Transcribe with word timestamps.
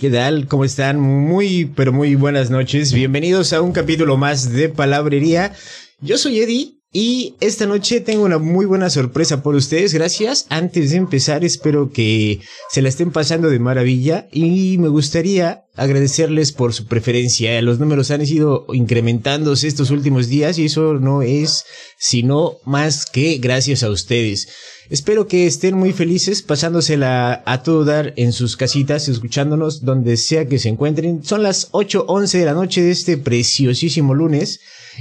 ¿Qué 0.00 0.08
tal? 0.08 0.46
¿Cómo 0.48 0.64
están? 0.64 0.98
Muy, 0.98 1.66
pero 1.76 1.92
muy 1.92 2.14
buenas 2.14 2.48
noches. 2.48 2.94
Bienvenidos 2.94 3.52
a 3.52 3.60
un 3.60 3.72
capítulo 3.72 4.16
más 4.16 4.50
de 4.50 4.70
Palabrería. 4.70 5.52
Yo 6.00 6.16
soy 6.16 6.40
Eddie 6.40 6.79
y 6.92 7.36
esta 7.40 7.66
noche 7.66 8.00
tengo 8.00 8.24
una 8.24 8.38
muy 8.38 8.66
buena 8.66 8.90
sorpresa 8.90 9.44
por 9.44 9.54
ustedes. 9.54 9.94
Gracias. 9.94 10.46
Antes 10.48 10.90
de 10.90 10.96
empezar, 10.96 11.44
espero 11.44 11.92
que 11.92 12.40
se 12.68 12.82
la 12.82 12.88
estén 12.88 13.12
pasando 13.12 13.48
de 13.48 13.60
maravilla 13.60 14.26
y 14.32 14.76
me 14.78 14.88
gustaría 14.88 15.66
agradecerles 15.76 16.50
por 16.50 16.74
su 16.74 16.86
preferencia. 16.86 17.62
Los 17.62 17.78
números 17.78 18.10
han 18.10 18.26
ido 18.26 18.66
incrementándose 18.72 19.68
estos 19.68 19.90
últimos 19.90 20.26
días 20.28 20.58
y 20.58 20.64
eso 20.64 20.94
no 20.94 21.22
es 21.22 21.64
sino 21.96 22.56
más 22.64 23.06
que 23.06 23.38
gracias 23.38 23.84
a 23.84 23.90
ustedes. 23.90 24.48
Espero 24.88 25.28
que 25.28 25.46
estén 25.46 25.76
muy 25.76 25.92
felices 25.92 26.42
pasándosela 26.42 27.44
a 27.46 27.62
todo 27.62 27.84
dar 27.84 28.14
en 28.16 28.32
sus 28.32 28.56
casitas, 28.56 29.08
escuchándonos 29.08 29.84
donde 29.84 30.16
sea 30.16 30.48
que 30.48 30.58
se 30.58 30.70
encuentren. 30.70 31.22
Son 31.22 31.44
las 31.44 31.70
8.11 31.70 32.38
de 32.38 32.44
la 32.44 32.54
noche 32.54 32.82
de 32.82 32.90
este 32.90 33.16
preciosísimo 33.16 34.12
lunes. 34.14 34.58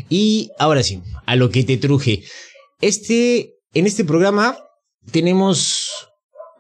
Y 0.10 0.52
ahora 0.60 0.84
sí, 0.84 1.02
a 1.26 1.36
lo 1.36 1.50
que 1.50 1.64
te 1.64 1.78
truje. 1.78 2.24
Este, 2.82 3.56
en 3.74 3.86
este 3.86 4.06
programa 4.06 4.58
tenemos 5.12 5.90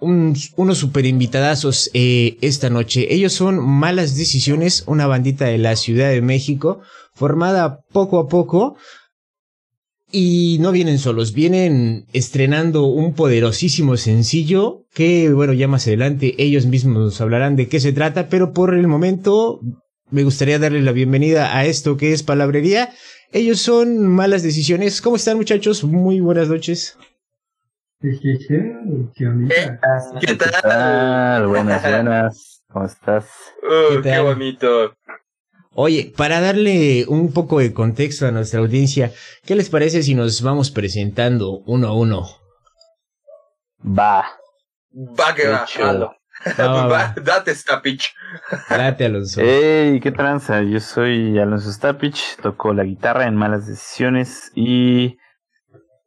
unos 0.01 0.77
super 0.77 1.05
invitadazos 1.05 1.89
eh, 1.93 2.37
esta 2.41 2.69
noche. 2.69 3.13
Ellos 3.13 3.33
son 3.33 3.59
Malas 3.59 4.15
Decisiones, 4.15 4.83
una 4.87 5.07
bandita 5.07 5.45
de 5.45 5.57
la 5.57 5.75
Ciudad 5.75 6.09
de 6.09 6.21
México, 6.21 6.81
formada 7.13 7.81
poco 7.91 8.19
a 8.19 8.27
poco. 8.27 8.77
Y 10.11 10.57
no 10.59 10.71
vienen 10.71 10.97
solos, 10.97 11.33
vienen 11.33 12.05
estrenando 12.13 12.85
un 12.85 13.13
poderosísimo 13.13 13.95
sencillo 13.95 14.85
que, 14.91 15.31
bueno, 15.31 15.53
ya 15.53 15.67
más 15.67 15.85
adelante 15.85 16.33
ellos 16.39 16.65
mismos 16.65 16.97
nos 16.97 17.21
hablarán 17.21 17.55
de 17.55 17.67
qué 17.67 17.79
se 17.79 17.93
trata, 17.93 18.27
pero 18.27 18.51
por 18.51 18.73
el 18.73 18.87
momento 18.87 19.59
me 20.09 20.23
gustaría 20.23 20.57
darle 20.57 20.81
la 20.81 20.93
bienvenida 20.93 21.55
a 21.55 21.65
esto 21.65 21.95
que 21.95 22.11
es 22.11 22.23
Palabrería 22.23 22.89
ellos 23.31 23.59
son 23.59 24.07
malas 24.07 24.43
decisiones. 24.43 25.01
¿Cómo 25.01 25.15
están, 25.15 25.37
muchachos? 25.37 25.83
Muy 25.83 26.19
buenas 26.19 26.49
noches. 26.49 26.97
¿Qué, 28.01 28.17
¿Qué 30.21 30.35
tal? 30.35 31.47
Buenas, 31.47 31.81
buenas. 31.83 32.63
¿Cómo 32.71 32.85
estás? 32.85 33.25
¿Qué, 34.03 34.19
bonito. 34.19 34.95
Oye, 35.73 36.13
para 36.15 36.39
darle 36.39 37.05
un 37.07 37.31
poco 37.33 37.59
de 37.59 37.73
contexto 37.73 38.25
a 38.25 38.31
nuestra 38.31 38.59
audiencia, 38.59 39.11
¿qué 39.45 39.55
les 39.55 39.69
parece 39.69 40.01
si 40.03 40.15
nos 40.15 40.41
vamos 40.41 40.71
presentando 40.71 41.59
uno 41.65 41.87
a 41.87 41.93
uno? 41.93 42.27
Va. 43.85 44.25
Va 44.93 45.35
que 45.35 45.47
va. 45.47 46.18
date 47.23 47.53
Stapich. 47.53 48.13
Date 48.69 49.05
Alonso. 49.05 49.41
Hey, 49.43 49.99
qué 50.01 50.11
tranza. 50.11 50.61
Yo 50.61 50.79
soy 50.79 51.37
Alonso 51.37 51.71
Stapich, 51.71 52.37
toco 52.41 52.73
la 52.73 52.83
guitarra 52.83 53.25
en 53.25 53.35
malas 53.35 53.67
decisiones 53.67 54.51
y. 54.55 55.17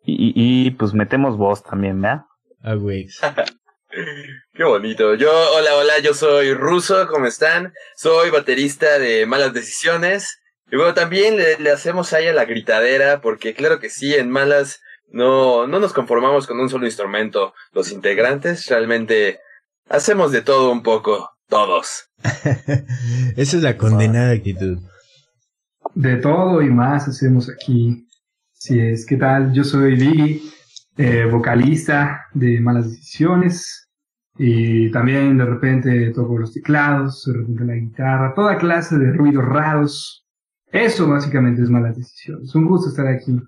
Y, 0.05 0.33
y, 0.34 0.70
pues 0.72 0.94
metemos 0.94 1.36
voz 1.36 1.62
también, 1.62 2.00
¿verdad? 2.00 2.22
Ah, 2.64 2.75
güey. 2.75 3.06
Qué 4.55 4.64
bonito. 4.64 5.14
Yo, 5.14 5.30
hola, 5.55 5.77
hola, 5.77 5.98
yo 6.00 6.12
soy 6.12 6.55
Ruso, 6.55 7.06
¿cómo 7.06 7.27
están? 7.27 7.72
Soy 7.94 8.30
baterista 8.30 8.98
de 8.98 9.27
Malas 9.27 9.53
Decisiones. 9.53 10.41
Y 10.72 10.77
bueno, 10.77 10.94
también 10.94 11.36
le, 11.36 11.58
le, 11.58 11.70
hacemos 11.70 12.12
ahí 12.14 12.27
a 12.27 12.33
la 12.33 12.47
gritadera, 12.47 13.20
porque 13.20 13.55
claro 13.55 13.78
que 13.78 13.91
sí, 13.91 14.14
en 14.14 14.30
Malas 14.30 14.80
no, 15.12 15.66
no 15.66 15.78
nos 15.78 15.92
conformamos 15.92 16.47
con 16.47 16.58
un 16.58 16.70
solo 16.70 16.86
instrumento. 16.86 17.55
Los 17.72 17.92
integrantes 17.92 18.66
realmente 18.66 19.41
Hacemos 19.93 20.33
de 20.33 20.41
todo 20.41 20.73
un 20.73 20.83
poco, 20.83 21.29
todos. 21.51 22.09
Esa 23.37 23.57
es 23.59 23.62
la 23.62 23.77
condenada 23.77 24.33
actitud. 24.33 24.79
De 25.95 26.17
todo 26.17 26.62
y 26.62 26.71
más 26.71 27.09
hacemos 27.09 27.51
aquí. 27.51 28.09
Si 28.55 28.81
es, 28.81 29.05
¿qué 29.05 29.19
tal? 29.19 29.53
Yo 29.53 29.65
soy 29.65 29.97
Biggie, 29.97 30.41
eh, 30.97 31.27
vocalista 31.31 32.22
de 32.33 32.59
Malas 32.59 32.91
Decisiones. 32.91 33.91
Y 34.39 34.91
también 34.93 35.37
de 35.37 35.44
repente 35.44 36.11
toco 36.15 36.39
los 36.39 36.55
teclados, 36.55 37.25
de 37.27 37.34
repente 37.34 37.65
la 37.66 37.75
guitarra, 37.75 38.33
toda 38.34 38.56
clase 38.56 38.97
de 38.97 39.12
ruidos 39.12 39.45
raros. 39.45 40.27
Eso 40.69 41.06
básicamente 41.06 41.61
es 41.61 41.69
Malas 41.69 41.99
Decisiones. 41.99 42.55
Un 42.55 42.65
gusto 42.65 42.89
estar 42.89 43.06
aquí. 43.06 43.39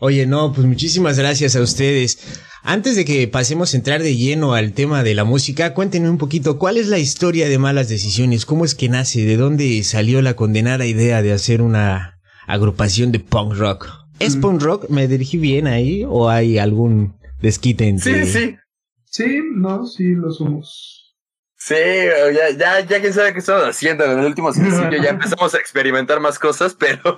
Oye, 0.00 0.26
no, 0.26 0.52
pues 0.52 0.66
muchísimas 0.66 1.18
gracias 1.18 1.56
a 1.56 1.60
ustedes. 1.60 2.18
Antes 2.62 2.96
de 2.96 3.04
que 3.04 3.26
pasemos 3.26 3.72
a 3.72 3.76
entrar 3.76 4.02
de 4.02 4.16
lleno 4.16 4.54
al 4.54 4.72
tema 4.72 5.02
de 5.02 5.14
la 5.14 5.24
música, 5.24 5.74
cuéntenme 5.74 6.08
un 6.10 6.18
poquito 6.18 6.58
cuál 6.58 6.76
es 6.76 6.88
la 6.88 6.98
historia 6.98 7.48
de 7.48 7.58
Malas 7.58 7.88
Decisiones, 7.88 8.46
cómo 8.46 8.64
es 8.64 8.74
que 8.74 8.88
nace, 8.88 9.24
de 9.24 9.36
dónde 9.36 9.82
salió 9.82 10.22
la 10.22 10.34
condenada 10.34 10.86
idea 10.86 11.22
de 11.22 11.32
hacer 11.32 11.62
una 11.62 12.20
agrupación 12.46 13.10
de 13.10 13.20
punk 13.20 13.54
rock. 13.54 13.88
¿Es 14.18 14.36
mm. 14.36 14.40
punk 14.40 14.62
rock? 14.62 14.88
¿Me 14.88 15.08
dirigí 15.08 15.36
bien 15.36 15.66
ahí 15.66 16.04
o 16.06 16.28
hay 16.28 16.58
algún 16.58 17.16
desquite 17.40 17.88
entre... 17.88 18.24
Sí, 18.24 18.32
sí. 18.32 18.56
Sí, 19.04 19.40
no, 19.54 19.86
sí, 19.86 20.14
lo 20.14 20.30
somos. 20.30 21.16
Sí, 21.56 21.74
ya, 21.74 22.50
ya, 22.56 22.86
ya 22.86 23.00
quién 23.00 23.12
sabe 23.12 23.32
qué 23.32 23.40
estamos 23.40 23.64
haciendo. 23.64 24.04
En 24.04 24.18
el 24.20 24.26
último 24.26 24.52
sencillo 24.54 25.02
ya 25.02 25.10
empezamos 25.10 25.54
a 25.54 25.58
experimentar 25.58 26.20
más 26.20 26.38
cosas, 26.38 26.76
pero, 26.78 27.16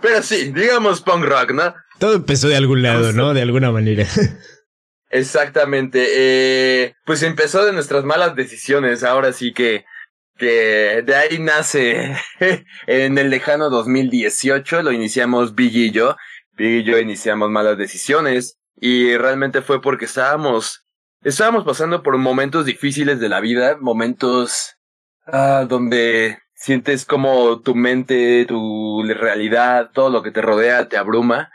pero 0.00 0.22
sí, 0.22 0.52
digamos 0.52 1.00
punk 1.00 1.24
rock, 1.24 1.52
¿no? 1.52 1.74
Todo 1.98 2.14
empezó 2.14 2.48
de 2.48 2.56
algún 2.56 2.82
lado, 2.82 3.12
¿no? 3.12 3.34
De 3.34 3.42
alguna 3.42 3.70
manera. 3.70 4.06
Exactamente. 5.10 6.06
Eh, 6.08 6.94
pues 7.04 7.22
empezó 7.22 7.64
de 7.64 7.72
nuestras 7.72 8.04
malas 8.04 8.36
decisiones. 8.36 9.02
Ahora 9.04 9.32
sí 9.32 9.52
que, 9.52 9.84
que 10.38 11.02
de 11.04 11.14
ahí 11.16 11.38
nace 11.38 12.16
en 12.86 13.18
el 13.18 13.28
lejano 13.28 13.68
2018. 13.70 14.82
Lo 14.82 14.92
iniciamos 14.92 15.54
Biggie 15.54 15.86
y 15.86 15.90
yo. 15.90 16.16
Biggie 16.52 16.78
y 16.78 16.84
yo 16.84 16.98
iniciamos 16.98 17.50
malas 17.50 17.76
decisiones. 17.76 18.58
Y 18.76 19.16
realmente 19.16 19.60
fue 19.60 19.82
porque 19.82 20.06
estábamos, 20.06 20.86
estábamos 21.22 21.64
pasando 21.64 22.02
por 22.02 22.16
momentos 22.16 22.64
difíciles 22.64 23.20
de 23.20 23.28
la 23.28 23.40
vida, 23.40 23.76
momentos 23.78 24.76
ah, 25.26 25.66
donde 25.68 26.38
sientes 26.60 27.04
como 27.04 27.60
tu 27.60 27.74
mente, 27.74 28.44
tu 28.46 29.02
realidad, 29.02 29.90
todo 29.92 30.10
lo 30.10 30.22
que 30.22 30.30
te 30.30 30.42
rodea 30.42 30.88
te 30.88 30.96
abruma 30.96 31.50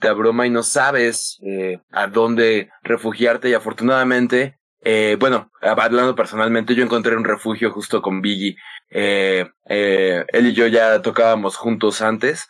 te 0.00 0.08
abruma 0.08 0.46
y 0.46 0.50
no 0.50 0.64
sabes 0.64 1.38
eh, 1.46 1.78
a 1.92 2.08
dónde 2.08 2.70
refugiarte 2.82 3.50
y 3.50 3.54
afortunadamente, 3.54 4.58
eh, 4.82 5.16
bueno, 5.20 5.50
hablando 5.60 6.16
personalmente, 6.16 6.74
yo 6.74 6.82
encontré 6.82 7.16
un 7.16 7.24
refugio 7.24 7.70
justo 7.70 8.02
con 8.02 8.22
Biggie. 8.22 8.56
Eh, 8.88 9.46
eh, 9.68 10.24
él 10.32 10.46
y 10.46 10.54
yo 10.54 10.66
ya 10.66 11.02
tocábamos 11.02 11.56
juntos 11.56 12.00
antes, 12.00 12.48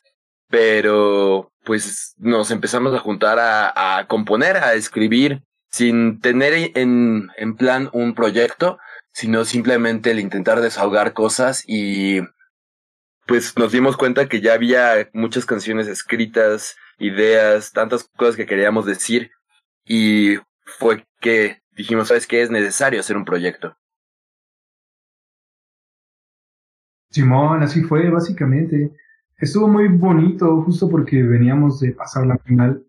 pero 0.49 1.53
pues 1.65 2.15
nos 2.19 2.51
empezamos 2.51 2.95
a 2.95 3.01
juntar 3.01 3.39
a, 3.39 3.99
a 3.99 4.07
componer, 4.07 4.57
a 4.57 4.75
escribir, 4.75 5.43
sin 5.71 6.21
tener 6.21 6.73
en, 6.77 7.29
en 7.37 7.57
plan 7.57 7.91
un 7.93 8.15
proyecto, 8.15 8.79
sino 9.13 9.45
simplemente 9.45 10.11
el 10.11 10.21
intentar 10.21 10.61
desahogar 10.61 11.13
cosas 11.13 11.65
y 11.67 12.21
pues 13.27 13.57
nos 13.57 13.73
dimos 13.73 13.97
cuenta 13.97 14.29
que 14.29 14.41
ya 14.41 14.55
había 14.55 15.09
muchas 15.13 15.47
canciones 15.47 15.87
escritas, 15.87 16.77
ideas, 16.99 17.73
tantas 17.73 18.09
cosas 18.17 18.37
que 18.37 18.47
queríamos 18.47 18.87
decir 18.87 19.31
y 19.85 20.37
fue 20.65 21.07
que 21.21 21.63
dijimos, 21.71 22.09
¿sabes 22.09 22.27
qué? 22.27 22.43
Es 22.43 22.51
necesario 22.51 23.01
hacer 23.01 23.17
un 23.17 23.25
proyecto. 23.25 23.77
Simón, 27.11 27.63
así 27.63 27.83
fue 27.83 28.09
básicamente. 28.09 28.93
Estuvo 29.39 29.67
muy 29.69 29.89
bonito 29.89 30.63
justo 30.63 30.89
porque 30.89 31.23
veníamos 31.23 31.81
de 31.81 31.93
pasar 31.93 32.27
la 32.27 32.39
final 32.39 32.85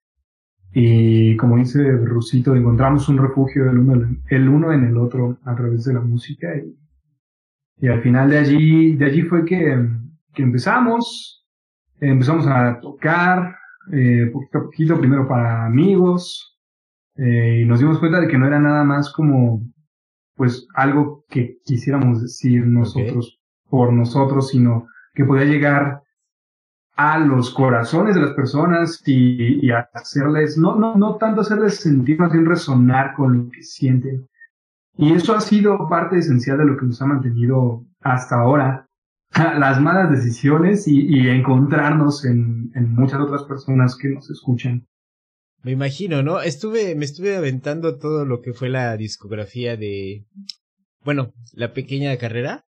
y 0.73 1.35
como 1.37 1.57
dice 1.57 1.79
Rusito, 1.97 2.55
encontramos 2.55 3.09
un 3.09 3.17
refugio 3.17 3.69
el 3.69 3.77
uno, 3.77 4.07
el 4.29 4.49
uno 4.49 4.71
en 4.71 4.85
el 4.85 4.97
otro 4.97 5.37
a 5.43 5.55
través 5.55 5.83
de 5.83 5.93
la 5.93 5.99
música 5.99 6.47
y, 6.55 6.75
y 7.77 7.87
al 7.87 8.01
final 8.01 8.29
de 8.29 8.37
allí, 8.37 8.95
de 8.95 9.05
allí 9.05 9.21
fue 9.23 9.43
que, 9.43 9.85
que 10.33 10.43
empezamos, 10.43 11.45
empezamos 11.99 12.47
a 12.47 12.79
tocar, 12.79 13.55
eh, 13.91 14.29
poquito 14.31 14.57
a 14.57 14.61
poquito, 14.63 14.99
primero 14.99 15.27
para 15.27 15.65
amigos, 15.65 16.57
eh, 17.15 17.61
y 17.61 17.65
nos 17.65 17.79
dimos 17.79 17.99
cuenta 17.99 18.21
de 18.21 18.27
que 18.27 18.37
no 18.37 18.47
era 18.47 18.59
nada 18.59 18.83
más 18.83 19.11
como, 19.11 19.61
pues, 20.35 20.67
algo 20.75 21.25
que 21.29 21.57
quisiéramos 21.65 22.21
decir 22.21 22.65
nosotros 22.65 23.39
por 23.69 23.91
nosotros, 23.91 24.49
sino 24.49 24.87
que 25.13 25.25
podía 25.25 25.45
llegar 25.45 26.01
a 27.01 27.17
los 27.19 27.51
corazones 27.51 28.15
de 28.15 28.21
las 28.21 28.33
personas 28.33 29.01
y, 29.05 29.65
y 29.65 29.71
hacerles, 29.71 30.57
no, 30.57 30.75
no, 30.75 30.95
no 30.95 31.15
tanto 31.17 31.41
hacerles 31.41 31.75
sentir, 31.79 32.19
más 32.19 32.31
bien 32.31 32.45
resonar 32.45 33.13
con 33.15 33.37
lo 33.37 33.49
que 33.49 33.63
sienten. 33.63 34.27
Y 34.97 35.13
eso 35.13 35.33
ha 35.33 35.41
sido 35.41 35.87
parte 35.89 36.17
esencial 36.17 36.57
de 36.59 36.65
lo 36.65 36.77
que 36.77 36.85
nos 36.85 37.01
ha 37.01 37.05
mantenido 37.05 37.85
hasta 38.01 38.35
ahora 38.35 38.87
las 39.59 39.79
malas 39.79 40.11
decisiones 40.11 40.87
y, 40.87 41.27
encontrarnos 41.29 42.25
en, 42.25 42.71
muchas 42.93 43.19
otras 43.19 43.43
personas 43.43 43.95
que 43.95 44.09
nos 44.09 44.29
escuchan. 44.29 44.87
Me 45.63 45.71
imagino, 45.71 46.23
¿no? 46.23 46.41
Estuve, 46.41 46.95
me 46.95 47.05
estuve 47.05 47.35
aventando 47.35 47.97
todo 47.97 48.25
lo 48.25 48.41
que 48.41 48.53
fue 48.53 48.69
la 48.69 48.97
discografía 48.97 49.77
de, 49.77 50.25
bueno, 51.03 51.33
la 51.53 51.73
pequeña 51.73 52.15
carrera. 52.17 52.65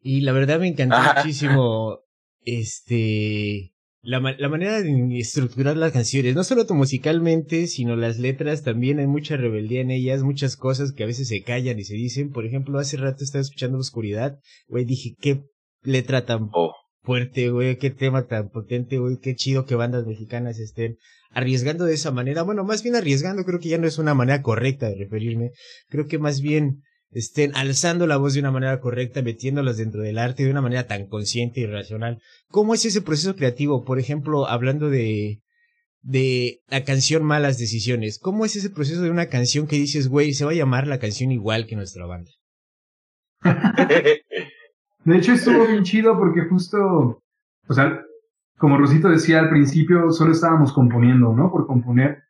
Y 0.00 0.20
la 0.20 0.32
verdad 0.32 0.60
me 0.60 0.68
encantó 0.68 0.96
muchísimo, 1.16 2.00
este, 2.46 3.74
la, 4.00 4.20
la 4.20 4.48
manera 4.48 4.80
de 4.80 5.18
estructurar 5.18 5.76
las 5.76 5.92
canciones, 5.92 6.36
no 6.36 6.44
solo 6.44 6.64
musicalmente, 6.70 7.66
sino 7.66 7.96
las 7.96 8.18
letras, 8.18 8.62
también 8.62 9.00
hay 9.00 9.08
mucha 9.08 9.36
rebeldía 9.36 9.80
en 9.80 9.90
ellas, 9.90 10.22
muchas 10.22 10.56
cosas 10.56 10.92
que 10.92 11.02
a 11.02 11.06
veces 11.06 11.26
se 11.26 11.42
callan 11.42 11.78
y 11.78 11.84
se 11.84 11.94
dicen. 11.94 12.30
Por 12.30 12.46
ejemplo, 12.46 12.78
hace 12.78 12.96
rato 12.96 13.24
estaba 13.24 13.42
escuchando 13.42 13.78
Oscuridad, 13.78 14.38
güey, 14.68 14.84
dije, 14.84 15.16
qué 15.20 15.42
letra 15.82 16.24
tan 16.24 16.50
oh. 16.52 16.72
fuerte, 17.02 17.50
güey, 17.50 17.78
qué 17.78 17.90
tema 17.90 18.28
tan 18.28 18.48
potente, 18.50 18.98
güey, 18.98 19.18
qué 19.20 19.34
chido 19.34 19.66
que 19.66 19.74
bandas 19.74 20.06
mexicanas 20.06 20.60
estén 20.60 20.98
arriesgando 21.30 21.84
de 21.84 21.94
esa 21.94 22.12
manera. 22.12 22.42
Bueno, 22.42 22.62
más 22.62 22.84
bien 22.84 22.94
arriesgando, 22.94 23.44
creo 23.44 23.58
que 23.58 23.70
ya 23.70 23.78
no 23.78 23.88
es 23.88 23.98
una 23.98 24.14
manera 24.14 24.40
correcta 24.40 24.88
de 24.88 24.94
referirme. 24.94 25.50
Creo 25.88 26.06
que 26.06 26.18
más 26.18 26.40
bien 26.40 26.82
estén 27.18 27.56
alzando 27.56 28.06
la 28.06 28.18
voz 28.18 28.34
de 28.34 28.40
una 28.40 28.50
manera 28.50 28.78
correcta, 28.78 29.22
metiéndolas 29.22 29.78
dentro 29.78 30.02
del 30.02 30.18
arte 30.18 30.44
de 30.44 30.50
una 30.50 30.60
manera 30.60 30.86
tan 30.86 31.06
consciente 31.06 31.60
y 31.60 31.66
racional. 31.66 32.20
¿Cómo 32.50 32.74
es 32.74 32.84
ese 32.84 33.00
proceso 33.00 33.34
creativo? 33.34 33.84
Por 33.84 33.98
ejemplo, 33.98 34.46
hablando 34.46 34.90
de, 34.90 35.40
de 36.02 36.60
la 36.68 36.84
canción 36.84 37.24
Malas 37.24 37.56
Decisiones, 37.58 38.18
¿cómo 38.18 38.44
es 38.44 38.54
ese 38.56 38.68
proceso 38.68 39.00
de 39.00 39.10
una 39.10 39.26
canción 39.26 39.66
que 39.66 39.76
dices, 39.76 40.08
güey, 40.08 40.34
se 40.34 40.44
va 40.44 40.50
a 40.50 40.54
llamar 40.54 40.86
la 40.86 40.98
canción 40.98 41.32
igual 41.32 41.66
que 41.66 41.76
nuestra 41.76 42.04
banda? 42.04 42.30
de 45.04 45.16
hecho, 45.16 45.32
estuvo 45.32 45.66
bien 45.66 45.84
chido 45.84 46.18
porque 46.18 46.42
justo, 46.42 47.22
o 47.66 47.74
sea, 47.74 47.98
como 48.58 48.76
Rosito 48.76 49.08
decía 49.08 49.38
al 49.38 49.48
principio, 49.48 50.10
solo 50.10 50.32
estábamos 50.32 50.70
componiendo, 50.74 51.32
¿no? 51.32 51.50
Por 51.50 51.66
componer. 51.66 52.24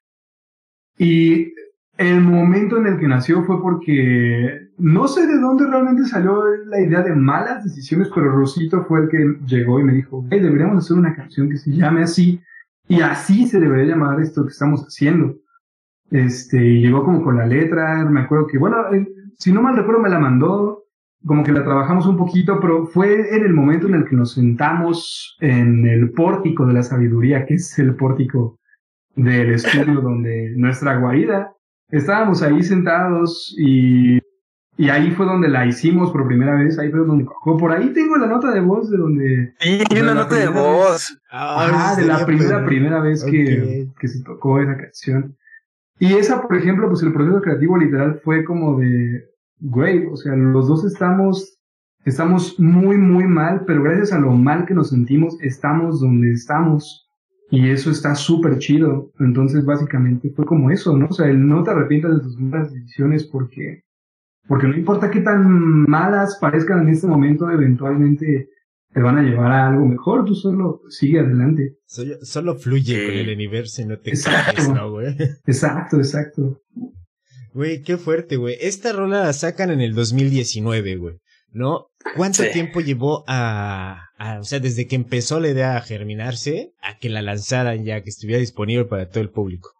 Y 0.96 1.52
el 1.98 2.20
momento 2.20 2.76
en 2.76 2.86
el 2.86 3.00
que 3.00 3.08
nació 3.08 3.42
fue 3.44 3.60
porque 3.60 4.65
no 4.78 5.08
sé 5.08 5.26
de 5.26 5.38
dónde 5.38 5.67
realmente 5.67 6.05
salió 6.05 6.44
la 6.67 6.81
idea 6.81 7.02
de 7.02 7.14
malas 7.14 7.64
decisiones, 7.64 8.11
pero 8.14 8.31
Rosito 8.31 8.84
fue 8.84 9.00
el 9.02 9.08
que 9.08 9.37
llegó 9.46 9.81
y 9.81 9.84
me 9.84 9.94
dijo, 9.94 10.25
hey, 10.31 10.40
deberíamos 10.40 10.84
hacer 10.84 10.96
una 10.99 11.14
canción 11.14 11.49
que 11.49 11.56
se 11.56 11.70
llame 11.70 12.02
así 12.02 12.40
y 12.88 13.00
así 13.00 13.46
se 13.46 13.58
debería 13.58 13.94
llamar 13.94 14.20
esto 14.20 14.44
que 14.44 14.52
estamos 14.52 14.82
haciendo. 14.82 15.37
Este, 16.11 16.64
y 16.64 16.82
llegó 16.82 17.05
como 17.05 17.23
con 17.23 17.37
la 17.37 17.46
letra, 17.46 18.05
me 18.05 18.20
acuerdo 18.20 18.46
que, 18.46 18.58
bueno, 18.58 18.76
eh, 18.93 19.08
si 19.38 19.52
no 19.52 19.62
mal 19.62 19.76
recuerdo 19.76 20.02
me 20.02 20.08
la 20.08 20.19
mandó, 20.19 20.84
como 21.25 21.43
que 21.43 21.52
la 21.52 21.64
trabajamos 21.64 22.06
un 22.06 22.17
poquito, 22.17 22.61
pero 22.61 22.87
fue 22.87 23.34
en 23.34 23.44
el 23.44 23.52
momento 23.52 23.88
en 23.88 23.94
el 23.94 24.05
que 24.05 24.14
nos 24.14 24.34
sentamos 24.34 25.37
en 25.40 25.87
el 25.87 26.11
pórtico 26.12 26.67
de 26.67 26.75
la 26.75 26.82
sabiduría, 26.82 27.46
que 27.46 27.55
es 27.55 27.78
el 27.78 27.96
pórtico 27.96 28.58
del 29.17 29.55
estudio 29.55 30.00
donde 30.02 30.52
nuestra 30.56 30.99
guarida 30.99 31.52
estábamos 31.88 32.43
ahí 32.43 32.62
sentados 32.62 33.55
y, 33.58 34.19
y 34.76 34.90
ahí 34.90 35.11
fue 35.12 35.26
donde 35.26 35.49
la 35.49 35.67
hicimos 35.67 36.11
por 36.11 36.26
primera 36.26 36.55
vez, 36.55 36.78
ahí 36.78 36.90
fue 36.90 37.00
donde 37.00 37.25
cojó. 37.25 37.56
Por 37.56 37.73
ahí 37.73 37.93
tengo 37.93 38.17
la 38.17 38.26
nota 38.26 38.52
de 38.52 38.61
voz 38.61 38.90
de 38.90 38.99
donde... 38.99 39.55
Sí, 39.61 39.81
una 40.00 40.14
nota 40.14 40.37
de 40.37 40.49
voz. 40.49 41.19
ah, 41.31 41.94
de 41.96 42.05
la 42.05 42.26
primera, 42.26 42.64
primera 42.64 43.00
vez 43.00 43.25
que, 43.25 43.88
que 43.99 44.08
se 44.08 44.23
tocó 44.23 44.61
esa 44.61 44.76
canción. 44.76 45.37
Y 45.99 46.12
esa, 46.14 46.43
por 46.43 46.56
ejemplo, 46.56 46.88
pues 46.88 47.02
el 47.02 47.12
proceso 47.12 47.40
creativo 47.40 47.78
literal 47.78 48.20
fue 48.23 48.44
como 48.44 48.78
de, 48.78 49.25
güey, 49.61 50.05
o 50.06 50.17
sea, 50.17 50.37
los 50.37 50.69
dos 50.69 50.84
estamos, 50.84 51.58
estamos 52.05 52.61
muy, 52.61 52.99
muy 52.99 53.25
mal, 53.25 53.64
pero 53.67 53.82
gracias 53.82 54.12
a 54.12 54.19
lo 54.19 54.32
mal 54.32 54.67
que 54.67 54.75
nos 54.75 54.90
sentimos, 54.90 55.38
estamos 55.40 56.00
donde 56.00 56.32
estamos. 56.32 57.08
Y 57.50 57.70
eso 57.70 57.90
está 57.90 58.14
súper 58.14 58.58
chido. 58.58 59.12
Entonces, 59.20 59.64
básicamente 59.64 60.31
fue 60.34 60.44
como 60.44 60.70
eso, 60.70 60.96
¿no? 60.99 61.06
O 61.06 61.12
sea, 61.12 61.28
el 61.28 61.46
no 61.46 61.62
te 61.62 61.70
arrepientas 61.70 62.17
de 62.17 62.23
tus 62.23 62.38
malas 62.38 62.73
decisiones 62.73 63.25
porque, 63.25 63.84
porque 64.48 64.66
no 64.66 64.76
importa 64.76 65.10
qué 65.10 65.20
tan 65.20 65.84
malas 65.88 66.38
parezcan 66.40 66.82
en 66.82 66.88
este 66.88 67.06
momento, 67.06 67.50
eventualmente 67.50 68.48
te 68.93 69.00
van 69.00 69.19
a 69.19 69.22
llevar 69.22 69.52
a 69.52 69.69
algo 69.69 69.87
mejor. 69.87 70.25
Tú 70.25 70.34
solo 70.34 70.81
sigue 70.88 71.20
adelante. 71.20 71.76
Solo, 71.87 72.54
fluye 72.56 73.06
con 73.06 73.14
el 73.14 73.31
universo 73.31 73.82
y 73.82 73.87
no 73.87 73.98
te 73.98 74.10
exacto, 74.10 74.75
¿no, 74.75 74.90
güey? 74.90 75.16
Exacto, 75.46 75.98
exacto. 75.98 76.62
Güey, 77.52 77.82
qué 77.82 77.96
fuerte, 77.96 78.37
güey. 78.37 78.56
Esta 78.60 78.93
rola 78.93 79.25
la 79.25 79.32
sacan 79.32 79.70
en 79.70 79.81
el 79.81 79.94
2019, 79.94 80.96
güey. 80.96 81.16
¿no? 81.56 81.88
¿Cuánto 82.16 82.44
tiempo 82.52 82.81
llevó 82.81 83.25
a, 83.26 84.10
a, 84.19 84.40
o 84.40 84.44
sea, 84.44 84.60
desde 84.60 84.87
que 84.87 84.94
empezó 84.94 85.40
la 85.40 85.49
idea 85.49 85.76
a 85.76 85.81
germinarse, 85.81 86.75
a 86.82 86.99
que 86.99 87.08
la 87.08 87.22
lanzaran 87.22 87.82
ya, 87.84 88.02
que 88.02 88.10
estuviera 88.10 88.38
disponible 88.38 88.84
para 88.84 89.08
todo 89.08 89.22
el 89.22 89.31
público? 89.31 89.72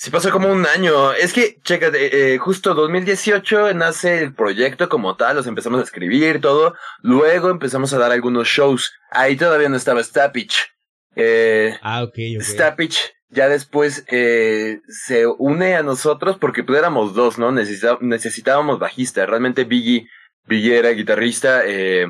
Sí, 0.00 0.10
pasó 0.10 0.30
como 0.30 0.50
un 0.50 0.64
año. 0.64 1.12
Es 1.12 1.34
que, 1.34 1.58
checa, 1.62 1.90
eh, 1.92 2.38
justo 2.38 2.72
2018 2.72 3.74
nace 3.74 4.22
el 4.22 4.32
proyecto 4.32 4.88
como 4.88 5.14
tal, 5.16 5.36
los 5.36 5.46
empezamos 5.46 5.78
a 5.78 5.82
escribir, 5.84 6.40
todo. 6.40 6.74
Luego 7.02 7.50
empezamos 7.50 7.92
a 7.92 7.98
dar 7.98 8.10
algunos 8.10 8.48
shows. 8.48 8.94
Ahí 9.10 9.36
todavía 9.36 9.68
no 9.68 9.76
estaba 9.76 10.02
Stapich. 10.02 10.56
Eh, 11.16 11.76
ah, 11.82 12.02
ok, 12.02 12.14
ok. 12.38 12.42
Stapich 12.42 13.12
ya 13.28 13.50
después 13.50 14.06
eh, 14.08 14.80
se 14.88 15.26
une 15.26 15.74
a 15.74 15.82
nosotros 15.82 16.38
porque 16.38 16.64
pues 16.64 16.78
éramos 16.78 17.12
dos, 17.12 17.38
¿no? 17.38 17.52
necesitábamos 17.52 18.78
bajista. 18.78 19.26
Realmente 19.26 19.64
Biggie, 19.64 20.08
Biggie 20.46 20.78
era 20.78 20.88
guitarrista 20.92 21.60
eh, 21.66 22.06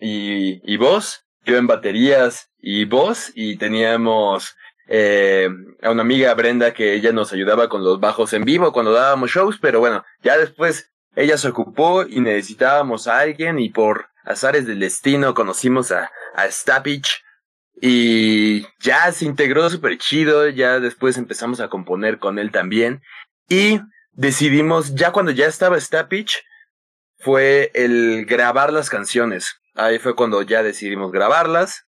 y, 0.00 0.62
y 0.64 0.76
voz. 0.78 1.26
Yo 1.44 1.58
en 1.58 1.66
baterías 1.66 2.48
y 2.58 2.86
voz. 2.86 3.32
Y 3.34 3.58
teníamos 3.58 4.56
eh, 4.88 5.48
a 5.82 5.90
una 5.90 6.02
amiga 6.02 6.34
Brenda 6.34 6.72
que 6.72 6.94
ella 6.94 7.12
nos 7.12 7.32
ayudaba 7.32 7.68
con 7.68 7.84
los 7.84 8.00
bajos 8.00 8.32
en 8.32 8.44
vivo 8.44 8.72
cuando 8.72 8.92
dábamos 8.92 9.30
shows. 9.30 9.58
Pero 9.60 9.80
bueno, 9.80 10.04
ya 10.22 10.36
después 10.36 10.92
ella 11.16 11.38
se 11.38 11.48
ocupó 11.48 12.04
y 12.06 12.20
necesitábamos 12.20 13.06
a 13.06 13.20
alguien 13.20 13.58
y 13.58 13.70
por 13.70 14.08
azares 14.24 14.66
del 14.66 14.80
destino 14.80 15.34
conocimos 15.34 15.92
a, 15.92 16.10
a 16.34 16.50
Stapich 16.50 17.22
y 17.80 18.66
ya 18.80 19.10
se 19.12 19.24
integró 19.24 19.68
súper 19.68 19.98
chido, 19.98 20.48
ya 20.48 20.80
después 20.80 21.18
empezamos 21.18 21.60
a 21.60 21.68
componer 21.68 22.18
con 22.18 22.38
él 22.38 22.50
también. 22.50 23.02
Y 23.48 23.80
decidimos, 24.12 24.94
ya 24.94 25.12
cuando 25.12 25.32
ya 25.32 25.46
estaba 25.46 25.78
Stapich, 25.78 26.42
fue 27.18 27.70
el 27.74 28.26
grabar 28.26 28.72
las 28.72 28.90
canciones. 28.90 29.60
Ahí 29.74 29.98
fue 29.98 30.14
cuando 30.14 30.42
ya 30.42 30.62
decidimos 30.62 31.10
grabarlas 31.10 31.84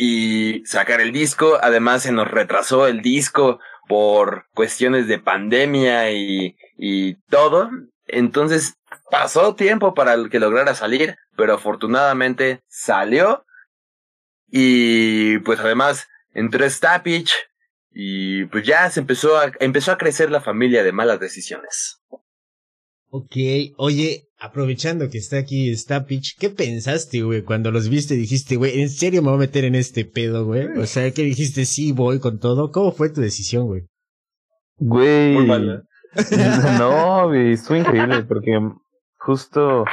y 0.00 0.64
sacar 0.64 1.00
el 1.00 1.12
disco. 1.12 1.58
Además 1.60 2.04
se 2.04 2.12
nos 2.12 2.30
retrasó 2.30 2.86
el 2.86 3.02
disco 3.02 3.58
por 3.88 4.46
cuestiones 4.54 5.08
de 5.08 5.18
pandemia 5.18 6.12
y, 6.12 6.56
y 6.76 7.14
todo. 7.28 7.68
Entonces 8.06 8.78
pasó 9.10 9.56
tiempo 9.56 9.94
para 9.94 10.16
que 10.30 10.38
lograra 10.38 10.76
salir, 10.76 11.16
pero 11.36 11.54
afortunadamente 11.54 12.62
salió 12.68 13.44
y 14.46 15.38
pues 15.38 15.58
además 15.58 16.06
entró 16.32 16.70
Stapich 16.70 17.34
y 17.90 18.44
pues 18.46 18.64
ya 18.64 18.88
se 18.90 19.00
empezó 19.00 19.36
a, 19.36 19.50
empezó 19.58 19.90
a 19.90 19.98
crecer 19.98 20.30
la 20.30 20.40
familia 20.40 20.84
de 20.84 20.92
malas 20.92 21.18
decisiones. 21.18 22.00
Ok, 23.10 23.36
oye, 23.76 24.28
aprovechando 24.38 25.08
que 25.08 25.18
está 25.18 25.38
aquí 25.38 25.74
Stapich, 25.74 26.36
¿qué 26.38 26.50
pensaste, 26.50 27.22
güey? 27.22 27.42
Cuando 27.42 27.70
los 27.70 27.88
viste 27.88 28.14
dijiste, 28.14 28.56
güey, 28.56 28.80
¿en 28.80 28.90
serio 28.90 29.22
me 29.22 29.28
voy 29.28 29.36
a 29.36 29.40
meter 29.40 29.64
en 29.64 29.74
este 29.74 30.04
pedo, 30.04 30.44
güey? 30.44 30.66
O 30.78 30.86
sea, 30.86 31.10
que 31.12 31.22
dijiste, 31.22 31.64
sí, 31.64 31.92
voy 31.92 32.20
con 32.20 32.38
todo. 32.38 32.70
¿Cómo 32.70 32.92
fue 32.92 33.08
tu 33.10 33.20
decisión, 33.20 33.66
güey? 33.66 33.86
Güey. 34.76 35.34
Muy 35.34 35.46
mal, 35.46 35.84
no, 36.78 37.28
güey, 37.28 37.52
estuvo 37.52 37.76
increíble 37.76 38.22
porque 38.24 38.58
justo, 39.18 39.84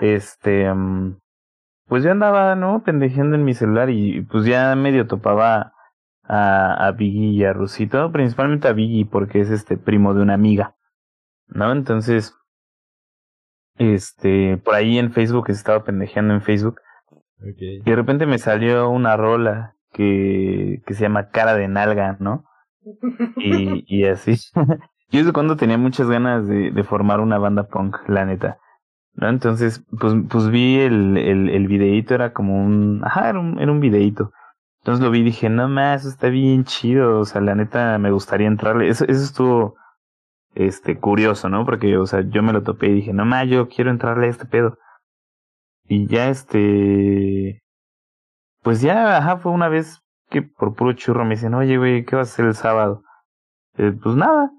este, 0.00 0.70
um, 0.70 1.18
pues 1.86 2.02
yo 2.02 2.10
andaba, 2.10 2.54
¿no? 2.56 2.82
Pendejeando 2.82 3.36
en 3.36 3.44
mi 3.44 3.54
celular 3.54 3.90
y 3.90 4.22
pues 4.22 4.44
ya 4.44 4.74
medio 4.74 5.06
topaba 5.06 5.72
a, 6.24 6.86
a 6.86 6.92
Biggie 6.92 7.30
y 7.30 7.44
a 7.44 7.52
Rusito, 7.52 8.10
principalmente 8.10 8.68
a 8.68 8.72
Biggie 8.72 9.06
porque 9.06 9.40
es 9.40 9.50
este 9.50 9.76
primo 9.76 10.14
de 10.14 10.22
una 10.22 10.34
amiga, 10.34 10.74
¿no? 11.48 11.72
Entonces, 11.72 12.34
este, 13.76 14.56
por 14.58 14.74
ahí 14.74 14.98
en 14.98 15.12
Facebook, 15.12 15.46
estaba 15.48 15.84
pendejeando 15.84 16.34
en 16.34 16.42
Facebook, 16.42 16.80
y 17.56 17.82
de 17.82 17.96
repente 17.96 18.26
me 18.26 18.38
salió 18.38 18.88
una 18.88 19.16
rola 19.16 19.76
que, 19.92 20.82
que 20.86 20.94
se 20.94 21.02
llama 21.02 21.28
Cara 21.28 21.54
de 21.54 21.68
Nalga, 21.68 22.16
¿no? 22.20 22.44
Y, 23.36 23.84
y 23.86 24.04
así. 24.06 24.36
Yo 25.10 25.20
desde 25.20 25.32
cuando 25.32 25.56
tenía 25.56 25.78
muchas 25.78 26.08
ganas 26.08 26.48
de, 26.48 26.70
de 26.70 26.84
formar 26.84 27.20
una 27.20 27.38
banda 27.38 27.68
punk, 27.68 27.96
la 28.08 28.24
neta. 28.24 28.58
¿no? 29.14 29.28
Entonces, 29.28 29.84
pues, 30.00 30.14
pues 30.28 30.50
vi 30.50 30.78
el, 30.80 31.16
el, 31.16 31.48
el 31.50 31.68
videíto, 31.68 32.14
era 32.14 32.32
como 32.32 32.64
un, 32.64 33.02
ajá, 33.04 33.30
era 33.30 33.40
un, 33.40 33.58
era 33.60 33.70
un 33.70 33.80
videíto. 33.80 34.32
Entonces 34.80 35.04
lo 35.04 35.10
vi 35.10 35.20
y 35.20 35.24
dije, 35.24 35.48
no 35.48 35.68
más, 35.68 36.04
está 36.04 36.28
bien 36.28 36.64
chido, 36.64 37.20
o 37.20 37.24
sea, 37.24 37.40
la 37.40 37.54
neta 37.54 37.98
me 37.98 38.10
gustaría 38.10 38.48
entrarle. 38.48 38.88
Eso, 38.88 39.04
eso 39.04 39.22
estuvo, 39.24 39.76
este, 40.54 40.98
curioso, 40.98 41.48
¿no? 41.48 41.64
Porque, 41.64 41.96
o 41.96 42.06
sea, 42.06 42.22
yo 42.26 42.42
me 42.42 42.52
lo 42.52 42.62
topé 42.62 42.88
y 42.88 42.94
dije, 42.94 43.12
no 43.12 43.24
más, 43.24 43.48
yo 43.48 43.68
quiero 43.68 43.90
entrarle 43.90 44.26
a 44.26 44.30
este 44.30 44.46
pedo. 44.46 44.78
Y 45.86 46.06
ya, 46.06 46.28
este, 46.28 47.62
pues 48.62 48.80
ya, 48.80 49.18
ajá, 49.18 49.36
fue 49.38 49.52
una 49.52 49.68
vez 49.68 50.00
que 50.30 50.42
por 50.42 50.74
puro 50.74 50.92
churro 50.94 51.24
me 51.24 51.34
dicen, 51.34 51.54
oye, 51.54 51.76
güey, 51.76 52.04
¿qué 52.04 52.16
vas 52.16 52.30
a 52.30 52.32
hacer 52.32 52.46
el 52.46 52.54
sábado? 52.54 53.02
Eh, 53.76 53.92
pues 54.02 54.16
nada. 54.16 54.50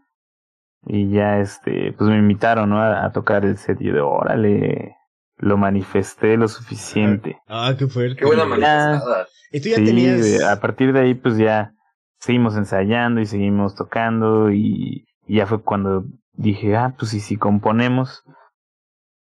Y 0.85 1.09
ya, 1.09 1.39
este, 1.39 1.93
pues 1.97 2.09
me 2.09 2.17
invitaron, 2.17 2.69
¿no? 2.69 2.81
A, 2.81 3.11
tocar 3.11 3.43
el 3.45 3.57
set 3.57 3.81
y 3.81 3.89
de, 3.89 4.01
órale, 4.01 4.95
lo 5.37 5.57
manifesté 5.57 6.37
lo 6.37 6.47
suficiente. 6.47 7.39
Ah, 7.47 7.73
qué 7.77 7.87
fuerte. 7.87 8.17
Qué 8.17 8.25
buena 8.25 8.45
manifestada. 8.45 9.27
Y 9.51 9.61
tú 9.61 9.69
ya 9.69 9.77
tenías... 9.77 10.43
a 10.43 10.59
partir 10.59 10.93
de 10.93 10.99
ahí, 10.99 11.13
pues 11.15 11.37
ya 11.37 11.73
seguimos 12.19 12.55
ensayando 12.55 13.21
y 13.21 13.25
seguimos 13.25 13.75
tocando 13.75 14.51
y, 14.51 15.04
y 15.27 15.37
ya 15.37 15.45
fue 15.45 15.61
cuando 15.61 16.05
dije, 16.33 16.75
ah, 16.75 16.95
pues 16.97 17.13
y 17.13 17.19
si 17.19 17.37
componemos, 17.37 18.23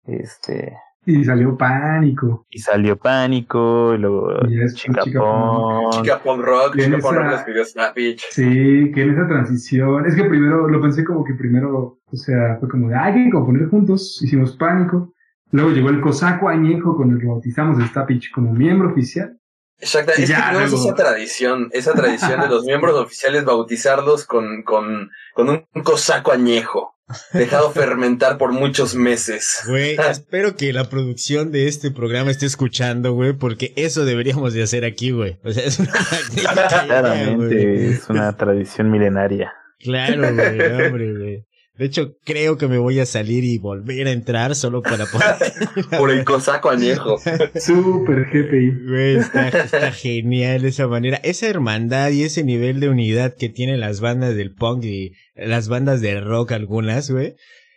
este, 0.04 0.76
y 1.06 1.22
salió 1.24 1.56
pánico. 1.56 2.46
Y 2.48 2.58
salió 2.60 2.96
pánico, 2.96 3.94
y 3.94 3.98
luego 3.98 4.40
chica, 4.74 5.02
chica, 5.02 5.20
punk. 5.20 5.92
Chica 5.92 6.22
punk 6.22 6.42
rock, 6.42 6.76
chica 6.76 6.98
punk 6.98 7.14
rock 7.14 7.32
escribió 7.34 7.64
Sí, 8.30 8.90
que 8.92 9.02
en 9.02 9.10
esa 9.10 9.28
transición, 9.28 10.06
es 10.06 10.14
que 10.14 10.24
primero, 10.24 10.66
lo 10.68 10.80
pensé 10.80 11.04
como 11.04 11.22
que 11.24 11.34
primero, 11.34 11.98
o 12.06 12.16
sea, 12.16 12.56
fue 12.58 12.68
como 12.70 12.88
de, 12.88 12.96
hay 12.96 13.24
que 13.24 13.30
componer 13.30 13.68
juntos, 13.68 14.18
hicimos 14.22 14.56
pánico. 14.56 15.12
Luego 15.50 15.70
llegó 15.70 15.90
el 15.90 16.00
cosaco 16.00 16.48
añejo 16.48 16.96
con 16.96 17.10
el 17.12 17.20
que 17.20 17.26
bautizamos 17.26 17.78
a 17.78 17.86
Stapich 17.86 18.32
como 18.32 18.52
miembro 18.52 18.90
oficial. 18.90 19.38
Exacto, 19.84 20.12
es 20.16 20.30
que 20.30 20.34
tenemos 20.34 20.72
esa 20.72 20.94
tradición, 20.94 21.68
esa 21.72 21.92
tradición 21.92 22.40
de 22.40 22.48
los 22.48 22.64
miembros 22.66 22.98
oficiales 22.98 23.44
bautizarlos 23.44 24.24
con, 24.24 24.62
con, 24.62 25.10
con 25.34 25.50
un 25.50 25.82
cosaco 25.82 26.32
añejo 26.32 26.94
dejado 27.34 27.70
fermentar 27.70 28.38
por 28.38 28.52
muchos 28.52 28.94
meses. 28.94 29.62
Güey, 29.68 29.96
espero 30.10 30.56
que 30.56 30.72
la 30.72 30.88
producción 30.88 31.52
de 31.52 31.68
este 31.68 31.90
programa 31.90 32.30
esté 32.30 32.46
escuchando, 32.46 33.12
güey, 33.12 33.34
porque 33.34 33.74
eso 33.76 34.06
deberíamos 34.06 34.54
de 34.54 34.62
hacer 34.62 34.86
aquí, 34.86 35.10
güey. 35.10 35.38
O 35.44 35.52
sea, 35.52 35.64
es 35.64 35.78
una 35.78 35.92
Claramente, 36.86 37.90
es 37.90 38.08
una 38.08 38.34
tradición 38.36 38.90
milenaria. 38.90 39.52
Claro, 39.80 40.34
güey, 40.34 40.60
hombre, 40.60 41.12
güey. 41.12 41.46
De 41.76 41.86
hecho, 41.86 42.16
creo 42.22 42.56
que 42.56 42.68
me 42.68 42.78
voy 42.78 43.00
a 43.00 43.06
salir 43.06 43.42
y 43.42 43.58
volver 43.58 44.06
a 44.06 44.12
entrar 44.12 44.54
solo 44.54 44.80
para 44.80 45.06
poder... 45.06 45.52
Por 45.98 46.12
el 46.12 46.24
cosaco 46.24 46.70
añejo. 46.70 47.18
Súper 47.60 48.26
GPI. 48.30 48.86
Güey, 48.86 49.16
está, 49.16 49.48
está, 49.48 49.90
genial 49.90 50.64
esa 50.64 50.86
manera. 50.86 51.16
Esa 51.24 51.48
hermandad 51.48 52.10
y 52.10 52.22
ese 52.22 52.44
nivel 52.44 52.78
de 52.78 52.90
unidad 52.90 53.34
que 53.34 53.48
tienen 53.48 53.80
las 53.80 54.00
bandas 54.00 54.36
del 54.36 54.54
punk 54.54 54.84
y 54.84 55.14
las 55.34 55.66
bandas 55.66 56.00
de 56.00 56.20
rock 56.20 56.52
algunas, 56.52 57.10
güey. 57.10 57.34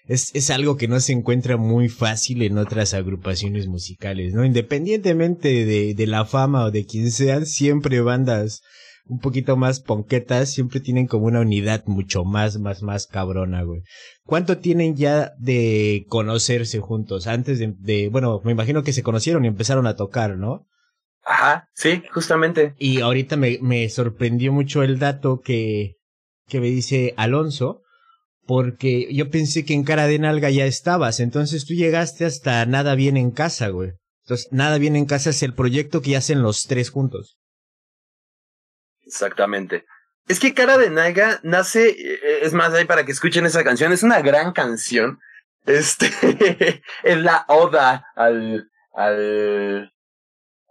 Es, 0.07 0.33
es 0.35 0.51
algo 0.51 0.77
que 0.77 0.87
no 0.87 0.99
se 0.99 1.13
encuentra 1.13 1.57
muy 1.57 1.89
fácil 1.89 2.43
en 2.43 2.59
otras 2.59 2.93
agrupaciones 2.93 3.65
musicales, 3.67 4.33
¿no? 4.33 4.45
Independientemente 4.45 5.65
de, 5.65 5.95
de 5.95 6.07
la 6.07 6.23
fama 6.23 6.65
o 6.65 6.71
de 6.71 6.85
quien 6.85 7.11
sean, 7.11 7.47
siempre 7.47 7.99
bandas 8.01 8.61
un 9.09 9.19
poquito 9.19 9.57
más 9.57 9.79
ponquetas 9.79 10.51
siempre 10.51 10.79
tienen 10.79 11.07
como 11.07 11.25
una 11.25 11.41
unidad 11.41 11.83
mucho 11.85 12.25
más, 12.25 12.59
más, 12.59 12.83
más 12.83 13.07
cabrona, 13.07 13.63
güey. 13.63 13.81
¿Cuánto 14.25 14.57
tienen 14.57 14.95
ya 14.95 15.33
de 15.39 16.05
conocerse 16.09 16.79
juntos? 16.79 17.27
Antes 17.27 17.59
de, 17.59 17.73
de, 17.79 18.09
bueno, 18.09 18.41
me 18.43 18.51
imagino 18.51 18.83
que 18.83 18.93
se 18.93 19.03
conocieron 19.03 19.45
y 19.45 19.47
empezaron 19.47 19.87
a 19.87 19.95
tocar, 19.95 20.37
¿no? 20.37 20.67
Ajá, 21.23 21.67
sí, 21.73 22.03
justamente. 22.13 22.73
Y 22.77 23.01
ahorita 23.01 23.35
me, 23.35 23.59
me 23.61 23.89
sorprendió 23.89 24.53
mucho 24.53 24.83
el 24.83 24.97
dato 24.97 25.41
que, 25.41 25.95
que 26.47 26.61
me 26.61 26.67
dice 26.67 27.13
Alonso, 27.17 27.81
porque 28.45 29.13
yo 29.13 29.29
pensé 29.29 29.65
que 29.65 29.73
en 29.73 29.83
cara 29.83 30.07
de 30.07 30.19
nalga 30.19 30.49
ya 30.49 30.65
estabas, 30.65 31.19
entonces 31.19 31.65
tú 31.65 31.73
llegaste 31.73 32.23
hasta 32.23 32.65
Nada 32.65 32.95
Bien 32.95 33.17
en 33.17 33.31
Casa, 33.31 33.67
güey. 33.69 33.91
Entonces, 34.23 34.47
Nada 34.51 34.77
Bien 34.77 34.95
en 34.95 35.05
Casa 35.05 35.29
es 35.31 35.43
el 35.43 35.53
proyecto 35.53 36.01
que 36.01 36.15
hacen 36.15 36.41
los 36.41 36.63
tres 36.63 36.89
juntos. 36.89 37.37
Exactamente. 39.07 39.85
Es 40.27 40.39
que 40.39 40.53
Cara 40.53 40.77
de 40.77 40.89
Naga 40.89 41.39
nace, 41.43 41.89
eh, 41.89 42.39
es 42.41 42.53
más, 42.53 42.73
ahí 42.73 42.85
para 42.85 43.05
que 43.05 43.13
escuchen 43.13 43.45
esa 43.45 43.63
canción, 43.63 43.93
es 43.93 44.03
una 44.03 44.21
gran 44.21 44.51
canción. 44.51 45.19
Este, 45.65 46.11
es 47.03 47.17
la 47.17 47.45
oda 47.47 48.05
al, 48.15 48.69
al, 48.93 49.93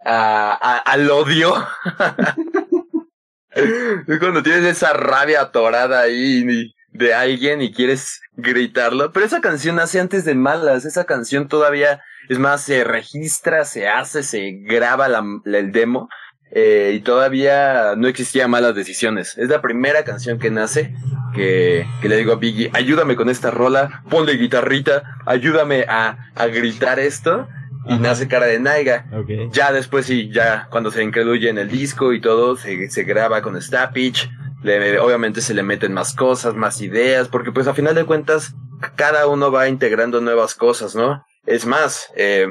al 0.03 1.11
odio. 1.11 1.67
cuando 4.19 4.43
tienes 4.43 4.65
esa 4.65 4.93
rabia 4.93 5.41
atorada 5.41 6.01
ahí 6.01 6.71
de 6.89 7.13
alguien 7.15 7.61
y 7.61 7.73
quieres 7.73 8.21
gritarlo. 8.33 9.11
Pero 9.11 9.25
esa 9.25 9.41
canción 9.41 9.77
nace 9.77 9.99
antes 9.99 10.25
de 10.25 10.35
malas, 10.35 10.85
esa 10.85 11.05
canción 11.05 11.47
todavía, 11.47 12.03
es 12.29 12.37
más, 12.37 12.63
se 12.63 12.83
registra, 12.83 13.65
se 13.65 13.87
hace, 13.87 14.21
se 14.21 14.51
graba 14.51 15.07
la, 15.07 15.23
el 15.45 15.71
demo 15.71 16.09
eh, 16.51 16.93
y 16.95 16.99
todavía 17.01 17.93
no 17.97 18.07
existía 18.07 18.47
malas 18.47 18.75
decisiones. 18.75 19.37
Es 19.37 19.49
la 19.49 19.61
primera 19.61 20.03
canción 20.03 20.39
que 20.39 20.51
nace 20.51 20.93
que, 21.33 21.85
que, 22.01 22.09
le 22.09 22.17
digo 22.17 22.33
a 22.33 22.35
Biggie, 22.37 22.71
ayúdame 22.73 23.15
con 23.15 23.29
esta 23.29 23.51
rola, 23.51 24.03
ponle 24.09 24.33
guitarrita, 24.33 25.03
ayúdame 25.25 25.85
a, 25.87 26.31
a 26.35 26.47
gritar 26.47 26.99
esto. 26.99 27.47
Y 27.89 27.99
nace 27.99 28.27
cara 28.27 28.47
de 28.47 28.59
Naiga. 28.59 29.05
Ya 29.51 29.71
después 29.71 30.05
sí, 30.05 30.29
ya 30.29 30.67
cuando 30.69 30.91
se 30.91 31.03
incluye 31.03 31.47
en 31.49 31.57
el 31.57 31.69
disco 31.69 32.11
y 32.11 32.19
todo, 32.19 32.57
se, 32.57 32.89
se 32.89 33.03
graba 33.03 33.41
con 33.41 33.61
Stapich. 33.61 34.29
Le, 34.61 34.99
obviamente 34.99 35.39
se 35.39 35.53
le 35.53 35.63
meten 35.63 35.93
más 35.93 36.13
cosas, 36.13 36.53
más 36.53 36.81
ideas, 36.81 37.29
porque 37.29 37.53
pues 37.53 37.65
a 37.65 37.73
final 37.73 37.95
de 37.95 38.03
cuentas 38.03 38.55
cada 38.95 39.27
uno 39.27 39.51
va 39.51 39.69
integrando 39.69 40.19
nuevas 40.19 40.53
cosas, 40.53 40.95
¿no? 40.95 41.23
Es 41.45 41.65
más, 41.65 42.11
eh, 42.17 42.47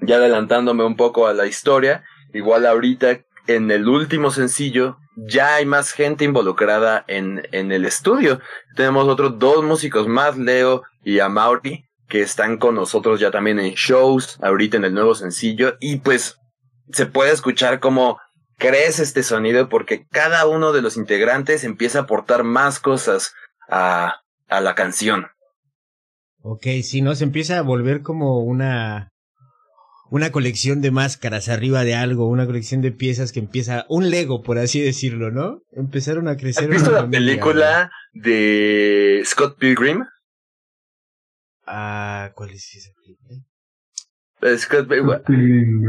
ya 0.00 0.16
adelantándome 0.16 0.84
un 0.84 0.96
poco 0.96 1.26
a 1.26 1.32
la 1.32 1.46
historia, 1.46 2.04
Igual 2.34 2.66
ahorita 2.66 3.20
en 3.46 3.70
el 3.70 3.88
último 3.88 4.30
sencillo 4.30 4.98
ya 5.16 5.54
hay 5.54 5.66
más 5.66 5.92
gente 5.92 6.24
involucrada 6.24 7.04
en, 7.06 7.46
en 7.52 7.70
el 7.70 7.84
estudio. 7.84 8.40
Tenemos 8.74 9.06
otros 9.06 9.38
dos 9.38 9.62
músicos 9.62 10.08
más, 10.08 10.36
Leo 10.36 10.82
y 11.04 11.20
Amaury, 11.20 11.84
que 12.08 12.22
están 12.22 12.58
con 12.58 12.74
nosotros 12.74 13.20
ya 13.20 13.30
también 13.30 13.60
en 13.60 13.74
shows, 13.74 14.38
ahorita 14.42 14.76
en 14.76 14.84
el 14.84 14.94
nuevo 14.94 15.14
sencillo. 15.14 15.76
Y 15.78 15.98
pues 15.98 16.36
se 16.90 17.06
puede 17.06 17.32
escuchar 17.32 17.78
cómo 17.78 18.18
crece 18.58 19.04
este 19.04 19.22
sonido 19.22 19.68
porque 19.68 20.04
cada 20.10 20.46
uno 20.48 20.72
de 20.72 20.82
los 20.82 20.96
integrantes 20.96 21.62
empieza 21.62 22.00
a 22.00 22.02
aportar 22.02 22.42
más 22.42 22.80
cosas 22.80 23.32
a, 23.70 24.16
a 24.48 24.60
la 24.60 24.74
canción. 24.74 25.28
Ok, 26.42 26.66
si 26.82 27.00
no, 27.00 27.14
se 27.14 27.22
empieza 27.22 27.58
a 27.58 27.62
volver 27.62 28.02
como 28.02 28.40
una 28.40 29.13
una 30.14 30.30
colección 30.30 30.80
de 30.80 30.92
máscaras 30.92 31.48
arriba 31.48 31.82
de 31.82 31.96
algo, 31.96 32.28
una 32.28 32.46
colección 32.46 32.80
de 32.80 32.92
piezas 32.92 33.32
que 33.32 33.40
empieza, 33.40 33.84
un 33.88 34.10
Lego, 34.10 34.42
por 34.42 34.58
así 34.58 34.80
decirlo, 34.80 35.32
¿no? 35.32 35.62
Empezaron 35.72 36.28
a 36.28 36.36
crecer. 36.36 36.64
¿Has 36.66 36.70
visto 36.70 36.92
la 36.92 37.10
película 37.10 37.90
de 38.12 39.22
Scott 39.24 39.58
Pilgrim? 39.58 40.04
Ah, 41.66 42.30
¿cuál 42.36 42.50
es 42.50 42.76
esa 42.76 42.92
película? 42.94 43.40
Scott 44.56 44.86
Pilgrim 44.86 45.82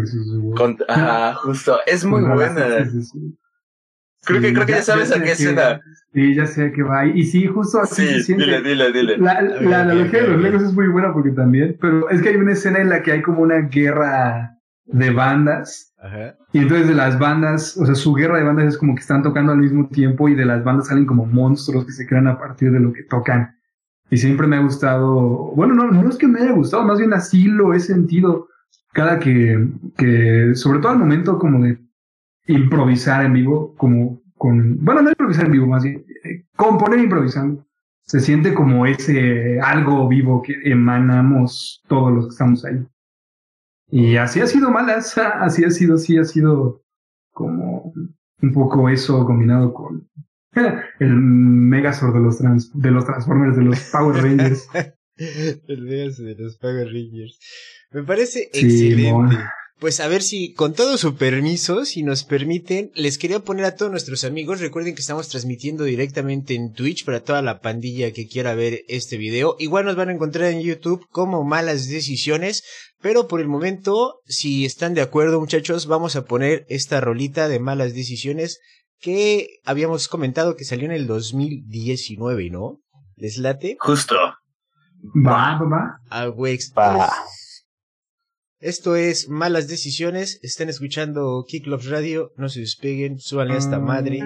Ajá, 0.87 1.35
justo. 1.35 1.77
Es 1.85 2.03
muy 2.03 2.23
buena. 2.23 2.89
Creo 4.23 4.41
que, 4.41 4.53
creo 4.53 4.65
que 4.65 4.71
ya, 4.71 4.81
sabes 4.81 5.11
a 5.11 5.21
qué 5.21 5.33
escena. 5.33 5.81
Sí, 6.15 6.33
ya 6.33 6.45
sé 6.47 6.67
a 6.67 6.71
qué 6.71 6.81
va. 6.81 7.05
Y 7.05 7.25
sí, 7.25 7.45
justo 7.45 7.81
así 7.81 8.01
sí, 8.01 8.07
se 8.07 8.23
siente. 8.23 8.45
Dile, 8.45 8.61
dile, 8.61 8.91
dile. 8.93 9.17
La, 9.17 9.41
la 9.41 9.81
analogía 9.81 10.21
de 10.21 10.29
los 10.29 10.41
Legos 10.41 10.63
es 10.63 10.73
muy 10.73 10.87
buena 10.87 11.11
porque 11.11 11.31
también, 11.31 11.77
pero 11.81 12.09
es 12.09 12.21
que 12.21 12.29
hay 12.29 12.37
una 12.37 12.53
escena 12.53 12.79
en 12.79 12.87
la 12.87 13.03
que 13.03 13.11
hay 13.11 13.21
como 13.21 13.41
una 13.41 13.59
guerra 13.63 14.57
de 14.85 15.09
bandas. 15.11 15.93
Ajá. 16.01 16.37
Y 16.53 16.59
entonces 16.59 16.87
de 16.87 16.93
las 16.93 17.19
bandas, 17.19 17.75
o 17.75 17.85
sea, 17.85 17.95
su 17.95 18.13
guerra 18.13 18.37
de 18.37 18.45
bandas 18.45 18.67
es 18.67 18.77
como 18.77 18.95
que 18.95 19.01
están 19.01 19.23
tocando 19.23 19.51
al 19.51 19.57
mismo 19.57 19.89
tiempo 19.89 20.29
y 20.29 20.35
de 20.35 20.45
las 20.45 20.63
bandas 20.63 20.87
salen 20.87 21.05
como 21.05 21.25
monstruos 21.25 21.85
que 21.85 21.91
se 21.91 22.07
crean 22.07 22.27
a 22.27 22.39
partir 22.39 22.71
de 22.71 22.79
lo 22.79 22.93
que 22.93 23.03
tocan. 23.03 23.53
Y 24.09 24.15
siempre 24.15 24.47
me 24.47 24.55
ha 24.55 24.61
gustado, 24.61 25.51
bueno, 25.53 25.73
no, 25.73 25.91
no 25.91 26.09
es 26.09 26.15
que 26.15 26.29
me 26.29 26.39
haya 26.39 26.53
gustado, 26.53 26.85
más 26.85 26.99
bien 26.99 27.11
así 27.11 27.45
lo 27.45 27.73
he 27.73 27.79
sentido 27.81 28.47
cada 28.93 29.19
que, 29.19 29.67
que 29.97 30.51
sobre 30.53 30.79
todo 30.79 30.93
al 30.93 30.99
momento 30.99 31.37
como 31.37 31.61
de 31.61 31.77
improvisar 32.47 33.25
en 33.25 33.33
vivo, 33.33 33.75
como 33.75 34.21
con, 34.37 34.83
bueno, 34.83 35.01
no 35.01 35.09
improvisar 35.09 35.45
en 35.45 35.51
vivo, 35.51 35.67
más 35.67 35.83
bien, 35.83 36.05
eh, 36.23 36.45
componer 36.55 36.99
improvisando. 36.99 37.65
Se 38.03 38.19
siente 38.19 38.53
como 38.53 38.85
ese 38.85 39.59
algo 39.59 40.07
vivo 40.07 40.41
que 40.41 40.53
emanamos 40.63 41.81
todos 41.87 42.13
los 42.13 42.25
que 42.25 42.31
estamos 42.31 42.65
ahí. 42.65 42.85
Y 43.89 44.17
así 44.17 44.41
ha 44.41 44.47
sido 44.47 44.69
malas, 44.71 45.17
así 45.39 45.63
ha 45.63 45.71
sido, 45.71 45.97
sí 45.97 46.17
ha 46.17 46.23
sido 46.23 46.83
como 47.31 47.93
un 48.41 48.53
poco 48.53 48.89
eso 48.89 49.25
combinado 49.25 49.73
con 49.73 50.07
el 50.99 51.13
Megazord 51.13 52.13
de 52.13 52.19
los, 52.19 52.37
trans, 52.37 52.71
de 52.73 52.91
los 52.91 53.05
Transformers, 53.05 53.57
de 53.57 53.63
los 53.63 53.79
Power 53.91 54.21
Rangers. 54.21 54.67
el 55.17 55.81
Megazord 55.81 56.27
de 56.27 56.35
los 56.35 56.57
Power 56.57 56.87
Rangers. 56.87 57.39
Me 57.91 58.03
parece 58.03 58.49
excelente. 58.53 59.37
Pues 59.79 59.99
a 59.99 60.07
ver 60.07 60.21
si, 60.21 60.53
con 60.53 60.73
todo 60.73 60.97
su 60.97 61.15
permiso, 61.15 61.83
si 61.83 62.01
nos 62.01 62.23
permiten, 62.23 62.91
les 62.95 63.17
quería 63.17 63.41
poner 63.41 63.65
a 63.65 63.75
todos 63.75 63.91
nuestros 63.91 64.23
amigos, 64.23 64.61
recuerden 64.61 64.95
que 64.95 65.01
estamos 65.01 65.27
transmitiendo 65.27 65.83
directamente 65.83 66.55
en 66.55 66.71
Twitch 66.71 67.03
para 67.03 67.19
toda 67.19 67.41
la 67.41 67.59
pandilla 67.59 68.13
que 68.13 68.25
quiera 68.27 68.55
ver 68.55 68.83
este 68.87 69.17
video. 69.17 69.57
Igual 69.59 69.83
nos 69.83 69.97
van 69.97 70.07
a 70.07 70.13
encontrar 70.13 70.49
en 70.51 70.61
YouTube 70.61 71.05
como 71.09 71.43
malas 71.43 71.89
decisiones, 71.89 72.63
pero 73.01 73.27
por 73.27 73.41
el 73.41 73.49
momento, 73.49 74.21
si 74.25 74.63
están 74.63 74.93
de 74.93 75.01
acuerdo 75.01 75.41
muchachos, 75.41 75.87
vamos 75.87 76.15
a 76.15 76.23
poner 76.23 76.65
esta 76.69 77.01
rolita 77.01 77.49
de 77.49 77.59
malas 77.59 77.93
decisiones 77.93 78.59
que 79.01 79.59
habíamos 79.65 80.07
comentado 80.07 80.55
que 80.55 80.63
salió 80.63 80.85
en 80.85 80.93
el 80.93 81.05
2019, 81.05 82.49
¿no? 82.49 82.79
¿Les 83.17 83.37
late? 83.37 83.75
Justo. 83.79 84.15
Va, 84.15 85.59
va, 85.59 85.67
va. 85.69 85.99
A 86.09 86.29
Wex. 86.29 86.73
Va. 86.77 87.11
Esto 88.61 88.95
es 88.95 89.27
Malas 89.27 89.67
Decisiones. 89.67 90.39
Están 90.41 90.69
escuchando 90.69 91.43
Kick 91.45 91.67
Love 91.67 91.87
Radio. 91.89 92.31
No 92.37 92.47
se 92.47 92.61
despeguen, 92.61 93.19
súbanle 93.19 93.55
a 93.55 93.57
esta 93.57 93.79
madre. 93.79 94.21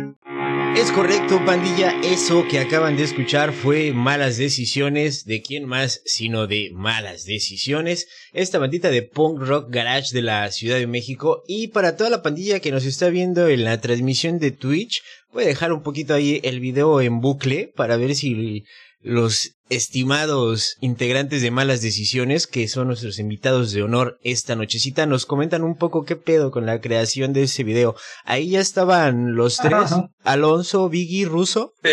Es 0.78 0.92
correcto, 0.92 1.44
pandilla. 1.46 2.00
Eso 2.04 2.48
que 2.48 2.60
acaban 2.60 2.96
de 2.96 3.04
escuchar 3.04 3.52
fue 3.54 3.92
Malas 3.92 4.38
Decisiones. 4.38 5.26
¿De 5.26 5.42
quién 5.42 5.66
más 5.66 6.04
sino 6.06 6.46
de 6.46 6.70
Malas 6.72 7.26
Decisiones? 7.26 8.08
Esta 8.32 8.60
bandita 8.60 8.92
de 8.92 9.02
punk 9.02 9.40
rock 9.42 9.72
garage 9.72 10.14
de 10.14 10.22
la 10.22 10.52
Ciudad 10.52 10.78
de 10.78 10.86
México. 10.86 11.44
Y 11.48 11.70
para 11.70 11.98
toda 11.98 12.12
la 12.12 12.22
pandilla 12.22 12.60
que 12.60 12.72
nos 12.72 12.86
está 12.86 13.10
viendo 13.10 13.48
en 13.48 13.64
la 13.64 13.82
transmisión 13.82 14.38
de 14.38 14.52
Twitch, 14.52 15.02
voy 15.34 15.46
a 15.46 15.48
dejar 15.48 15.74
un 15.74 15.82
poquito 15.82 16.14
ahí 16.14 16.40
el 16.44 16.60
video 16.60 17.02
en 17.02 17.20
bucle 17.20 17.74
para 17.76 17.98
ver 17.98 18.14
si 18.14 18.64
los 19.02 19.56
estimados 19.70 20.78
integrantes 20.82 21.42
de 21.42 21.52
Malas 21.52 21.82
Decisiones, 21.82 22.48
que 22.48 22.68
son 22.68 22.88
nuestros 22.88 23.20
invitados 23.20 23.72
de 23.72 23.84
honor 23.84 24.20
esta 24.24 24.56
nochecita, 24.56 25.06
nos 25.06 25.26
comentan 25.26 25.64
un 25.64 25.78
poco 25.78 26.06
qué 26.06 26.16
pedo 26.16 26.52
con 26.52 26.66
la 26.66 26.82
creación 26.82 27.32
de 27.34 27.44
ese 27.44 27.64
video. 27.64 27.96
Ahí 28.26 28.52
ya 28.52 28.60
estaban 28.60 29.36
los 29.36 29.58
tres, 29.58 29.92
Alonso, 30.24 30.90
Biggie, 30.90 31.26
Russo. 31.26 31.74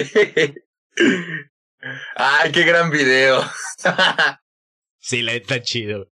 Ay, 2.16 2.52
qué 2.52 2.64
gran 2.64 2.90
video. 2.90 3.44
sí, 4.98 5.22
la 5.22 5.34
está 5.34 5.62
chido. 5.62 6.10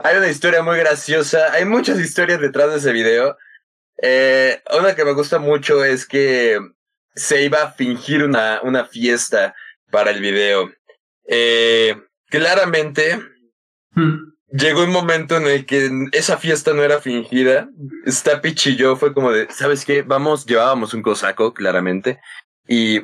Hay 0.00 0.16
una 0.16 0.28
historia 0.28 0.62
muy 0.62 0.76
graciosa, 0.76 1.52
hay 1.52 1.64
muchas 1.64 1.98
historias 2.00 2.40
detrás 2.40 2.70
de 2.70 2.78
ese 2.78 2.92
video. 2.92 3.36
Eh, 4.02 4.62
una 4.78 4.94
que 4.94 5.04
me 5.04 5.14
gusta 5.14 5.38
mucho 5.38 5.84
es 5.84 6.06
que 6.06 6.58
se 7.14 7.42
iba 7.44 7.62
a 7.62 7.72
fingir 7.72 8.22
una, 8.24 8.60
una 8.62 8.84
fiesta 8.84 9.54
para 9.90 10.10
el 10.10 10.20
video. 10.20 10.70
Eh, 11.26 11.96
claramente, 12.28 13.20
Hmm. 13.94 14.32
llegó 14.52 14.84
un 14.84 14.92
momento 14.92 15.36
en 15.38 15.46
el 15.46 15.66
que 15.66 15.90
esa 16.12 16.36
fiesta 16.36 16.72
no 16.72 16.82
era 16.84 17.00
fingida. 17.00 17.68
Stapich 18.06 18.66
y 18.68 18.76
yo 18.76 18.96
fue 18.96 19.12
como 19.12 19.32
de, 19.32 19.48
¿sabes 19.50 19.84
qué? 19.84 20.02
Vamos, 20.02 20.46
llevábamos 20.46 20.94
un 20.94 21.02
cosaco, 21.02 21.52
claramente. 21.54 22.20
Y 22.68 23.00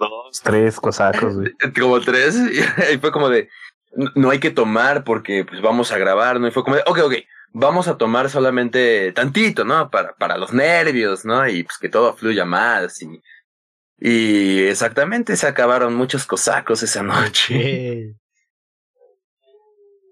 Dos, 0.00 0.40
tres 0.42 0.80
cosacos, 0.80 1.34
güey. 1.36 1.52
como 1.80 2.00
tres, 2.00 2.36
y 2.92 2.98
fue 2.98 3.12
como 3.12 3.28
de, 3.28 3.48
"No- 3.94 4.10
no 4.16 4.30
hay 4.30 4.40
que 4.40 4.50
tomar 4.50 5.04
porque 5.04 5.44
pues 5.44 5.60
vamos 5.62 5.92
a 5.92 5.98
grabar, 5.98 6.40
¿no? 6.40 6.48
Y 6.48 6.50
fue 6.50 6.64
como 6.64 6.76
de, 6.76 6.82
ok, 6.86 6.98
ok, 7.04 7.14
vamos 7.58 7.88
a 7.88 7.96
tomar 7.96 8.28
solamente 8.30 9.12
tantito, 9.12 9.64
¿no? 9.64 9.90
Para, 9.90 10.14
para 10.16 10.36
los 10.36 10.52
nervios, 10.52 11.24
¿no? 11.24 11.48
Y 11.48 11.62
pues 11.64 11.78
que 11.78 11.88
todo 11.88 12.14
fluya 12.16 12.44
más 12.44 13.00
y... 13.02 13.20
Y 13.98 14.64
exactamente 14.64 15.36
se 15.36 15.46
acabaron 15.46 15.94
muchos 15.94 16.26
cosacos 16.26 16.82
esa 16.82 17.02
noche. 17.02 18.14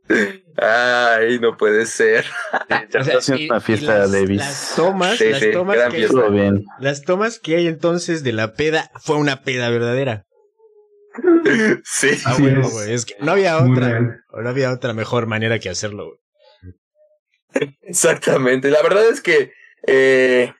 Ay, 0.56 1.38
no 1.40 1.56
puede 1.56 1.84
ser. 1.86 2.24
o 2.98 3.02
sea, 3.02 3.18
Ha 3.18 3.20
sido 3.20 3.38
y- 3.38 3.48
una 3.48 3.58
y 3.58 3.60
fiesta 3.60 3.98
las, 3.98 4.12
de 4.12 4.26
las 4.28 4.72
tomas, 4.76 5.18
Sí, 5.18 5.28
las 5.30 5.40
sí, 5.40 5.52
tomas 5.52 5.76
gran 5.76 5.90
que 5.90 5.96
fiesta. 5.98 6.28
Bien. 6.28 6.64
las 6.78 7.02
tomas 7.02 7.38
que 7.38 7.56
hay 7.56 7.66
entonces 7.66 8.22
de 8.22 8.32
la 8.32 8.54
peda 8.54 8.90
fue 9.02 9.16
una 9.16 9.42
peda 9.42 9.68
verdadera. 9.70 10.24
Sí. 11.84 12.10
Ah, 12.24 12.36
bueno, 12.38 12.62
es. 12.62 12.72
güey, 12.72 12.92
es 12.94 13.04
que 13.04 13.14
no 13.20 13.32
había 13.32 13.58
otra, 13.58 14.00
no 14.00 14.48
había 14.48 14.72
otra 14.72 14.94
mejor 14.94 15.26
manera 15.26 15.58
que 15.58 15.68
hacerlo, 15.68 16.06
güey. 16.06 16.18
Exactamente. 17.82 18.70
La 18.70 18.82
verdad 18.82 19.08
es 19.08 19.20
que, 19.20 19.52
eh, 19.87 20.52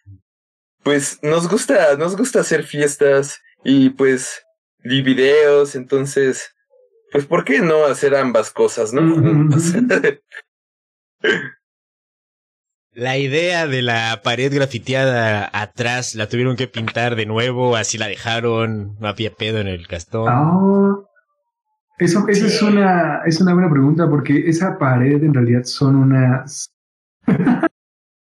pues 0.83 1.19
nos 1.23 1.49
gusta, 1.49 1.97
nos 1.97 2.17
gusta 2.17 2.41
hacer 2.41 2.65
fiestas 2.65 3.41
y 3.65 3.91
pues 3.91 4.45
y 4.85 5.03
videos, 5.03 5.75
entonces, 5.75 6.55
pues 7.11 7.25
¿por 7.25 7.45
qué 7.45 7.61
no 7.61 7.85
hacer 7.85 8.15
ambas 8.15 8.51
cosas, 8.51 8.93
no? 8.93 9.03
La 12.97 13.19
idea 13.19 13.67
de 13.67 13.83
la 13.83 14.21
pared 14.23 14.55
grafiteada 14.55 15.51
atrás 15.53 16.15
la 16.15 16.29
tuvieron 16.29 16.55
que 16.55 16.69
pintar 16.69 17.17
de 17.17 17.27
nuevo, 17.27 17.75
así 17.75 17.99
la 17.99 18.07
dejaron, 18.07 18.97
no 19.01 19.09
había 19.09 19.35
pedo 19.35 19.59
en 19.59 19.67
el 19.67 19.89
castón. 19.89 20.29
Ah, 20.29 21.01
eso, 21.99 22.29
es 22.29 22.63
una, 22.63 23.23
es 23.27 23.41
una 23.41 23.53
buena 23.53 23.69
pregunta 23.69 24.09
porque 24.09 24.49
esa 24.49 24.79
pared 24.79 25.25
en 25.25 25.35
realidad 25.35 25.65
son 25.65 25.97
unas 25.97 26.74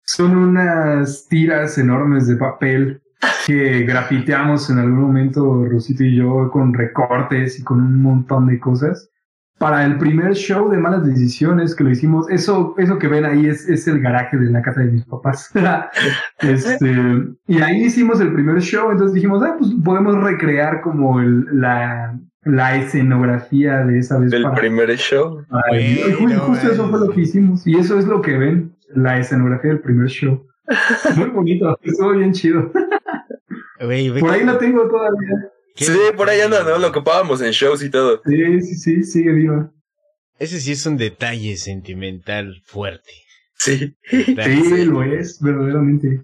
son 0.05 0.37
unas 0.37 1.27
tiras 1.29 1.79
enormes 1.79 2.27
de 2.29 2.37
papel 2.37 3.01
que 3.47 3.85
grafiteamos 3.85 4.69
en 4.71 4.79
algún 4.79 5.01
momento 5.01 5.65
Rosito 5.67 6.05
y 6.05 6.17
yo 6.17 6.51
con 6.51 6.75
recortes 6.75 7.59
y 7.59 7.63
con 7.65 7.81
un 7.81 8.03
montón 8.03 8.47
de 8.47 8.59
cosas. 8.59 9.11
Para 9.57 9.85
el 9.85 9.99
primer 9.99 10.35
show 10.35 10.69
de 10.69 10.77
malas 10.79 11.07
decisiones 11.07 11.75
que 11.77 11.85
lo 11.85 11.91
hicimos, 11.91 12.29
eso, 12.29 12.75
eso 12.77 12.99
que 12.99 13.07
ven 13.07 13.25
ahí 13.25 13.47
es, 13.47 13.69
es 13.69 13.87
el 13.87 14.01
garaje 14.01 14.37
de 14.37 14.51
la 14.51 14.61
casa 14.61 14.81
de 14.81 14.91
mis 14.91 15.05
papás. 15.07 15.51
este, 16.41 16.93
y 17.47 17.61
ahí 17.63 17.85
hicimos 17.85 18.21
el 18.21 18.33
primer 18.33 18.61
show, 18.61 18.91
entonces 18.91 19.15
dijimos, 19.15 19.43
ah, 19.43 19.55
pues 19.59 19.71
podemos 19.85 20.23
recrear 20.23 20.81
como 20.81 21.21
el, 21.21 21.47
la, 21.53 22.19
la 22.43 22.77
escenografía 22.77 23.85
de 23.87 24.01
esa 24.01 24.19
vez. 24.19 24.33
Del 24.33 24.43
para- 24.43 24.57
primer 24.57 24.91
show. 24.97 25.45
para 25.49 25.77
video. 25.79 26.09
Y 26.09 26.13
ju- 26.13 26.23
Bueno, 26.25 26.41
justo 26.41 26.73
eso 26.73 26.89
fue 26.91 27.01
lo 27.01 27.11
que 27.11 27.21
hicimos. 27.21 27.67
Y 27.67 27.77
eso 27.79 27.99
es 27.99 28.07
lo 28.07 28.21
que 28.21 28.37
ven, 28.37 28.74
la 28.95 29.19
escenografía 29.19 29.71
del 29.71 29.81
primer 29.81 30.09
show. 30.09 30.47
Muy 31.17 31.31
bonito, 31.31 31.79
estuvo 31.83 32.13
bien 32.13 32.33
chido. 32.33 32.71
Por 34.21 34.31
ahí 34.31 34.45
lo 34.45 34.57
tengo 34.59 34.89
todavía. 34.89 35.51
qué- 35.75 35.85
Sí, 35.85 35.99
por 36.17 36.29
ahí 36.29 36.41
anda, 36.41 36.63
¿no? 36.63 36.79
Lo 36.79 36.89
ocupábamos 36.89 37.43
en 37.43 37.51
shows 37.51 37.83
y 37.83 37.91
todo. 37.91 38.21
Sí, 38.25 38.61
sí, 38.63 38.75
sí, 38.77 39.03
sigue 39.03 39.33
viva. 39.33 39.71
Ese 40.39 40.59
sí 40.61 40.73
es 40.73 40.85
un 40.87 40.97
detalle 40.97 41.57
sentimental 41.57 42.63
fuerte. 42.65 43.11
Sí. 43.57 43.95
Sí, 44.11 44.85
lo 44.85 45.03
es, 45.03 45.41
verdaderamente. 45.41 46.23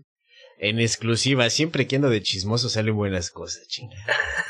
En 0.62 0.78
exclusiva, 0.78 1.48
siempre 1.48 1.86
que 1.86 1.96
ando 1.96 2.10
de 2.10 2.20
chismoso 2.20 2.68
salen 2.68 2.94
buenas 2.94 3.30
cosas, 3.30 3.66
chinga. 3.66 3.96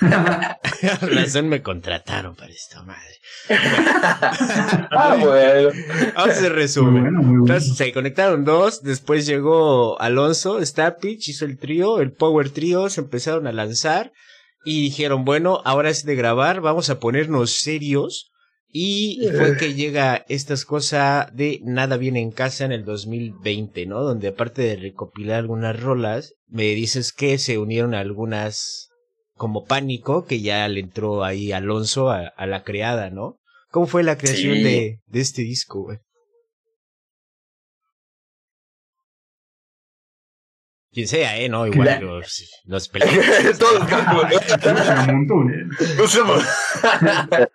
Razón 1.03 1.49
me 1.49 1.63
contrataron 1.63 2.35
para 2.35 2.51
esta 2.51 2.83
madre. 2.83 3.21
ah, 3.49 5.17
bueno. 5.21 5.71
Vamos 6.17 6.29
a 6.29 6.33
hacer 6.33 6.51
Muy 6.51 6.61
resumen. 6.63 7.03
bueno, 7.03 7.23
muy 7.23 7.39
bueno. 7.39 7.55
Entonces 7.55 7.77
se 7.77 7.93
conectaron 7.93 8.45
dos, 8.45 8.83
después 8.83 9.25
llegó 9.25 10.01
Alonso, 10.01 10.61
Stapich, 10.67 11.29
hizo 11.29 11.45
el 11.45 11.59
trío, 11.59 12.01
el 12.01 12.11
Power 12.11 12.51
Trio, 12.51 12.91
se 12.91 13.03
empezaron 13.03 13.47
a 13.47 13.53
lanzar 13.53 14.13
y 14.65 14.83
dijeron, 14.83 15.25
bueno, 15.25 15.63
ahora 15.65 15.91
es 15.91 16.05
de 16.05 16.17
grabar, 16.17 16.61
vamos 16.61 16.91
a 16.91 16.99
ponernos 16.99 17.55
serios. 17.59 18.30
Y 18.73 19.21
fue 19.37 19.57
que 19.57 19.75
llega 19.75 20.25
estas 20.29 20.65
cosas 20.65 21.35
de 21.35 21.61
Nada 21.65 21.97
viene 21.97 22.21
en 22.21 22.31
casa 22.31 22.65
en 22.65 22.73
el 22.73 22.85
2020, 22.85 23.87
¿no? 23.87 24.03
Donde 24.03 24.29
aparte 24.29 24.63
de 24.63 24.77
recopilar 24.77 25.39
algunas 25.41 25.81
rolas, 25.81 26.35
me 26.47 26.65
dices 26.75 27.13
que 27.13 27.39
se 27.39 27.59
unieron 27.59 27.95
algunas 27.95 28.89
como 29.35 29.65
pánico, 29.65 30.25
que 30.25 30.41
ya 30.41 30.69
le 30.69 30.81
entró 30.81 31.25
ahí 31.25 31.51
Alonso 31.51 32.11
a, 32.11 32.29
a 32.29 32.47
la 32.47 32.63
creada, 32.63 33.11
¿no? 33.11 33.39
¿Cómo 33.71 33.87
fue 33.87 34.03
la 34.03 34.19
creación 34.19 34.57
Sí. 34.57 34.63
de, 34.63 35.01
de 35.07 35.21
este 35.21 35.43
disco, 35.43 35.83
güey? 35.83 35.99
Quien 40.93 41.07
sea, 41.07 41.39
¿eh? 41.39 41.49
No, 41.49 41.67
igual 41.67 41.87
Claro. 41.87 42.19
los, 42.19 42.51
los 42.65 42.89
pelados. 42.91 43.59
Todos 43.59 43.89
como- 43.89 44.29
Se 44.29 44.95
remontó, 45.07 45.35
¿eh? 45.51 45.67
No 45.99 46.07
somos. 46.07 46.45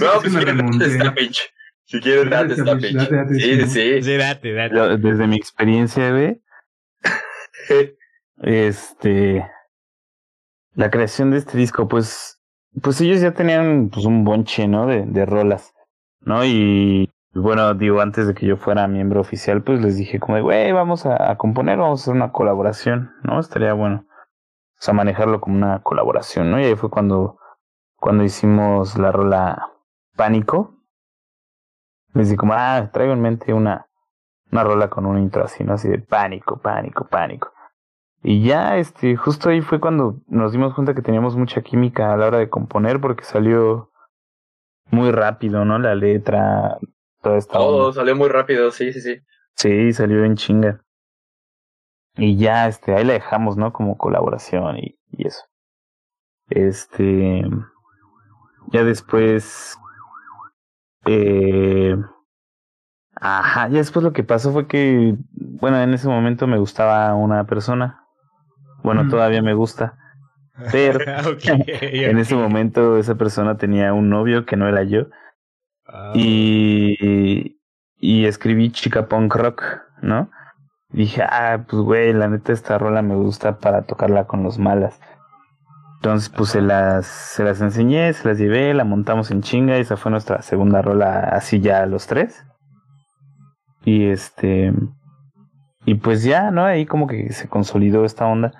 No, 0.00 0.20
pues 0.20 0.32
date 0.34 0.84
esta 0.86 1.14
pitch. 1.14 1.40
Si 1.84 2.00
quieren 2.00 2.30
Date 2.30 2.54
date 2.56 2.88
esta. 2.88 3.28
Sí, 3.28 3.66
sí. 3.66 4.02
Sí, 4.02 4.16
date, 4.16 4.52
date. 4.52 4.74
Yo, 4.76 4.96
desde 4.98 5.26
mi 5.26 5.36
experiencia, 5.36 6.10
güey, 6.10 6.40
este, 8.42 9.44
la 10.74 10.90
creación 10.90 11.30
de 11.30 11.38
este 11.38 11.58
disco, 11.58 11.88
pues, 11.88 12.40
pues 12.82 13.00
ellos 13.00 13.20
ya 13.20 13.32
tenían 13.32 13.90
pues 13.90 14.06
un 14.06 14.24
bonche, 14.24 14.68
¿no? 14.68 14.86
De, 14.86 15.04
de 15.06 15.26
rolas, 15.26 15.72
¿no? 16.20 16.44
Y 16.44 17.10
bueno, 17.32 17.74
digo, 17.74 18.00
antes 18.00 18.26
de 18.26 18.34
que 18.34 18.46
yo 18.46 18.56
fuera 18.56 18.88
miembro 18.88 19.20
oficial, 19.20 19.62
pues 19.62 19.80
les 19.80 19.96
dije 19.96 20.18
como 20.18 20.40
güey, 20.42 20.72
vamos 20.72 21.06
a, 21.06 21.30
a 21.30 21.36
componer, 21.36 21.78
vamos 21.78 22.00
a 22.00 22.02
hacer 22.02 22.14
una 22.14 22.32
colaboración, 22.32 23.12
¿no? 23.22 23.38
Estaría 23.38 23.72
bueno, 23.72 24.04
o 24.08 24.82
sea, 24.82 24.94
manejarlo 24.94 25.40
como 25.40 25.56
una 25.56 25.82
colaboración, 25.82 26.50
¿no? 26.50 26.60
Y 26.60 26.64
ahí 26.64 26.74
fue 26.74 26.90
cuando, 26.90 27.38
cuando 27.96 28.24
hicimos 28.24 28.98
la 28.98 29.12
rola 29.12 29.70
Pánico. 30.16 30.74
Les 32.12 32.28
dije 32.28 32.36
como, 32.36 32.52
ah, 32.54 32.90
traigo 32.92 33.12
en 33.12 33.22
mente 33.22 33.54
una, 33.54 33.86
una 34.50 34.64
rola 34.64 34.90
con 34.90 35.06
un 35.06 35.18
intro 35.18 35.44
así, 35.44 35.64
¿no? 35.64 35.74
Así 35.74 35.88
de 35.88 35.98
pánico, 35.98 36.58
pánico, 36.58 37.06
pánico. 37.08 37.52
Y 38.22 38.42
ya, 38.44 38.76
este, 38.76 39.16
justo 39.16 39.48
ahí 39.48 39.62
fue 39.62 39.80
cuando 39.80 40.20
nos 40.26 40.52
dimos 40.52 40.74
cuenta 40.74 40.94
que 40.94 41.02
teníamos 41.02 41.36
mucha 41.36 41.62
química 41.62 42.12
a 42.12 42.16
la 42.16 42.26
hora 42.26 42.38
de 42.38 42.50
componer 42.50 43.00
porque 43.00 43.24
salió 43.24 43.90
muy 44.90 45.10
rápido, 45.10 45.64
¿no? 45.64 45.78
La 45.78 45.94
letra, 45.94 46.76
toda 47.22 47.38
esta 47.38 47.54
Todo 47.54 47.88
onda. 47.88 48.00
salió 48.00 48.16
muy 48.16 48.28
rápido, 48.28 48.70
sí, 48.70 48.92
sí, 48.92 49.00
sí. 49.00 49.18
Sí, 49.56 49.92
salió 49.92 50.24
en 50.24 50.36
chinga. 50.36 50.80
Y 52.16 52.36
ya, 52.36 52.66
este, 52.68 52.94
ahí 52.94 53.04
la 53.04 53.14
dejamos, 53.14 53.56
¿no? 53.56 53.72
Como 53.72 53.96
colaboración 53.96 54.78
y, 54.78 54.98
y 55.10 55.26
eso. 55.26 55.42
Este, 56.48 57.42
ya 58.72 58.84
después, 58.84 59.76
eh, 61.06 61.96
ajá, 63.14 63.68
ya 63.68 63.78
después 63.78 64.02
lo 64.02 64.12
que 64.12 64.24
pasó 64.24 64.52
fue 64.52 64.66
que, 64.66 65.14
bueno, 65.32 65.80
en 65.80 65.94
ese 65.94 66.08
momento 66.08 66.46
me 66.46 66.58
gustaba 66.58 67.14
una 67.14 67.44
persona, 67.44 68.04
bueno, 68.82 69.08
todavía 69.08 69.42
me 69.42 69.54
gusta, 69.54 69.96
pero 70.72 70.98
en 71.44 72.18
ese 72.18 72.34
momento 72.34 72.98
esa 72.98 73.14
persona 73.16 73.56
tenía 73.56 73.92
un 73.92 74.10
novio 74.10 74.46
que 74.46 74.56
no 74.56 74.68
era 74.68 74.82
yo. 74.84 75.06
Ah. 75.92 76.12
Y, 76.14 77.58
y 77.96 78.24
escribí 78.26 78.70
chica 78.70 79.08
punk 79.08 79.34
rock, 79.34 79.64
¿no? 80.02 80.30
Dije, 80.90 81.22
ah, 81.22 81.64
pues 81.68 81.82
güey, 81.82 82.12
la 82.12 82.28
neta 82.28 82.52
esta 82.52 82.78
rola 82.78 83.02
me 83.02 83.14
gusta 83.14 83.58
para 83.58 83.82
tocarla 83.82 84.26
con 84.26 84.42
los 84.42 84.58
malas. 84.58 85.00
Entonces, 85.96 86.30
pues 86.30 86.50
se 86.50 86.62
las, 86.62 87.06
se 87.06 87.44
las 87.44 87.60
enseñé, 87.60 88.12
se 88.14 88.26
las 88.26 88.38
llevé, 88.38 88.72
la 88.72 88.84
montamos 88.84 89.30
en 89.30 89.42
chinga 89.42 89.76
y 89.76 89.82
esa 89.82 89.96
fue 89.96 90.10
nuestra 90.10 90.40
segunda 90.42 90.80
rola 90.80 91.20
así 91.20 91.60
ya 91.60 91.84
los 91.86 92.06
tres. 92.06 92.44
Y 93.84 94.06
este, 94.06 94.72
y 95.84 95.94
pues 95.96 96.24
ya, 96.24 96.50
¿no? 96.50 96.64
Ahí 96.64 96.86
como 96.86 97.06
que 97.06 97.32
se 97.32 97.48
consolidó 97.48 98.04
esta 98.04 98.26
onda 98.26 98.52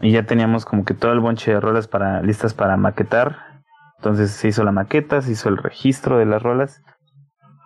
y 0.00 0.12
ya 0.12 0.24
teníamos 0.24 0.64
como 0.64 0.84
que 0.84 0.94
todo 0.94 1.12
el 1.12 1.20
bonche 1.20 1.52
de 1.52 1.60
rolas 1.60 1.88
para 1.88 2.20
listas 2.22 2.52
para 2.52 2.76
maquetar. 2.76 3.53
Entonces 3.96 4.30
se 4.30 4.48
hizo 4.48 4.64
la 4.64 4.72
maqueta, 4.72 5.22
se 5.22 5.32
hizo 5.32 5.48
el 5.48 5.56
registro 5.56 6.18
de 6.18 6.26
las 6.26 6.42
rolas 6.42 6.82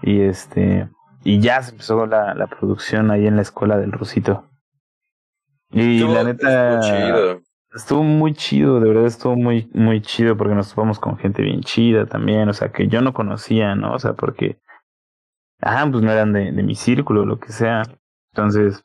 y 0.03 0.21
este 0.21 0.89
y 1.25 1.41
ya 1.41 1.63
se 1.63 1.73
empezó 1.73 2.07
la, 2.07 2.35
la 2.35 2.47
producción 2.47 3.11
ahí 3.11 3.27
en 3.27 3.37
la 3.37 3.43
escuela 3.43 3.77
del 3.77 3.93
Rusito. 3.93 4.49
Y 5.71 6.01
la 6.01 6.25
neta 6.25 6.81
chido. 6.81 7.41
estuvo 7.75 8.03
muy 8.03 8.33
chido, 8.35 8.81
de 8.81 8.89
verdad 8.89 9.07
estuvo 9.07 9.37
muy 9.37 9.71
muy 9.75 10.01
chido 10.01 10.37
porque 10.37 10.55
nos 10.55 10.71
topamos 10.71 10.99
con 10.99 11.19
gente 11.19 11.43
bien 11.43 11.61
chida 11.61 12.07
también, 12.07 12.49
o 12.49 12.53
sea, 12.53 12.71
que 12.71 12.89
yo 12.89 13.03
no 13.03 13.13
conocía, 13.13 13.75
¿no? 13.75 13.93
O 13.93 13.99
sea, 13.99 14.15
porque 14.15 14.59
ah, 15.61 15.87
pues 15.91 16.03
no 16.03 16.11
eran 16.11 16.33
de, 16.33 16.53
de 16.53 16.63
mi 16.63 16.75
círculo, 16.75 17.27
lo 17.27 17.39
que 17.39 17.53
sea. 17.53 17.83
Entonces, 18.33 18.85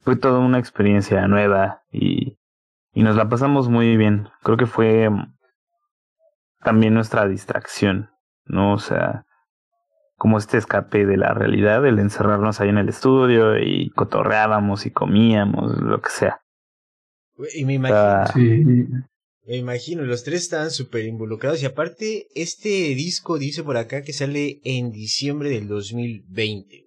fue 0.00 0.16
toda 0.16 0.40
una 0.40 0.58
experiencia 0.58 1.28
nueva 1.28 1.82
y 1.92 2.38
y 2.92 3.02
nos 3.02 3.16
la 3.16 3.28
pasamos 3.28 3.68
muy 3.68 3.96
bien. 3.96 4.28
Creo 4.42 4.56
que 4.56 4.66
fue 4.66 5.08
también 6.62 6.94
nuestra 6.94 7.26
distracción, 7.26 8.10
¿no? 8.44 8.74
O 8.74 8.78
sea, 8.78 9.24
como 10.16 10.38
este 10.38 10.58
escape 10.58 11.06
de 11.06 11.16
la 11.16 11.32
realidad, 11.32 11.86
el 11.86 11.98
encerrarnos 11.98 12.60
ahí 12.60 12.68
en 12.68 12.78
el 12.78 12.88
estudio 12.88 13.58
y 13.58 13.90
cotorreábamos 13.90 14.86
y 14.86 14.90
comíamos, 14.90 15.80
lo 15.80 16.00
que 16.00 16.10
sea. 16.10 16.40
Y 17.54 17.64
me 17.64 17.74
imagino. 17.74 18.26
sí. 18.34 18.64
Me 19.46 19.56
imagino, 19.56 20.02
los 20.02 20.22
tres 20.22 20.42
estaban 20.42 20.70
súper 20.70 21.06
involucrados 21.06 21.60
y 21.62 21.66
aparte, 21.66 22.28
este 22.34 22.68
disco 22.68 23.38
dice 23.38 23.64
por 23.64 23.76
acá 23.76 24.02
que 24.02 24.12
sale 24.12 24.60
en 24.62 24.92
diciembre 24.92 25.50
del 25.50 25.66
2020. 25.66 26.84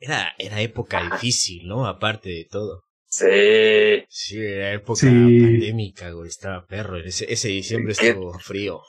Era, 0.00 0.28
era 0.38 0.60
época 0.60 1.02
difícil, 1.10 1.66
¿no? 1.66 1.86
Aparte 1.86 2.28
de 2.28 2.44
todo. 2.44 2.84
Sí. 3.06 4.04
Sí, 4.08 4.38
era 4.38 4.74
época 4.74 5.00
pandémica, 5.06 6.10
güey. 6.10 6.28
Estaba 6.28 6.66
perro. 6.66 6.98
Ese, 6.98 7.32
ese 7.32 7.48
diciembre 7.48 7.92
estuvo 7.92 8.38
frío. 8.38 8.80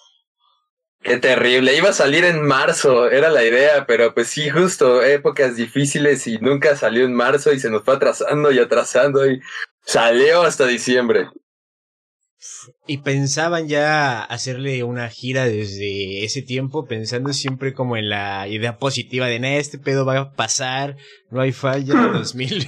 Qué 1.05 1.17
terrible. 1.17 1.77
Iba 1.77 1.89
a 1.89 1.93
salir 1.93 2.25
en 2.25 2.41
marzo, 2.41 3.11
era 3.11 3.29
la 3.29 3.43
idea, 3.43 3.85
pero 3.85 4.15
pues 4.15 4.27
sí, 4.29 4.49
justo 4.49 5.03
épocas 5.03 5.55
difíciles 5.55 6.25
y 6.25 6.39
nunca 6.39 6.75
salió 6.75 7.05
en 7.05 7.13
marzo 7.13 7.53
y 7.53 7.59
se 7.59 7.69
nos 7.69 7.83
fue 7.83 7.93
atrasando 7.93 8.51
y 8.51 8.57
atrasando 8.57 9.29
y 9.29 9.39
salió 9.85 10.41
hasta 10.41 10.65
diciembre. 10.65 11.29
Y 12.87 12.99
pensaban 12.99 13.67
ya 13.67 14.23
hacerle 14.23 14.83
una 14.83 15.09
gira 15.09 15.45
desde 15.45 16.23
ese 16.23 16.41
tiempo, 16.41 16.85
pensando 16.85 17.33
siempre 17.33 17.73
como 17.73 17.97
en 17.97 18.09
la 18.09 18.47
idea 18.47 18.77
positiva 18.77 19.27
de, 19.27 19.39
nada, 19.39 19.55
este 19.55 19.77
pedo 19.77 20.05
va 20.05 20.17
a 20.19 20.31
pasar, 20.33 20.95
no 21.31 21.41
hay 21.41 21.51
falla, 21.51 21.93
2000, 22.13 22.67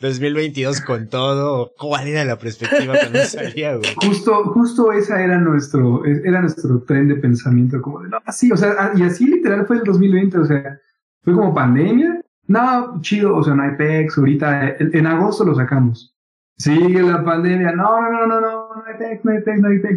2022 0.00 0.80
con 0.86 1.08
todo. 1.08 1.72
¿Cuál 1.78 2.08
era 2.08 2.24
la 2.24 2.38
perspectiva 2.38 2.94
cuando 2.98 3.18
salía, 3.24 3.76
güey? 3.76 3.94
Justo, 3.96 4.44
justo 4.44 4.92
esa 4.92 5.22
era 5.22 5.38
nuestro, 5.38 6.04
era 6.04 6.40
nuestro 6.40 6.82
tren 6.82 7.08
de 7.08 7.16
pensamiento, 7.16 7.80
como 7.80 8.00
de, 8.00 8.08
no, 8.08 8.18
así, 8.24 8.50
o 8.52 8.56
sea, 8.56 8.74
ah, 8.78 8.92
y 8.96 9.02
así 9.02 9.26
literal 9.26 9.66
fue 9.66 9.76
el 9.76 9.84
2020, 9.84 10.38
o 10.38 10.44
sea, 10.44 10.78
fue 11.22 11.34
como 11.34 11.54
pandemia, 11.54 12.20
no, 12.46 13.00
chido, 13.00 13.36
o 13.36 13.42
sea, 13.44 13.54
no 13.54 13.62
hay 13.62 13.76
PEX, 13.76 14.18
ahorita, 14.18 14.76
en 14.78 15.06
agosto 15.06 15.44
lo 15.44 15.54
sacamos. 15.54 16.14
Sigue 16.60 17.02
la 17.02 17.24
pandemia. 17.24 17.72
No, 17.72 18.02
no, 18.02 18.10
no, 18.10 18.26
no, 18.26 18.40
no, 18.40 18.59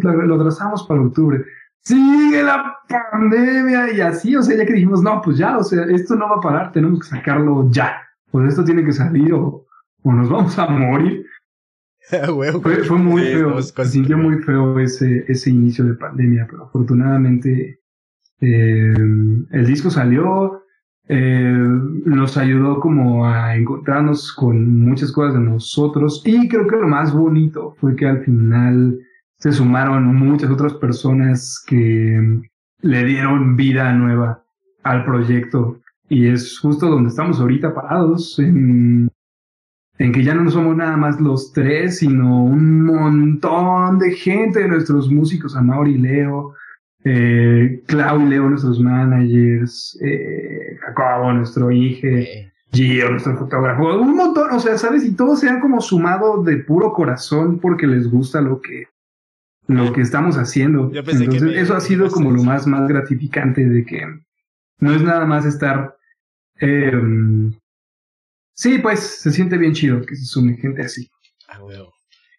Lo, 0.02 0.42
trazamos 0.42 0.86
para 0.86 1.00
octubre. 1.00 1.44
Sigue 1.82 2.42
la 2.42 2.78
pandemia 2.88 3.92
y 3.92 4.00
así, 4.00 4.34
o 4.36 4.42
sea, 4.42 4.56
ya 4.56 4.64
que 4.64 4.72
dijimos, 4.72 5.02
no, 5.02 5.20
pues 5.22 5.36
ya, 5.36 5.58
o 5.58 5.64
sea, 5.64 5.84
esto 5.84 6.16
no 6.16 6.28
va 6.28 6.36
a 6.36 6.40
parar, 6.40 6.72
tenemos 6.72 7.00
que 7.00 7.08
sacarlo 7.08 7.70
ya. 7.70 8.02
Pues 8.30 8.48
esto 8.48 8.64
tiene 8.64 8.84
que 8.84 8.92
salir 8.92 9.32
o, 9.34 9.66
nos 10.02 10.28
vamos 10.28 10.58
a 10.58 10.66
morir. 10.66 11.26
fue, 12.62 12.98
muy 12.98 13.22
feo, 13.22 13.62
sintió 13.62 14.18
muy 14.18 14.42
feo 14.42 14.78
ese, 14.78 15.24
ese 15.28 15.50
inicio 15.50 15.84
de 15.84 15.94
pandemia, 15.94 16.46
pero 16.50 16.64
afortunadamente 16.64 17.80
eh, 18.40 18.94
el 19.50 19.66
disco 19.66 19.90
salió, 19.90 20.63
eh, 21.08 21.52
nos 22.06 22.36
ayudó 22.36 22.80
como 22.80 23.26
a 23.26 23.56
encontrarnos 23.56 24.32
con 24.32 24.80
muchas 24.80 25.12
cosas 25.12 25.34
de 25.34 25.40
nosotros. 25.40 26.22
Y 26.24 26.48
creo 26.48 26.66
que 26.66 26.76
lo 26.76 26.88
más 26.88 27.12
bonito 27.12 27.74
fue 27.78 27.94
que 27.96 28.06
al 28.06 28.24
final 28.24 28.98
se 29.38 29.52
sumaron 29.52 30.14
muchas 30.14 30.50
otras 30.50 30.74
personas 30.74 31.62
que 31.66 32.42
le 32.80 33.04
dieron 33.04 33.56
vida 33.56 33.92
nueva 33.92 34.42
al 34.82 35.04
proyecto. 35.04 35.80
Y 36.08 36.28
es 36.28 36.58
justo 36.58 36.88
donde 36.88 37.10
estamos 37.10 37.40
ahorita 37.40 37.74
parados 37.74 38.38
en, 38.38 39.10
en 39.98 40.12
que 40.12 40.24
ya 40.24 40.34
no 40.34 40.50
somos 40.50 40.76
nada 40.76 40.96
más 40.96 41.20
los 41.20 41.52
tres 41.52 41.98
sino 41.98 42.44
un 42.44 42.84
montón 42.84 43.98
de 43.98 44.12
gente 44.12 44.60
de 44.60 44.68
nuestros 44.68 45.10
músicos 45.10 45.56
Amaury 45.56 45.94
y 45.94 45.98
Leo 45.98 46.54
eh, 47.04 47.82
Clau 47.86 48.22
y 48.22 48.30
Leo, 48.30 48.48
nuestros 48.48 48.80
managers, 48.80 49.98
eh, 50.02 50.76
Jacobo, 50.80 51.32
nuestro 51.34 51.70
hijo, 51.70 52.08
Gio, 52.72 53.10
nuestro 53.10 53.36
fotógrafo, 53.36 54.00
un 54.00 54.16
montón, 54.16 54.50
o 54.52 54.58
sea, 54.58 54.78
¿sabes? 54.78 55.04
Y 55.04 55.14
todos 55.14 55.40
se 55.40 55.48
han 55.48 55.60
como 55.60 55.80
sumado 55.80 56.42
de 56.42 56.56
puro 56.56 56.92
corazón 56.92 57.60
porque 57.60 57.86
les 57.86 58.10
gusta 58.10 58.40
lo 58.40 58.60
que, 58.60 58.88
lo 59.66 59.92
que 59.92 60.00
estamos 60.00 60.36
haciendo. 60.36 60.90
Entonces, 60.94 61.42
eso 61.56 61.76
ha 61.76 61.80
sido 61.80 62.10
como 62.10 62.30
lo 62.30 62.42
más, 62.42 62.66
más 62.66 62.88
gratificante 62.88 63.64
de 63.64 63.84
que 63.84 64.02
no 64.78 64.94
es 64.94 65.02
nada 65.02 65.26
más 65.26 65.44
estar, 65.44 65.96
eh, 66.60 66.92
sí, 68.54 68.78
pues 68.78 69.00
se 69.00 69.30
siente 69.30 69.58
bien 69.58 69.74
chido 69.74 70.00
que 70.02 70.16
se 70.16 70.24
sume 70.24 70.56
gente 70.56 70.82
así. 70.82 71.08
Ah, 71.48 71.60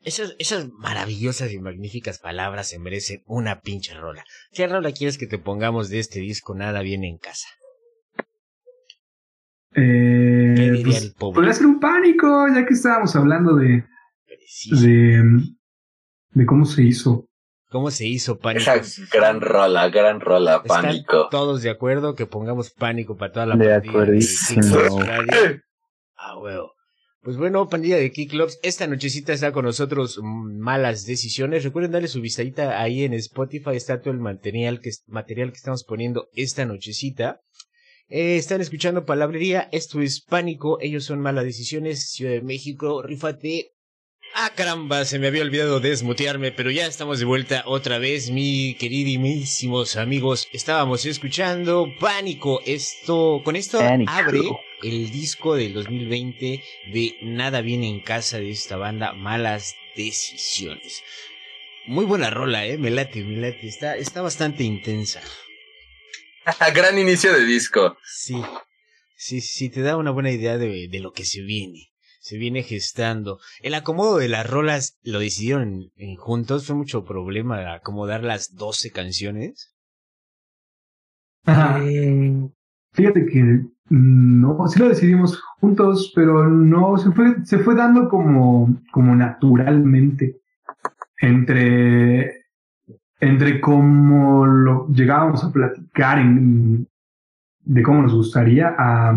esas, 0.06 0.36
esas 0.40 0.70
maravillosas 0.70 1.52
y 1.52 1.60
magníficas 1.60 2.20
palabras 2.20 2.70
se 2.70 2.80
merecen 2.80 3.24
una 3.26 3.62
pinche 3.62 3.94
rola. 3.96 4.24
¿Qué 4.54 4.68
rola 4.68 4.92
quieres 4.92 5.18
que 5.18 5.28
te 5.28 5.40
pongamos 5.40 5.90
de 5.90 6.00
este 6.00 6.20
disco 6.20 6.56
Nada 6.56 6.82
viene 6.82 7.10
en 7.10 7.18
casa? 7.18 7.48
Eh, 9.76 10.54
¿Qué 10.56 10.72
diría 10.72 10.84
pues, 10.84 11.04
el 11.04 11.14
pobre? 11.14 11.36
Podría 11.36 11.54
ser 11.54 11.66
un 11.66 11.80
pánico, 11.80 12.48
ya 12.48 12.66
que 12.66 12.74
estábamos 12.74 13.16
hablando 13.16 13.56
de, 13.56 13.84
de, 14.72 15.24
de 16.32 16.46
cómo 16.46 16.66
se 16.66 16.84
hizo. 16.84 17.28
¿Cómo 17.70 17.92
se 17.92 18.08
hizo 18.08 18.40
Pánico? 18.40 18.72
Esa 18.72 19.08
gran 19.12 19.42
rola, 19.42 19.90
gran 19.90 20.22
rola, 20.22 20.64
Pánico. 20.64 21.28
todos 21.30 21.62
de 21.62 21.72
acuerdo 21.72 22.16
que 22.16 22.26
pongamos 22.26 22.70
Pánico 22.70 23.18
para 23.18 23.34
toda 23.34 23.46
la 23.48 23.56
De 23.58 23.74
acuerdo. 23.74 24.14
Ah, 26.16 26.38
huevo. 26.40 26.75
Pues 27.26 27.38
bueno, 27.38 27.68
pandilla 27.70 27.98
de 27.98 28.12
Clubs, 28.12 28.60
esta 28.62 28.86
nochecita 28.86 29.34
está 29.34 29.52
con 29.52 29.66
nosotros 29.66 30.20
mm, 30.22 30.60
Malas 30.60 31.08
Decisiones. 31.08 31.64
Recuerden 31.64 31.92
darle 31.92 32.08
su 32.08 32.22
vistadita 32.22 32.80
ahí 32.80 33.04
en 33.04 33.16
Spotify, 33.16 33.72
está 33.74 34.00
todo 34.00 34.14
el 34.14 34.20
material 34.20 34.80
que, 34.80 34.92
material 35.08 35.50
que 35.50 35.58
estamos 35.58 35.84
poniendo 35.84 36.30
esta 36.36 36.66
nochecita. 36.66 37.42
Eh, 38.10 38.36
están 38.38 38.62
escuchando 38.62 39.08
Palabrería, 39.08 39.70
esto 39.72 40.02
es 40.02 40.22
Pánico, 40.22 40.78
ellos 40.82 41.06
son 41.06 41.20
Malas 41.20 41.46
Decisiones, 41.46 42.12
Ciudad 42.12 42.34
de 42.34 42.44
México, 42.44 43.02
rifate. 43.02 43.75
Ah, 44.38 44.52
caramba, 44.54 45.06
se 45.06 45.18
me 45.18 45.28
había 45.28 45.44
olvidado 45.44 45.80
desmutearme, 45.80 46.52
pero 46.52 46.70
ya 46.70 46.88
estamos 46.88 47.20
de 47.20 47.26
vuelta 47.26 47.64
otra 47.66 48.00
vez, 48.00 48.32
mi 48.32 48.76
queridísimos 48.76 49.96
amigos. 49.96 50.50
Estábamos 50.52 51.06
escuchando 51.06 51.88
Pánico, 52.02 52.62
esto, 52.66 53.42
con 53.46 53.56
esto 53.56 53.80
abre 53.80 54.42
el 54.84 55.10
disco 55.10 55.56
del 55.56 55.72
2020 55.72 56.62
de 56.92 57.16
Nada 57.22 57.62
viene 57.62 57.88
en 57.88 58.02
casa 58.02 58.38
de 58.38 58.50
esta 58.50 58.76
banda, 58.76 59.14
Malas 59.14 59.74
Decisiones. 59.96 61.02
Muy 61.88 62.04
buena 62.04 62.30
rola, 62.30 62.66
eh, 62.66 62.78
me 62.78 62.92
late, 62.92 63.24
me 63.24 63.38
late, 63.38 63.66
está, 63.66 63.96
está 63.96 64.22
bastante 64.22 64.66
intensa. 64.66 65.22
Gran 66.76 67.00
inicio 67.00 67.32
de 67.32 67.46
disco. 67.46 67.98
Sí, 68.04 68.36
sí, 69.16 69.40
sí, 69.40 69.70
te 69.70 69.80
da 69.80 69.96
una 69.96 70.12
buena 70.12 70.32
idea 70.32 70.58
de, 70.58 70.90
de 70.90 71.00
lo 71.00 71.14
que 71.14 71.24
se 71.24 71.42
viene. 71.42 71.95
Se 72.26 72.40
viene 72.40 72.64
gestando. 72.64 73.38
El 73.62 73.76
acomodo 73.76 74.18
de 74.18 74.28
las 74.28 74.50
rolas 74.50 74.98
lo 75.04 75.20
decidieron 75.20 75.92
juntos, 76.18 76.66
fue 76.66 76.76
mucho 76.76 77.06
problema 77.06 77.76
acomodar 77.76 78.24
las 78.24 78.56
12 78.56 78.90
canciones. 78.90 79.76
Fíjate 82.94 83.28
que 83.28 83.44
mm, 83.44 84.42
no, 84.42 84.68
sí 84.68 84.80
lo 84.80 84.90
decidimos 84.90 85.40
juntos, 85.60 86.12
pero 86.16 86.50
no, 86.50 86.98
se 86.98 87.12
fue, 87.12 87.46
se 87.46 87.60
fue 87.60 87.76
dando 87.76 88.10
como, 88.10 88.76
como 88.92 89.16
naturalmente 89.16 90.42
entre, 91.20 92.46
entre 93.20 93.62
cómo 93.62 94.48
lo 94.48 94.88
llegábamos 94.88 95.44
a 95.44 95.52
platicar 95.52 96.18
en, 96.18 96.88
de 97.60 97.84
cómo 97.84 98.02
nos 98.02 98.16
gustaría 98.16 98.74
a, 98.76 99.16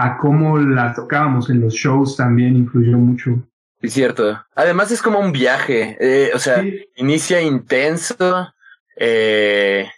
a 0.00 0.16
cómo 0.16 0.58
la 0.58 0.94
tocábamos 0.94 1.50
en 1.50 1.60
los 1.60 1.74
shows 1.74 2.16
también 2.16 2.56
influyó 2.56 2.96
mucho. 2.96 3.42
Es 3.80 3.92
cierto. 3.92 4.44
Además 4.54 4.92
es 4.92 5.02
como 5.02 5.18
un 5.18 5.32
viaje, 5.32 5.96
eh, 6.00 6.30
o 6.34 6.38
sea, 6.38 6.64
inicia 6.94 7.40
intenso, 7.40 8.52
eh, 8.96 9.90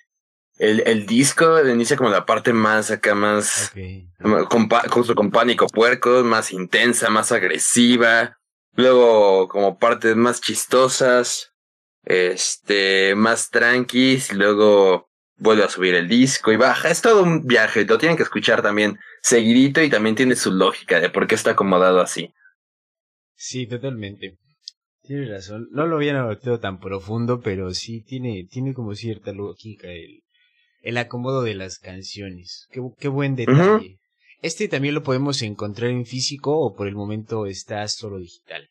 el, 0.58 0.82
el 0.86 1.06
disco 1.06 1.66
inicia 1.66 1.98
como 1.98 2.08
la 2.08 2.24
parte 2.24 2.54
más 2.54 2.90
acá, 2.90 3.14
más 3.14 3.72
con, 4.48 4.68
con, 4.68 5.30
pánico 5.30 5.66
puerco, 5.66 6.22
más 6.24 6.50
intensa, 6.52 7.10
más 7.10 7.30
agresiva. 7.30 8.38
Luego 8.76 9.48
como 9.48 9.78
partes 9.78 10.16
más 10.16 10.40
chistosas, 10.40 11.52
este, 12.04 13.14
más 13.16 13.50
tranquis, 13.50 14.32
luego 14.32 15.10
vuelve 15.36 15.64
a 15.64 15.68
subir 15.68 15.94
el 15.94 16.08
disco 16.08 16.52
y 16.52 16.56
baja. 16.56 16.88
Es 16.88 17.02
todo 17.02 17.22
un 17.22 17.46
viaje, 17.46 17.84
lo 17.84 17.98
tienen 17.98 18.16
que 18.16 18.22
escuchar 18.22 18.62
también 18.62 18.98
seguidito 19.22 19.82
y 19.82 19.90
también 19.90 20.14
tiene 20.16 20.36
su 20.36 20.52
lógica 20.52 21.00
de 21.00 21.10
por 21.10 21.26
qué 21.26 21.34
está 21.34 21.52
acomodado 21.52 22.00
así. 22.00 22.32
Sí, 23.34 23.66
totalmente. 23.66 24.36
Tienes 25.02 25.30
razón. 25.30 25.68
No 25.72 25.86
lo 25.86 25.96
había 25.96 26.12
notado 26.12 26.60
tan 26.60 26.78
profundo, 26.78 27.40
pero 27.40 27.72
sí 27.74 28.02
tiene, 28.02 28.46
tiene 28.50 28.74
como 28.74 28.94
cierta 28.94 29.32
lógica 29.32 29.88
el, 29.88 30.22
el 30.82 30.96
acomodo 30.98 31.42
de 31.42 31.54
las 31.54 31.78
canciones. 31.78 32.66
Qué, 32.70 32.80
qué 32.98 33.08
buen 33.08 33.36
detalle. 33.36 33.98
Este 34.42 34.68
también 34.68 34.94
lo 34.94 35.02
podemos 35.02 35.42
encontrar 35.42 35.90
en 35.90 36.06
físico 36.06 36.58
o 36.58 36.74
por 36.74 36.88
el 36.88 36.94
momento 36.94 37.46
está 37.46 37.86
solo 37.88 38.18
digital. 38.18 38.70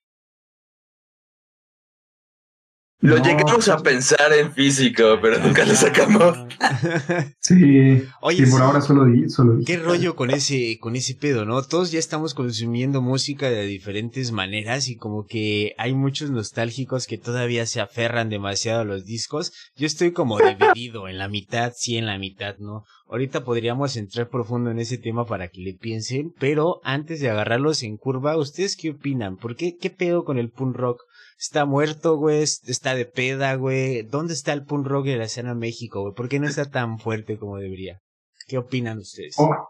Lo 3.02 3.16
llegamos 3.16 3.70
a 3.70 3.78
pensar 3.78 4.34
en 4.34 4.52
físico, 4.52 5.20
pero 5.22 5.40
nunca 5.40 5.66
lo 5.66 5.74
sacamos. 5.74 6.38
sí. 7.40 8.04
Oye, 8.20 8.46
por 8.48 8.62
ahora 8.62 8.82
solo, 8.82 9.06
solo 9.30 9.60
¿Qué 9.66 9.78
rollo 9.78 10.18
con 10.18 10.32
ese, 10.32 10.78
con 10.82 10.98
ese 10.98 11.16
pedo, 11.16 11.46
no? 11.46 11.62
Todos 11.62 11.92
ya 11.92 12.00
estamos 12.00 12.34
consumiendo 12.34 13.02
música 13.02 13.50
de 13.50 13.66
diferentes 13.66 14.34
maneras 14.34 14.90
y 14.90 14.98
como 14.98 15.26
que 15.26 15.76
hay 15.78 15.94
muchos 15.94 16.30
nostálgicos 16.30 17.08
que 17.08 17.18
todavía 17.18 17.66
se 17.66 17.80
aferran 17.80 18.30
demasiado 18.30 18.82
a 18.82 18.86
los 18.86 19.06
discos. 19.06 19.54
Yo 19.78 19.88
estoy 19.88 20.12
como 20.12 20.38
dividido 20.38 21.08
en 21.08 21.20
la 21.20 21.30
mitad, 21.30 21.72
sí, 21.74 21.96
en 21.96 22.06
la 22.06 22.18
mitad, 22.18 22.58
¿no? 22.58 22.84
Ahorita 23.08 23.46
podríamos 23.46 23.96
entrar 23.96 24.28
profundo 24.28 24.72
en 24.72 24.80
ese 24.80 24.98
tema 24.98 25.26
para 25.26 25.48
que 25.48 25.62
le 25.62 25.74
piensen, 25.74 26.34
pero 26.38 26.82
antes 26.84 27.22
de 27.22 27.30
agarrarlos 27.30 27.82
en 27.84 27.96
curva, 27.96 28.36
¿ustedes 28.36 28.76
qué 28.76 28.92
opinan? 28.92 29.38
¿Por 29.38 29.56
qué, 29.56 29.78
qué 29.78 29.90
pedo 29.90 30.26
con 30.26 30.38
el 30.38 30.50
punk 30.50 30.76
rock? 30.76 31.02
Está 31.40 31.66
muerto, 31.66 32.18
güey, 32.18 32.44
está 32.44 32.96
de 32.96 33.06
peda, 33.06 33.56
güey. 33.56 34.04
¿Dónde 34.04 34.34
está 34.34 34.52
el 34.54 34.66
punk 34.66 34.86
rock 34.86 35.06
de 35.06 35.18
la 35.18 35.24
escena 35.24 35.52
en 35.52 35.60
México, 35.60 36.02
güey? 36.02 36.14
¿Por 36.14 36.28
qué 36.28 36.40
no 36.40 36.48
está 36.48 36.70
tan 36.70 37.00
fuerte 37.00 37.38
como 37.38 37.58
debería? 37.58 38.02
¿Qué 38.48 38.58
opinan 38.58 39.00
ustedes? 39.00 39.36
Oh. 39.38 39.70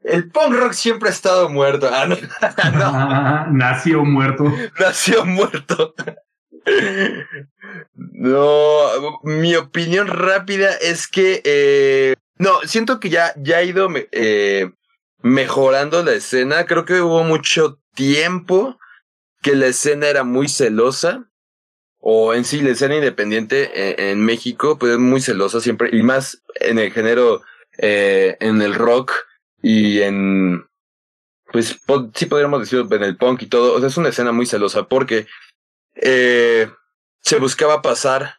el 0.00 0.30
punk 0.30 0.54
rock 0.54 0.72
siempre 0.72 1.08
ha 1.08 1.12
estado 1.12 1.48
muerto. 1.48 1.88
Ah, 1.90 2.06
no. 2.06 2.16
Nació 3.56 4.04
muerto. 4.04 4.44
Nació 4.78 5.24
muerto. 5.24 5.94
No, 7.94 9.20
mi 9.22 9.54
opinión 9.54 10.08
rápida 10.08 10.72
es 10.74 11.06
que 11.06 11.40
eh, 11.44 12.14
no, 12.36 12.60
siento 12.64 13.00
que 13.00 13.10
ya, 13.10 13.32
ya 13.36 13.58
ha 13.58 13.62
ido 13.62 13.88
eh, 14.12 14.70
mejorando 15.22 16.02
la 16.02 16.12
escena. 16.12 16.66
Creo 16.66 16.84
que 16.84 17.00
hubo 17.00 17.22
mucho 17.24 17.80
tiempo 17.94 18.78
que 19.42 19.54
la 19.54 19.66
escena 19.66 20.08
era 20.08 20.24
muy 20.24 20.48
celosa. 20.48 21.24
O 22.00 22.32
en 22.34 22.44
sí, 22.44 22.60
la 22.60 22.70
escena 22.70 22.96
independiente 22.96 23.70
e, 23.74 24.10
en, 24.10 24.24
México, 24.24 24.78
pues 24.78 24.92
es 24.92 24.98
muy 24.98 25.20
celosa 25.20 25.60
siempre. 25.60 25.90
Y 25.92 26.02
más 26.02 26.42
en 26.60 26.78
el 26.78 26.92
género, 26.92 27.42
eh, 27.78 28.36
en 28.40 28.62
el 28.62 28.74
rock 28.74 29.12
y 29.62 30.02
en. 30.02 30.64
Pues 31.50 31.80
sí 32.14 32.26
podríamos 32.26 32.60
decir 32.60 32.86
en 32.90 33.02
el 33.02 33.16
punk 33.16 33.42
y 33.42 33.46
todo. 33.46 33.74
O 33.74 33.78
sea, 33.80 33.88
es 33.88 33.96
una 33.96 34.10
escena 34.10 34.32
muy 34.32 34.46
celosa 34.46 34.86
porque 34.86 35.26
eh, 35.96 36.70
se 37.22 37.38
buscaba 37.38 37.82
pasar 37.82 38.38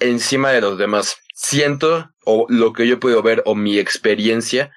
encima 0.00 0.50
de 0.50 0.60
los 0.60 0.78
demás. 0.78 1.18
Siento, 1.34 2.10
o 2.24 2.46
lo 2.48 2.72
que 2.72 2.86
yo 2.86 3.00
puedo 3.00 3.22
ver, 3.22 3.42
o 3.46 3.54
mi 3.54 3.78
experiencia, 3.78 4.72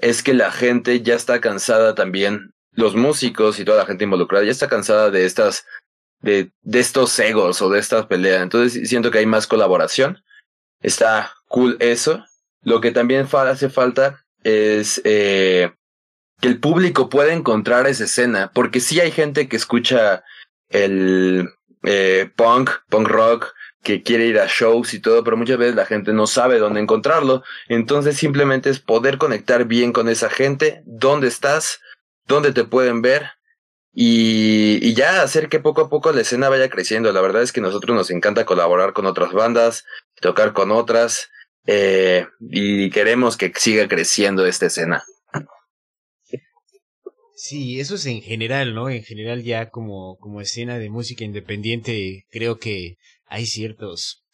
es 0.00 0.22
que 0.22 0.34
la 0.34 0.50
gente 0.50 1.02
ya 1.02 1.14
está 1.14 1.40
cansada 1.40 1.94
también, 1.94 2.52
los 2.72 2.94
músicos 2.94 3.58
y 3.58 3.64
toda 3.64 3.78
la 3.78 3.86
gente 3.86 4.04
involucrada 4.04 4.44
ya 4.44 4.50
está 4.50 4.68
cansada 4.68 5.10
de 5.10 5.26
estas, 5.26 5.66
de, 6.20 6.52
de 6.62 6.80
estos 6.80 7.18
egos 7.18 7.60
o 7.62 7.70
de 7.70 7.78
estas 7.78 8.06
peleas. 8.06 8.42
Entonces 8.42 8.88
siento 8.88 9.10
que 9.10 9.18
hay 9.18 9.26
más 9.26 9.46
colaboración. 9.46 10.22
Está 10.80 11.32
cool 11.48 11.76
eso. 11.80 12.24
Lo 12.62 12.80
que 12.80 12.90
también 12.90 13.26
hace 13.32 13.68
falta 13.68 14.24
es 14.42 15.00
eh, 15.04 15.72
que 16.40 16.48
el 16.48 16.58
público 16.58 17.08
pueda 17.08 17.32
encontrar 17.32 17.86
esa 17.86 18.04
escena, 18.04 18.50
porque 18.54 18.80
sí 18.80 19.00
hay 19.00 19.10
gente 19.10 19.48
que 19.48 19.56
escucha 19.56 20.24
el 20.68 21.48
eh, 21.82 22.30
punk, 22.36 22.70
punk 22.88 23.08
rock, 23.08 23.52
que 23.82 24.02
quiere 24.02 24.26
ir 24.26 24.38
a 24.38 24.46
shows 24.46 24.94
y 24.94 25.00
todo, 25.00 25.24
pero 25.24 25.36
muchas 25.36 25.58
veces 25.58 25.74
la 25.74 25.86
gente 25.86 26.12
no 26.12 26.26
sabe 26.26 26.58
dónde 26.58 26.80
encontrarlo. 26.80 27.42
Entonces 27.68 28.16
simplemente 28.16 28.70
es 28.70 28.78
poder 28.78 29.18
conectar 29.18 29.64
bien 29.64 29.92
con 29.92 30.08
esa 30.08 30.28
gente, 30.28 30.82
dónde 30.84 31.28
estás, 31.28 31.80
dónde 32.26 32.52
te 32.52 32.64
pueden 32.64 33.02
ver 33.02 33.30
y, 33.92 34.94
ya 34.94 35.22
hacer 35.22 35.48
que 35.48 35.60
poco 35.60 35.82
a 35.82 35.90
poco 35.90 36.12
la 36.12 36.20
escena 36.20 36.48
vaya 36.48 36.68
creciendo. 36.68 37.12
La 37.12 37.20
verdad 37.20 37.42
es 37.42 37.52
que 37.52 37.60
a 37.60 37.62
nosotros 37.62 37.96
nos 37.96 38.10
encanta 38.10 38.44
colaborar 38.44 38.92
con 38.92 39.06
otras 39.06 39.32
bandas, 39.32 39.84
tocar 40.20 40.52
con 40.52 40.70
otras 40.70 41.30
eh, 41.66 42.26
y 42.40 42.90
queremos 42.90 43.36
que 43.36 43.52
siga 43.54 43.88
creciendo 43.88 44.46
esta 44.46 44.66
escena. 44.66 45.04
Sí, 47.34 47.80
eso 47.80 47.94
es 47.94 48.04
en 48.04 48.20
general, 48.20 48.74
¿no? 48.74 48.90
En 48.90 49.02
general 49.02 49.42
ya 49.42 49.70
como, 49.70 50.18
como 50.18 50.42
escena 50.42 50.78
de 50.78 50.90
música 50.90 51.24
independiente 51.24 52.26
creo 52.30 52.58
que 52.58 52.98
hay 53.30 53.46
ciertos 53.46 54.24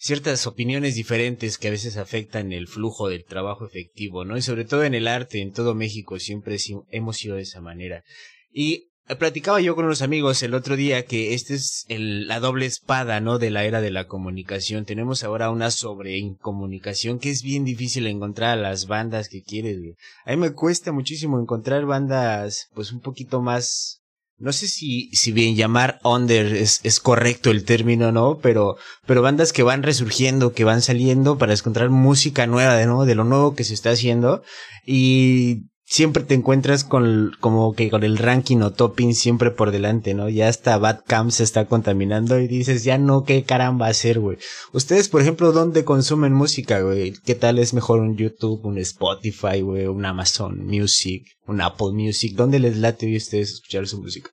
ciertas 0.00 0.46
opiniones 0.46 0.94
diferentes 0.94 1.58
que 1.58 1.68
a 1.68 1.72
veces 1.72 1.96
afectan 1.96 2.52
el 2.52 2.68
flujo 2.68 3.08
del 3.08 3.24
trabajo 3.24 3.66
efectivo, 3.66 4.24
¿no? 4.24 4.36
Y 4.36 4.42
sobre 4.42 4.64
todo 4.64 4.84
en 4.84 4.94
el 4.94 5.08
arte, 5.08 5.40
en 5.40 5.52
todo 5.52 5.74
México 5.74 6.18
siempre 6.18 6.56
hemos 6.90 7.16
sido 7.16 7.36
de 7.36 7.42
esa 7.42 7.60
manera. 7.60 8.04
Y 8.50 8.90
platicaba 9.18 9.60
yo 9.60 9.74
con 9.74 9.86
unos 9.86 10.02
amigos 10.02 10.42
el 10.42 10.54
otro 10.54 10.76
día 10.76 11.04
que 11.04 11.34
este 11.34 11.54
es 11.54 11.84
la 11.88 12.38
doble 12.38 12.66
espada, 12.66 13.20
¿no? 13.20 13.38
De 13.38 13.50
la 13.50 13.64
era 13.64 13.80
de 13.80 13.90
la 13.90 14.06
comunicación. 14.06 14.84
Tenemos 14.84 15.24
ahora 15.24 15.50
una 15.50 15.70
sobreincomunicación 15.72 17.18
que 17.18 17.30
es 17.30 17.42
bien 17.42 17.64
difícil 17.64 18.06
encontrar 18.06 18.58
a 18.58 18.62
las 18.62 18.86
bandas 18.86 19.28
que 19.28 19.42
quieres, 19.42 19.78
A 20.24 20.30
mí 20.30 20.36
me 20.36 20.52
cuesta 20.52 20.92
muchísimo 20.92 21.40
encontrar 21.40 21.86
bandas, 21.86 22.68
pues 22.72 22.92
un 22.92 23.00
poquito 23.00 23.42
más 23.42 24.02
no 24.38 24.52
sé 24.52 24.68
si, 24.68 25.10
si 25.12 25.32
bien 25.32 25.56
llamar 25.56 25.98
under 26.04 26.46
es, 26.54 26.80
es 26.84 27.00
correcto 27.00 27.50
el 27.50 27.64
término, 27.64 28.12
¿no? 28.12 28.38
Pero, 28.38 28.76
pero 29.04 29.20
bandas 29.20 29.52
que 29.52 29.64
van 29.64 29.82
resurgiendo, 29.82 30.52
que 30.52 30.64
van 30.64 30.80
saliendo 30.80 31.38
para 31.38 31.52
encontrar 31.52 31.90
música 31.90 32.46
nueva, 32.46 32.76
de 32.76 32.86
nuevo, 32.86 33.04
de 33.04 33.16
lo 33.16 33.24
nuevo 33.24 33.54
que 33.54 33.64
se 33.64 33.74
está 33.74 33.90
haciendo. 33.90 34.42
Y 34.86 35.64
siempre 35.90 36.22
te 36.22 36.34
encuentras 36.34 36.84
con, 36.84 37.32
como 37.40 37.72
que 37.72 37.88
con 37.88 38.04
el 38.04 38.18
ranking 38.18 38.58
o 38.58 38.72
topping 38.72 39.14
siempre 39.14 39.50
por 39.50 39.70
delante, 39.70 40.12
¿no? 40.12 40.28
Ya 40.28 40.48
hasta 40.48 40.76
Badcamp 40.76 41.30
se 41.30 41.44
está 41.44 41.64
contaminando 41.64 42.38
y 42.38 42.46
dices, 42.46 42.84
ya 42.84 42.98
no, 42.98 43.24
qué 43.24 43.42
caramba 43.42 43.86
hacer, 43.86 44.20
güey. 44.20 44.36
Ustedes, 44.74 45.08
por 45.08 45.22
ejemplo, 45.22 45.50
¿dónde 45.50 45.86
consumen 45.86 46.34
música, 46.34 46.82
güey? 46.82 47.14
¿Qué 47.24 47.34
tal 47.34 47.58
es 47.58 47.72
mejor 47.72 48.00
un 48.00 48.16
YouTube, 48.16 48.66
un 48.66 48.76
Spotify, 48.76 49.62
güey, 49.62 49.86
un 49.86 50.04
Amazon 50.04 50.66
Music, 50.66 51.24
un 51.46 51.62
Apple 51.62 51.92
Music? 51.94 52.36
¿Dónde 52.36 52.58
les 52.58 52.76
late 52.76 53.06
hoy 53.06 53.16
ustedes 53.16 53.54
escuchar 53.54 53.86
su 53.86 54.02
música? 54.02 54.30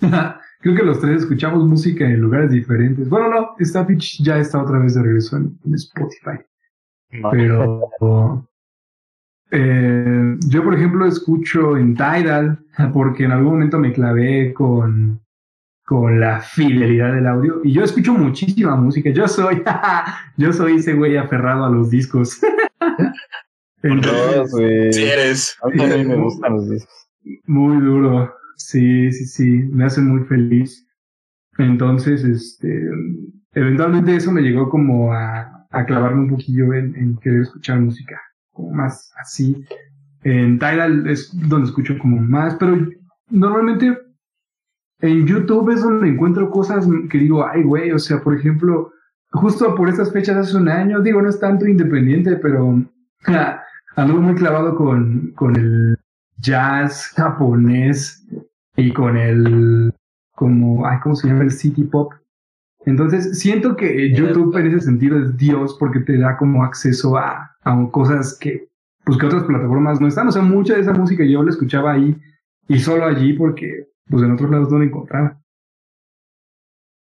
Creo 0.60 0.74
que 0.74 0.82
los 0.82 1.00
tres 1.00 1.22
escuchamos 1.22 1.64
música 1.64 2.04
en 2.04 2.20
lugares 2.20 2.50
diferentes. 2.50 3.08
Bueno, 3.08 3.28
no, 3.28 3.50
esta 3.60 3.86
pitch 3.86 4.20
ya 4.24 4.38
está 4.38 4.60
otra 4.60 4.80
vez 4.80 4.94
de 4.94 5.02
regreso 5.02 5.36
en, 5.36 5.56
Spotify. 5.74 6.44
Pero 7.30 8.48
eh, 9.52 10.36
yo, 10.48 10.64
por 10.64 10.74
ejemplo, 10.74 11.06
escucho 11.06 11.76
en 11.76 11.94
Tidal 11.94 12.58
porque 12.92 13.24
en 13.24 13.32
algún 13.32 13.52
momento 13.52 13.78
me 13.78 13.92
clavé 13.92 14.54
con, 14.54 15.20
con 15.84 16.18
la 16.18 16.40
fidelidad 16.40 17.12
del 17.12 17.26
audio 17.26 17.60
y 17.62 17.72
yo 17.72 17.84
escucho 17.84 18.14
muchísima 18.14 18.74
música. 18.76 19.10
Yo 19.10 19.28
soy, 19.28 19.62
yo 20.38 20.52
soy 20.52 20.76
ese 20.76 20.94
güey 20.94 21.18
aferrado 21.18 21.66
a 21.66 21.70
los 21.70 21.90
discos. 21.90 22.40
Entonces, 23.82 24.96
si 24.96 25.02
eres. 25.02 25.58
A 25.62 25.68
mí 25.68 26.04
me 26.04 26.16
gustan 26.16 26.52
los 26.54 26.70
discos. 26.70 27.08
Muy 27.44 27.82
duro. 27.82 28.32
Sí, 28.56 29.12
sí, 29.12 29.26
sí. 29.26 29.50
Me 29.70 29.84
hace 29.84 30.00
muy 30.00 30.24
feliz. 30.24 30.86
Entonces, 31.58 32.24
este, 32.24 32.88
eventualmente 33.52 34.16
eso 34.16 34.32
me 34.32 34.40
llegó 34.40 34.70
como 34.70 35.12
a, 35.12 35.66
a 35.70 35.84
clavarme 35.84 36.22
un 36.22 36.30
poquillo 36.30 36.72
en, 36.72 36.94
en 36.96 37.16
querer 37.18 37.42
escuchar 37.42 37.80
música, 37.80 38.18
como 38.52 38.72
más 38.72 39.12
así. 39.20 39.64
En 40.22 40.58
Tidal 40.58 41.06
es 41.08 41.30
donde 41.48 41.66
escucho 41.66 41.98
como 41.98 42.20
más, 42.20 42.54
pero 42.56 42.78
normalmente 43.28 43.98
en 45.00 45.26
YouTube 45.26 45.70
es 45.70 45.82
donde 45.82 46.08
encuentro 46.08 46.50
cosas 46.50 46.86
que 47.10 47.18
digo, 47.18 47.44
ay, 47.44 47.64
güey, 47.64 47.90
o 47.90 47.98
sea, 47.98 48.22
por 48.22 48.36
ejemplo, 48.36 48.92
justo 49.32 49.74
por 49.74 49.88
estas 49.88 50.12
fechas 50.12 50.36
hace 50.36 50.56
un 50.56 50.68
año, 50.68 51.00
digo, 51.00 51.20
no 51.20 51.28
es 51.28 51.40
tanto 51.40 51.66
independiente, 51.66 52.36
pero 52.36 52.80
ando 53.96 54.14
muy 54.14 54.34
clavado 54.36 54.76
con, 54.76 55.32
con 55.34 55.56
el 55.56 55.98
jazz 56.38 57.12
japonés 57.16 58.24
y 58.76 58.92
con 58.92 59.16
el, 59.16 59.92
como, 60.34 60.86
ay, 60.86 60.98
¿cómo 61.02 61.16
se 61.16 61.28
llama? 61.28 61.44
El 61.44 61.50
city 61.50 61.84
pop. 61.84 62.12
Entonces, 62.84 63.38
siento 63.38 63.76
que 63.76 64.12
YouTube 64.12 64.56
en 64.56 64.66
ese 64.66 64.80
sentido 64.80 65.18
es 65.18 65.36
Dios 65.36 65.76
porque 65.78 66.00
te 66.00 66.18
da 66.18 66.36
como 66.36 66.64
acceso 66.64 67.16
a, 67.16 67.56
a 67.62 67.90
cosas 67.90 68.36
que, 68.38 68.68
pues 69.04 69.18
que 69.18 69.26
otras 69.26 69.44
plataformas 69.44 70.00
no 70.00 70.08
están. 70.08 70.28
O 70.28 70.32
sea, 70.32 70.42
mucha 70.42 70.74
de 70.74 70.80
esa 70.80 70.92
música 70.92 71.24
yo 71.24 71.42
la 71.42 71.50
escuchaba 71.50 71.92
ahí 71.92 72.16
y 72.68 72.78
solo 72.78 73.06
allí 73.06 73.34
porque, 73.34 73.88
pues 74.08 74.22
en 74.22 74.32
otros 74.32 74.50
lados 74.50 74.70
no 74.70 74.78
la 74.78 74.86
encontraba. 74.86 75.40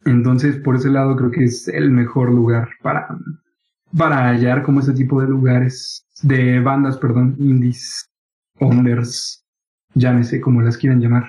Entonces, 0.05 0.57
por 0.57 0.77
ese 0.77 0.91
lado 0.91 1.17
creo 1.17 1.31
que 1.31 1.45
es 1.45 1.69
el 1.69 1.91
mejor 1.91 2.31
lugar 2.31 2.71
para, 2.83 3.09
para 3.97 4.29
hallar 4.29 4.63
como 4.63 4.81
ese 4.81 4.95
tipo 4.95 5.21
de 5.21 5.29
lugares, 5.29 6.07
de 6.23 6.61
bandas, 6.61 6.97
perdón, 6.97 7.37
indies, 7.39 8.09
unders, 8.59 9.45
llámese 9.95 10.41
como 10.41 10.63
las 10.63 10.77
quieran 10.77 11.01
llamar. 11.01 11.27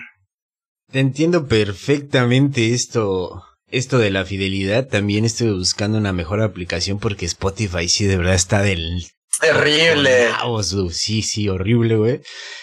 Te 0.89 0.99
entiendo 0.99 1.47
perfectamente 1.47 2.73
esto, 2.73 3.43
esto 3.71 3.97
de 3.97 4.11
la 4.11 4.25
fidelidad. 4.25 4.87
También 4.87 5.25
estoy 5.25 5.51
buscando 5.51 5.97
una 5.97 6.13
mejor 6.13 6.41
aplicación 6.41 6.99
porque 6.99 7.25
Spotify 7.25 7.87
sí 7.87 8.05
de 8.05 8.17
verdad 8.17 8.35
está 8.35 8.61
del 8.61 9.05
Terrible. 9.39 10.29
sí, 10.91 11.23
sí, 11.23 11.49
horrible, 11.49 11.97
güey. 11.97 12.21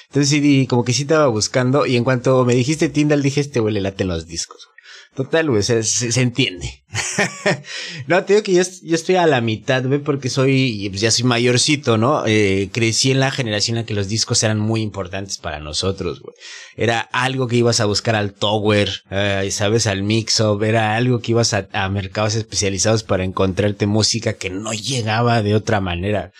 Entonces 0.08 0.28
sí, 0.28 0.66
como 0.68 0.84
que 0.84 0.92
sí 0.92 1.02
estaba 1.02 1.26
buscando 1.26 1.86
y 1.86 1.96
en 1.96 2.04
cuanto 2.04 2.44
me 2.44 2.54
dijiste 2.54 2.88
Tindal 2.88 3.22
dije 3.22 3.40
este 3.40 3.60
güey 3.60 3.74
le 3.74 3.80
late 3.80 4.04
los 4.04 4.26
discos. 4.26 4.66
Güey. 4.66 4.77
Total, 5.18 5.50
güey, 5.50 5.64
se, 5.64 5.82
se, 5.82 6.20
entiende. 6.20 6.84
no, 8.06 8.24
te 8.24 8.34
digo 8.34 8.44
que 8.44 8.52
yo, 8.52 8.62
yo, 8.84 8.94
estoy 8.94 9.16
a 9.16 9.26
la 9.26 9.40
mitad, 9.40 9.84
güey, 9.84 9.98
porque 9.98 10.30
soy, 10.30 10.86
pues 10.90 11.00
ya 11.00 11.10
soy 11.10 11.24
mayorcito, 11.24 11.98
¿no? 11.98 12.22
Eh, 12.24 12.70
crecí 12.72 13.10
en 13.10 13.18
la 13.18 13.32
generación 13.32 13.76
en 13.76 13.82
la 13.82 13.86
que 13.86 13.94
los 13.94 14.06
discos 14.06 14.40
eran 14.44 14.60
muy 14.60 14.80
importantes 14.80 15.36
para 15.38 15.58
nosotros, 15.58 16.20
güey. 16.20 16.36
Era 16.76 17.00
algo 17.00 17.48
que 17.48 17.56
ibas 17.56 17.80
a 17.80 17.86
buscar 17.86 18.14
al 18.14 18.32
Tower, 18.32 18.90
¿sabes? 19.50 19.88
Al 19.88 20.04
Mix-Up, 20.04 20.62
era 20.62 20.94
algo 20.94 21.18
que 21.18 21.32
ibas 21.32 21.52
a, 21.52 21.66
a 21.72 21.88
mercados 21.88 22.36
especializados 22.36 23.02
para 23.02 23.24
encontrarte 23.24 23.88
música 23.88 24.34
que 24.34 24.50
no 24.50 24.72
llegaba 24.72 25.42
de 25.42 25.56
otra 25.56 25.80
manera. 25.80 26.30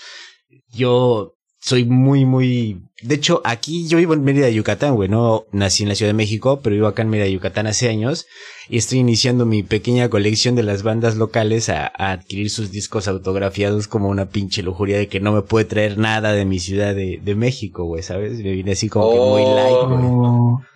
Yo 0.71 1.38
soy 1.61 1.85
muy, 1.85 2.25
muy... 2.25 2.83
De 3.03 3.15
hecho, 3.15 3.41
aquí 3.45 3.87
yo 3.87 3.99
vivo 3.99 4.15
en 4.15 4.25
Mérida, 4.25 4.49
Yucatán, 4.49 4.95
güey. 4.95 5.09
No 5.09 5.45
nací 5.53 5.83
en 5.83 5.89
la 5.89 5.95
Ciudad 5.95 6.11
de 6.11 6.17
México, 6.17 6.61
pero 6.63 6.75
vivo 6.75 6.87
acá 6.87 7.03
en 7.03 7.11
Mérida, 7.11 7.29
Yucatán 7.29 7.67
hace 7.67 7.89
años. 7.89 8.27
Y 8.69 8.79
estoy 8.79 8.99
iniciando 8.99 9.47
mi 9.47 9.63
pequeña 9.63 10.09
colección 10.09 10.55
de 10.57 10.63
las 10.63 10.83
bandas 10.83 11.17
locales 11.17 11.69
a, 11.69 11.87
a, 11.87 12.13
adquirir 12.13 12.51
sus 12.51 12.71
discos 12.71 13.07
autografiados 13.07 13.87
como 13.87 14.09
una 14.09 14.27
pinche 14.27 14.63
lujuria 14.63 14.99
de 14.99 15.09
que 15.09 15.21
no 15.21 15.33
me 15.33 15.43
puede 15.43 15.65
traer 15.65 15.99
nada 15.99 16.33
de 16.33 16.45
mi 16.45 16.59
ciudad 16.59 16.95
de, 16.95 17.21
de 17.23 17.35
México, 17.35 17.85
güey, 17.85 18.03
¿sabes? 18.03 18.39
Me 18.39 18.53
vine 18.53 18.73
así 18.73 18.89
como 18.89 19.11
que 19.11 19.19
muy 19.19 19.43
light, 19.43 19.89
güey. 19.89 20.69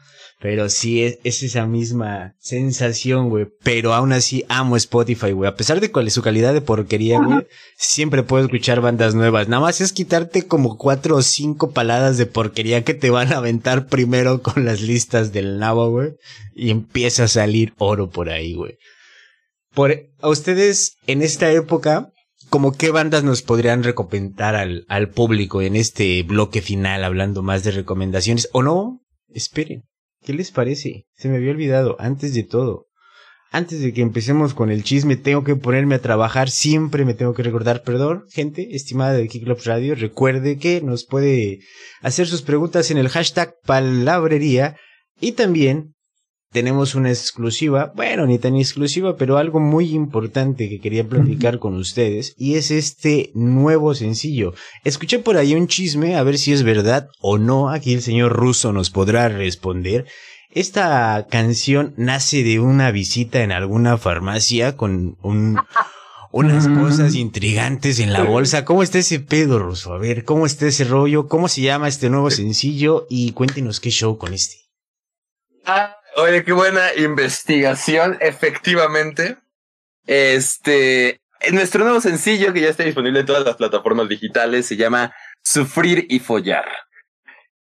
Pero 0.42 0.68
sí, 0.68 1.04
es, 1.04 1.20
es, 1.22 1.44
esa 1.44 1.66
misma 1.66 2.34
sensación, 2.40 3.28
güey. 3.28 3.46
Pero 3.62 3.94
aún 3.94 4.12
así 4.12 4.44
amo 4.48 4.76
Spotify, 4.76 5.30
güey. 5.30 5.48
A 5.48 5.54
pesar 5.54 5.80
de 5.80 5.92
cuál 5.92 6.08
es 6.08 6.14
su 6.14 6.22
calidad 6.22 6.52
de 6.52 6.60
porquería, 6.60 7.20
güey, 7.20 7.46
siempre 7.76 8.24
puedo 8.24 8.42
escuchar 8.42 8.80
bandas 8.80 9.14
nuevas. 9.14 9.46
Nada 9.46 9.62
más 9.62 9.80
es 9.80 9.92
quitarte 9.92 10.48
como 10.48 10.78
cuatro 10.78 11.14
o 11.14 11.22
cinco 11.22 11.70
paladas 11.70 12.18
de 12.18 12.26
porquería 12.26 12.82
que 12.82 12.92
te 12.92 13.10
van 13.10 13.32
a 13.32 13.36
aventar 13.36 13.86
primero 13.86 14.42
con 14.42 14.64
las 14.64 14.80
listas 14.80 15.32
del 15.32 15.60
nabo, 15.60 15.90
güey. 15.90 16.14
Y 16.56 16.70
empieza 16.70 17.24
a 17.24 17.28
salir 17.28 17.72
oro 17.78 18.10
por 18.10 18.28
ahí, 18.28 18.54
güey. 18.54 18.78
Por, 19.72 19.94
a 20.20 20.28
ustedes, 20.28 20.96
en 21.06 21.22
esta 21.22 21.52
época, 21.52 22.10
como 22.50 22.72
qué 22.72 22.90
bandas 22.90 23.22
nos 23.22 23.42
podrían 23.42 23.84
recomendar 23.84 24.56
al, 24.56 24.86
al 24.88 25.08
público 25.08 25.62
en 25.62 25.76
este 25.76 26.24
bloque 26.24 26.62
final, 26.62 27.04
hablando 27.04 27.44
más 27.44 27.62
de 27.62 27.70
recomendaciones? 27.70 28.48
¿O 28.52 28.64
no? 28.64 29.02
Esperen. 29.28 29.84
¿Qué 30.22 30.32
les 30.32 30.50
parece? 30.50 31.06
Se 31.14 31.28
me 31.28 31.36
había 31.36 31.50
olvidado, 31.50 31.96
antes 31.98 32.34
de 32.34 32.44
todo. 32.44 32.86
Antes 33.50 33.80
de 33.80 33.92
que 33.92 34.00
empecemos 34.00 34.54
con 34.54 34.70
el 34.70 34.82
chisme, 34.82 35.16
tengo 35.16 35.44
que 35.44 35.56
ponerme 35.56 35.96
a 35.96 36.00
trabajar. 36.00 36.48
Siempre 36.48 37.04
me 37.04 37.12
tengo 37.12 37.34
que 37.34 37.42
recordar, 37.42 37.82
perdón, 37.82 38.24
gente 38.30 38.74
estimada 38.74 39.12
de 39.12 39.28
Kicklop 39.28 39.60
Radio, 39.64 39.94
recuerde 39.94 40.58
que 40.58 40.80
nos 40.80 41.04
puede 41.04 41.60
hacer 42.00 42.26
sus 42.26 42.40
preguntas 42.40 42.90
en 42.90 42.98
el 42.98 43.08
hashtag 43.08 43.54
palabrería 43.66 44.76
y 45.20 45.32
también 45.32 45.94
tenemos 46.52 46.94
una 46.94 47.08
exclusiva, 47.08 47.92
bueno, 47.96 48.26
ni 48.26 48.38
tan 48.38 48.56
exclusiva, 48.56 49.16
pero 49.16 49.38
algo 49.38 49.58
muy 49.58 49.94
importante 49.94 50.68
que 50.68 50.80
quería 50.80 51.08
platicar 51.08 51.58
con 51.58 51.74
ustedes 51.74 52.34
y 52.36 52.56
es 52.56 52.70
este 52.70 53.30
nuevo 53.34 53.94
sencillo. 53.94 54.52
Escuché 54.84 55.18
por 55.18 55.38
ahí 55.38 55.54
un 55.54 55.66
chisme, 55.66 56.16
a 56.16 56.22
ver 56.22 56.38
si 56.38 56.52
es 56.52 56.62
verdad 56.62 57.08
o 57.20 57.38
no, 57.38 57.70
aquí 57.70 57.94
el 57.94 58.02
señor 58.02 58.32
ruso 58.34 58.72
nos 58.72 58.90
podrá 58.90 59.28
responder. 59.28 60.06
Esta 60.50 61.26
canción 61.30 61.94
nace 61.96 62.42
de 62.42 62.60
una 62.60 62.90
visita 62.90 63.42
en 63.42 63.52
alguna 63.52 63.96
farmacia 63.96 64.76
con 64.76 65.16
un, 65.22 65.58
unas 66.30 66.68
cosas 66.68 67.14
intrigantes 67.14 67.98
en 67.98 68.12
la 68.12 68.24
bolsa. 68.24 68.66
¿Cómo 68.66 68.82
está 68.82 68.98
ese 68.98 69.20
pedo, 69.20 69.58
Ruso? 69.58 69.94
A 69.94 69.98
ver, 69.98 70.24
¿cómo 70.24 70.44
está 70.44 70.66
ese 70.66 70.84
rollo? 70.84 71.26
¿Cómo 71.28 71.48
se 71.48 71.62
llama 71.62 71.88
este 71.88 72.10
nuevo 72.10 72.30
sencillo? 72.30 73.06
Y 73.08 73.32
cuéntenos 73.32 73.80
qué 73.80 73.88
show 73.88 74.18
con 74.18 74.34
este. 74.34 74.56
Ah, 75.64 75.96
Oye, 76.16 76.44
qué 76.44 76.52
buena 76.52 76.94
investigación, 76.94 78.18
efectivamente. 78.20 79.38
Este, 80.06 81.20
nuestro 81.52 81.84
nuevo 81.84 82.00
sencillo 82.00 82.52
que 82.52 82.60
ya 82.60 82.68
está 82.68 82.84
disponible 82.84 83.20
en 83.20 83.26
todas 83.26 83.44
las 83.44 83.56
plataformas 83.56 84.08
digitales 84.08 84.66
se 84.66 84.76
llama 84.76 85.14
Sufrir 85.42 86.06
y 86.10 86.18
Follar. 86.18 86.66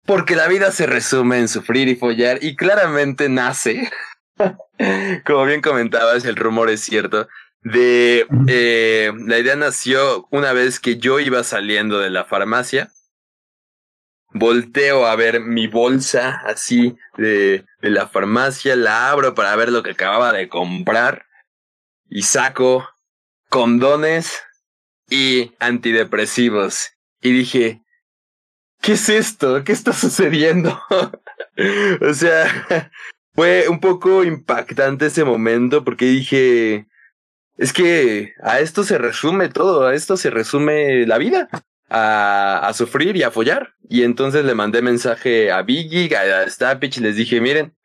Porque 0.06 0.36
la 0.36 0.48
vida 0.48 0.72
se 0.72 0.88
resume 0.88 1.38
en 1.38 1.48
sufrir 1.48 1.88
y 1.88 1.96
follar 1.96 2.40
y 2.42 2.56
claramente 2.56 3.30
nace, 3.30 3.92
como 5.26 5.46
bien 5.46 5.62
comentabas, 5.62 6.26
el 6.26 6.36
rumor 6.36 6.72
es 6.72 6.82
cierto, 6.82 7.28
de 7.62 8.26
eh, 8.48 9.12
la 9.28 9.38
idea 9.38 9.56
nació 9.56 10.28
una 10.32 10.54
vez 10.54 10.80
que 10.80 10.98
yo 10.98 11.20
iba 11.20 11.44
saliendo 11.44 12.00
de 12.00 12.10
la 12.10 12.26
farmacia 12.26 12.92
volteo 14.34 15.06
a 15.06 15.16
ver 15.16 15.42
mi 15.42 15.68
bolsa 15.68 16.42
así 16.46 16.96
de, 17.18 17.66
de, 17.82 17.90
la 17.90 18.08
farmacia, 18.08 18.76
la 18.76 19.10
abro 19.12 19.36
para 19.36 19.56
ver 19.56 19.72
lo 19.72 19.84
que 19.84 19.92
acababa 19.92 20.32
de 20.32 20.48
comprar 20.50 21.26
y 22.10 22.24
saco 22.24 22.88
condones 23.50 24.42
y 25.10 25.54
antidepresivos. 25.60 26.92
Y 27.22 27.32
dije, 27.32 27.84
¿qué 28.82 28.94
es 28.94 29.10
esto? 29.10 29.64
¿Qué 29.64 29.72
está 29.72 29.94
sucediendo? 29.94 30.82
o 32.02 32.14
sea, 32.14 32.92
fue 33.36 33.68
un 33.70 33.80
poco 33.80 34.24
impactante 34.24 35.08
ese 35.08 35.24
momento 35.24 35.84
porque 35.84 36.06
dije, 36.06 36.88
es 37.58 37.74
que 37.74 38.34
a 38.42 38.60
esto 38.60 38.84
se 38.84 38.98
resume 38.98 39.50
todo, 39.50 39.88
a 39.88 39.96
esto 39.96 40.18
se 40.18 40.30
resume 40.30 41.06
la 41.06 41.18
vida 41.18 41.50
a, 41.92 42.68
a, 42.68 42.74
sufrir 42.74 43.18
y 43.18 43.24
a 43.24 43.32
follar. 43.32 43.76
Y 43.90 44.04
entonces 44.04 44.46
le 44.46 44.56
mandé 44.56 44.82
mensaje 44.82 45.52
a 45.52 45.62
Biggie, 45.62 46.16
a 46.16 46.50
Stapich 46.50 46.98
y 46.98 47.02
les 47.02 47.18
dije, 47.18 47.42
miren, 47.42 47.76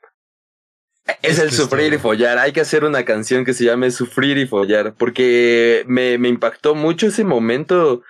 es, 1.22 1.32
es 1.32 1.38
el 1.40 1.50
sufrir 1.50 1.92
y 1.92 1.98
follar. 1.98 2.38
Hay 2.38 2.52
que 2.52 2.60
hacer 2.60 2.84
una 2.84 3.04
canción 3.04 3.44
que 3.44 3.54
se 3.54 3.64
llame 3.64 3.90
Sufrir 3.90 4.38
y 4.38 4.46
follar. 4.46 4.94
Porque 4.94 5.84
me, 5.88 6.18
me 6.18 6.28
impactó 6.28 6.74
mucho 6.74 7.08
ese 7.08 7.24
momento 7.24 8.02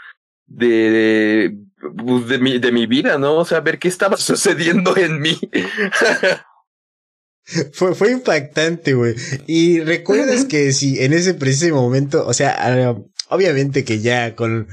de, 0.47 0.66
de, 0.66 1.57
pues, 1.97 2.28
de, 2.28 2.38
mi, 2.38 2.59
de 2.59 2.72
mi 2.72 2.86
vida, 2.86 3.18
¿no? 3.18 3.36
O 3.36 3.44
sea, 3.44 3.61
ver 3.61 3.78
qué 3.78 3.88
estaba 3.88 4.16
sucediendo 4.18 4.97
en 4.97 5.20
mí. 5.20 5.38
Fue, 7.74 7.94
fue 7.94 8.11
impactante, 8.11 8.94
güey. 8.94 9.14
Y 9.47 9.78
recuerdas 9.78 10.47
que 10.47 10.72
si 10.72 11.05
en 11.05 11.12
ese 11.12 11.32
preciso 11.32 11.76
momento, 11.76 12.26
o 12.26 12.34
sea, 12.34 12.97
obviamente 13.28 13.84
que 13.84 14.01
ya 14.01 14.34
con, 14.34 14.66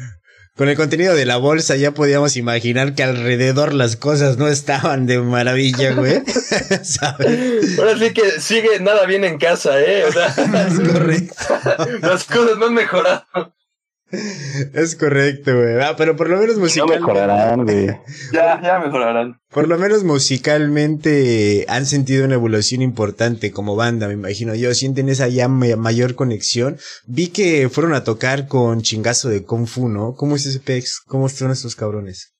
con 0.55 0.69
el 0.69 0.75
contenido 0.75 1.15
de 1.15 1.25
la 1.25 1.37
bolsa 1.37 1.75
ya 1.77 1.93
podíamos 1.93 2.37
imaginar 2.37 2.93
que 2.93 3.03
alrededor 3.03 3.73
las 3.73 3.95
cosas 3.95 4.37
no 4.37 4.47
estaban 4.47 5.07
de 5.07 5.19
maravilla, 5.19 5.93
güey. 5.93 6.21
¿Sabes? 6.83 7.79
Ahora 7.79 7.97
sí 7.97 8.13
que 8.13 8.39
sigue 8.39 8.79
nada 8.79 9.05
bien 9.05 9.23
en 9.23 9.39
casa, 9.39 9.79
¿eh? 9.81 10.05
O 10.05 10.11
sea, 10.11 10.27
es 10.27 10.79
correcto. 10.91 11.35
las 12.01 12.23
cosas 12.25 12.57
no 12.57 12.67
han 12.67 12.73
mejorado. 12.73 13.25
Es 14.73 14.95
correcto, 14.95 15.55
güey. 15.55 15.81
Ah, 15.81 15.95
pero 15.97 16.15
por 16.15 16.29
lo 16.29 16.37
menos 16.37 16.57
musicalmente. 16.57 17.01
Ya 17.01 17.07
mejorarán, 17.07 17.63
güey. 17.63 17.87
ya, 18.33 18.61
ya 18.61 18.79
mejorarán. 18.79 19.41
Por 19.49 19.67
lo 19.67 19.77
menos 19.77 20.03
musicalmente 20.03 21.65
han 21.67 21.85
sentido 21.87 22.25
una 22.25 22.35
evolución 22.35 22.81
importante 22.81 23.51
como 23.51 23.75
banda, 23.75 24.07
me 24.07 24.13
imagino 24.13 24.53
yo. 24.53 24.73
Sienten 24.75 25.09
esa 25.09 25.27
ya 25.27 25.47
mayor 25.47 26.13
conexión. 26.13 26.77
Vi 27.07 27.29
que 27.29 27.69
fueron 27.69 27.93
a 27.95 28.03
tocar 28.03 28.47
con 28.47 28.83
chingazo 28.83 29.29
de 29.29 29.43
Kung 29.43 29.65
Fu, 29.65 29.89
¿no? 29.89 30.13
¿Cómo 30.13 30.35
es 30.35 30.45
ese 30.45 30.59
pex? 30.59 31.01
¿Cómo 31.05 31.27
son 31.27 31.51
estos 31.51 31.75
cabrones? 31.75 32.35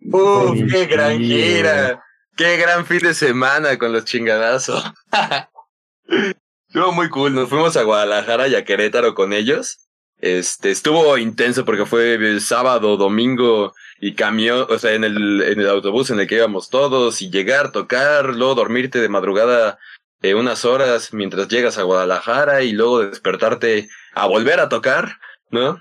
Uf, 0.00 0.58
qué 0.70 0.86
gran 0.86 1.18
gira. 1.18 2.02
Qué 2.36 2.56
gran 2.56 2.84
fin 2.86 3.00
de 3.00 3.14
semana 3.14 3.78
con 3.78 3.92
los 3.92 4.04
chingadazos. 4.04 4.84
Estuvo 6.68 6.92
muy 6.92 7.08
cool. 7.08 7.34
Nos 7.34 7.48
fuimos 7.48 7.76
a 7.78 7.82
Guadalajara 7.82 8.46
y 8.46 8.54
a 8.54 8.64
Querétaro 8.64 9.14
con 9.14 9.32
ellos. 9.32 9.88
Este, 10.18 10.70
estuvo 10.70 11.16
intenso 11.16 11.64
porque 11.64 11.86
fue 11.86 12.40
sábado, 12.40 12.98
domingo 12.98 13.72
y 14.00 14.14
camión, 14.14 14.66
o 14.68 14.78
sea, 14.78 14.92
en 14.92 15.04
el, 15.04 15.42
en 15.42 15.60
el 15.60 15.68
autobús 15.68 16.10
en 16.10 16.20
el 16.20 16.26
que 16.26 16.34
íbamos 16.34 16.68
todos 16.68 17.22
y 17.22 17.30
llegar, 17.30 17.72
tocar, 17.72 18.34
luego 18.34 18.54
dormirte 18.54 19.00
de 19.00 19.08
madrugada 19.08 19.78
eh, 20.20 20.34
unas 20.34 20.64
horas 20.66 21.14
mientras 21.14 21.48
llegas 21.48 21.78
a 21.78 21.84
Guadalajara 21.84 22.62
y 22.62 22.72
luego 22.72 23.00
despertarte 23.00 23.88
a 24.14 24.26
volver 24.26 24.60
a 24.60 24.68
tocar, 24.68 25.18
¿no? 25.50 25.80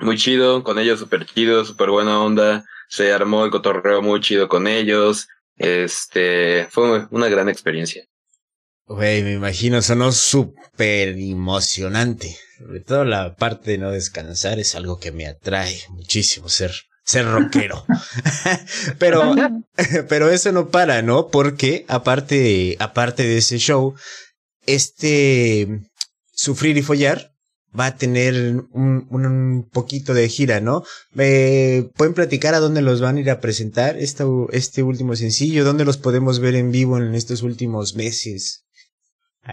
Muy 0.00 0.18
chido, 0.18 0.64
con 0.64 0.78
ellos 0.78 0.98
súper 0.98 1.24
chido, 1.24 1.64
súper 1.64 1.90
buena 1.90 2.20
onda, 2.20 2.64
se 2.88 3.12
armó 3.12 3.44
el 3.44 3.50
cotorreo 3.50 4.02
muy 4.02 4.20
chido 4.20 4.48
con 4.48 4.66
ellos, 4.66 5.28
este, 5.56 6.68
fue 6.70 7.06
una 7.10 7.28
gran 7.28 7.48
experiencia. 7.48 8.04
Güey, 8.88 9.22
me 9.22 9.34
imagino, 9.34 9.82
sonó 9.82 10.12
súper 10.12 11.08
emocionante. 11.10 12.38
Sobre 12.58 12.80
todo 12.80 13.04
la 13.04 13.36
parte 13.36 13.72
de 13.72 13.78
no 13.78 13.90
descansar 13.90 14.58
es 14.58 14.74
algo 14.74 14.98
que 14.98 15.12
me 15.12 15.26
atrae 15.26 15.78
muchísimo, 15.90 16.48
ser, 16.48 16.72
ser 17.04 17.26
rockero. 17.26 17.84
pero, 18.98 19.34
pero 20.08 20.30
eso 20.30 20.52
no 20.52 20.70
para, 20.70 21.02
¿no? 21.02 21.28
Porque 21.28 21.84
aparte, 21.86 22.76
aparte 22.78 23.24
de 23.24 23.36
ese 23.36 23.58
show, 23.58 23.94
este 24.64 25.68
Sufrir 26.32 26.78
y 26.78 26.82
Follar 26.82 27.34
va 27.78 27.86
a 27.86 27.96
tener 27.96 28.34
un, 28.72 29.06
un, 29.10 29.68
poquito 29.70 30.14
de 30.14 30.30
gira, 30.30 30.60
¿no? 30.62 30.82
¿Me 31.12 31.90
¿Pueden 31.94 32.14
platicar 32.14 32.54
a 32.54 32.60
dónde 32.60 32.80
los 32.80 33.02
van 33.02 33.18
a 33.18 33.20
ir 33.20 33.30
a 33.30 33.40
presentar 33.40 33.98
este, 33.98 34.24
este 34.52 34.82
último 34.82 35.14
sencillo? 35.14 35.62
¿Dónde 35.62 35.84
los 35.84 35.98
podemos 35.98 36.40
ver 36.40 36.54
en 36.54 36.72
vivo 36.72 36.96
en 36.96 37.14
estos 37.14 37.42
últimos 37.42 37.94
meses? 37.94 38.64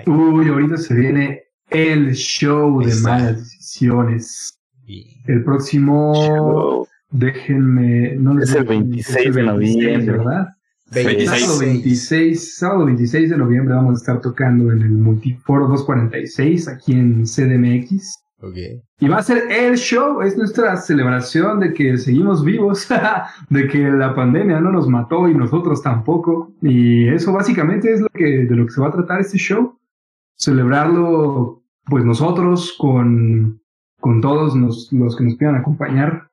Uy, 0.06 0.50
ahorita 0.50 0.78
se 0.78 0.94
viene 0.94 1.44
el 1.70 2.14
show 2.14 2.82
de 2.84 2.96
malas 3.02 3.38
decisiones. 3.38 4.60
El 5.26 5.44
próximo, 5.44 6.88
déjenme, 7.10 8.16
no 8.18 8.40
es 8.42 8.54
el 8.54 8.66
26 8.66 9.36
de 9.36 9.44
noviembre, 9.44 10.18
¿verdad? 10.18 10.48
26. 10.92 11.40
Sábado 11.42 11.60
26, 11.60 12.58
sábado 12.58 12.86
26 12.86 13.30
de 13.32 13.38
noviembre 13.38 13.74
vamos 13.74 13.96
a 13.96 13.98
estar 13.98 14.22
tocando 14.22 14.72
en 14.72 14.82
el 14.84 14.92
Multiforo 14.92 15.68
246 15.68 16.68
aquí 16.68 16.94
en 16.94 17.24
CDMX. 17.24 18.22
Okay. 18.42 18.82
Y 19.00 19.08
va 19.08 19.18
a 19.18 19.24
ser 19.24 19.50
el 19.50 19.76
show, 19.76 20.22
es 20.22 20.38
nuestra 20.38 20.78
celebración 20.78 21.60
de 21.60 21.74
que 21.74 21.98
seguimos 21.98 22.46
vivos, 22.46 22.88
de 23.50 23.68
que 23.68 23.80
la 23.90 24.14
pandemia 24.14 24.60
no 24.60 24.72
nos 24.72 24.88
mató 24.88 25.28
y 25.28 25.34
nosotros 25.34 25.82
tampoco. 25.82 26.54
Y 26.62 27.08
eso 27.08 27.34
básicamente 27.34 27.92
es 27.92 28.02
lo 28.02 28.10
que, 28.10 28.46
de 28.46 28.56
lo 28.56 28.68
que 28.68 28.72
se 28.72 28.82
va 28.82 28.90
a 28.90 28.92
tratar 28.92 29.22
este 29.22 29.40
show 29.40 29.75
celebrarlo 30.36 31.64
pues 31.86 32.04
nosotros 32.04 32.76
con, 32.78 33.62
con 34.00 34.22
todos 34.22 34.56
los, 34.56 34.92
los 34.92 35.16
que 35.16 35.24
nos 35.24 35.36
quieran 35.36 35.56
acompañar. 35.56 36.30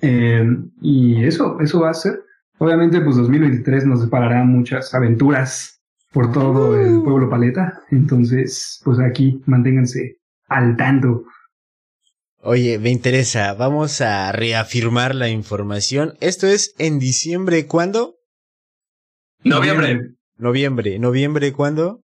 Eh, 0.00 0.46
y 0.80 1.24
eso, 1.24 1.60
eso 1.60 1.80
va 1.80 1.90
a 1.90 1.94
ser. 1.94 2.20
Obviamente, 2.58 3.00
pues 3.00 3.16
2023 3.16 3.86
nos 3.86 4.02
deparará 4.02 4.44
muchas 4.44 4.94
aventuras 4.94 5.80
por 6.12 6.32
todo 6.32 6.80
el 6.80 7.02
pueblo 7.02 7.28
paleta. 7.28 7.82
Entonces, 7.90 8.80
pues 8.84 8.98
aquí 9.00 9.42
manténganse 9.46 10.18
al 10.48 10.76
tanto. 10.76 11.24
Oye, 12.40 12.78
me 12.78 12.90
interesa. 12.90 13.54
Vamos 13.54 14.00
a 14.00 14.30
reafirmar 14.32 15.14
la 15.14 15.30
información. 15.30 16.14
Esto 16.20 16.46
es 16.46 16.74
en 16.78 16.98
diciembre, 16.98 17.66
¿cuándo? 17.66 18.16
Noviembre. 19.42 20.14
Noviembre. 20.36 20.98
¿Noviembre 20.98 21.52
cuándo? 21.52 22.03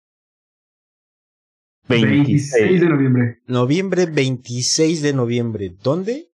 26. 1.89 2.81
de 2.81 2.89
noviembre. 2.89 3.39
Noviembre 3.47 4.07
26 4.07 5.03
de 5.03 5.13
noviembre. 5.13 5.75
¿Dónde? 5.83 6.31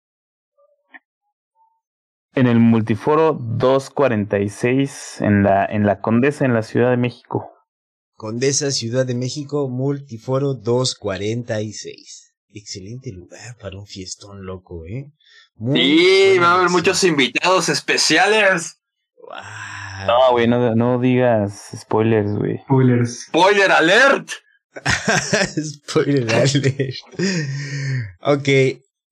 En 2.35 2.47
el 2.49 2.59
Multiforo 2.59 3.33
246 3.35 5.21
en 5.21 5.45
la, 5.45 5.65
en 5.65 5.87
la 5.87 6.01
Condesa, 6.01 6.45
en 6.45 6.55
la 6.55 6.63
Ciudad 6.63 6.91
de 6.91 6.97
México. 6.97 7.51
Condesa, 8.17 8.71
Ciudad 8.71 9.07
de 9.07 9.15
México, 9.15 9.69
Multiforo 9.69 10.55
246. 10.55 12.35
Excelente 12.53 13.13
lugar 13.13 13.57
para 13.61 13.79
un 13.79 13.87
fiestón 13.87 14.47
loco, 14.47 14.85
¿eh? 14.87 15.13
sí, 15.73 16.39
va 16.41 16.53
a 16.53 16.55
haber 16.55 16.71
muchos 16.71 17.03
invitados 17.05 17.69
especiales. 17.69 18.81
No, 20.07 20.33
güey, 20.33 20.47
no, 20.47 20.75
no 20.75 21.01
digas 21.01 21.71
spoilers, 21.77 22.37
güey. 22.37 22.59
Spoilers. 22.59 23.27
Spoiler 23.27 23.73
alert. 23.73 24.31
Spoiler 25.63 26.31
alert. 26.33 26.95
ok, 28.23 28.49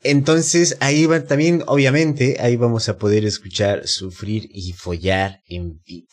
entonces 0.02 0.76
ahí 0.80 1.06
va 1.06 1.24
también, 1.24 1.62
obviamente, 1.66 2.36
ahí 2.40 2.56
vamos 2.56 2.88
a 2.88 2.98
poder 2.98 3.24
escuchar 3.24 3.86
Sufrir 3.86 4.48
y 4.52 4.72
Follar 4.72 5.40
en 5.46 5.80
vivo. 5.84 6.08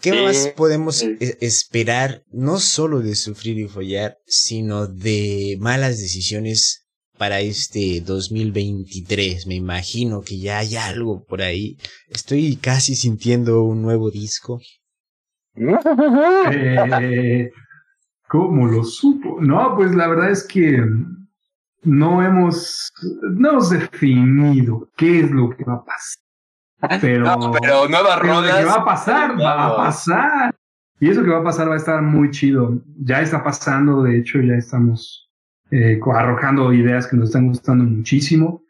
¿Qué 0.00 0.12
más 0.12 0.48
podemos 0.56 1.02
e-, 1.02 1.38
esperar, 1.40 2.24
no 2.32 2.58
solo 2.58 3.00
de 3.00 3.14
Sufrir 3.14 3.58
y 3.58 3.68
Follar, 3.68 4.18
sino 4.26 4.86
de 4.86 5.56
malas 5.60 6.00
decisiones 6.00 6.86
para 7.16 7.40
este 7.40 8.00
2023? 8.00 9.46
Me 9.46 9.54
imagino 9.54 10.22
que 10.22 10.38
ya 10.38 10.58
hay 10.58 10.76
algo 10.76 11.24
por 11.24 11.42
ahí. 11.42 11.78
Estoy 12.08 12.56
casi 12.56 12.96
sintiendo 12.96 13.62
un 13.62 13.82
nuevo 13.82 14.10
disco. 14.10 14.60
Eh, 16.54 17.50
¿Cómo 18.32 18.66
lo 18.66 18.82
supo? 18.82 19.36
No, 19.42 19.76
pues 19.76 19.94
la 19.94 20.08
verdad 20.08 20.30
es 20.30 20.46
que 20.46 20.82
no 21.82 22.22
hemos, 22.22 22.90
no 23.20 23.50
hemos 23.50 23.68
definido 23.68 24.88
qué 24.96 25.20
es 25.20 25.30
lo 25.30 25.50
que 25.50 25.62
va 25.64 25.74
a 25.74 25.84
pasar. 25.84 26.98
Pero, 27.02 27.24
no, 27.36 27.52
pero 27.52 27.86
nuevas. 27.90 28.20
¿Qué 28.22 28.64
va 28.64 28.76
a 28.76 28.84
pasar? 28.86 29.38
Va 29.38 29.66
a 29.66 29.76
pasar. 29.76 30.54
Y 30.98 31.10
eso 31.10 31.22
que 31.22 31.28
va 31.28 31.40
a 31.40 31.44
pasar 31.44 31.68
va 31.68 31.74
a 31.74 31.76
estar 31.76 32.00
muy 32.00 32.30
chido. 32.30 32.80
Ya 33.04 33.20
está 33.20 33.44
pasando, 33.44 34.02
de 34.02 34.20
hecho, 34.20 34.40
ya 34.40 34.54
estamos 34.54 35.30
eh, 35.70 36.00
arrojando 36.14 36.72
ideas 36.72 37.06
que 37.06 37.18
nos 37.18 37.28
están 37.28 37.48
gustando 37.48 37.84
muchísimo. 37.84 38.62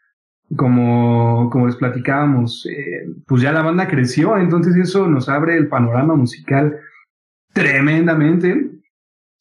Como, 0.57 1.49
como 1.51 1.67
les 1.69 1.77
platicábamos, 1.77 2.67
eh, 2.67 3.07
pues 3.29 3.43
ya 3.43 3.53
la 3.53 3.63
banda 3.63 3.87
creció, 3.87 4.37
entonces 4.37 4.75
eso 4.75 5.07
nos 5.07 5.29
abre 5.29 5.57
el 5.57 5.69
panorama 5.69 6.17
musical 6.17 6.81
tremendamente. 7.53 8.82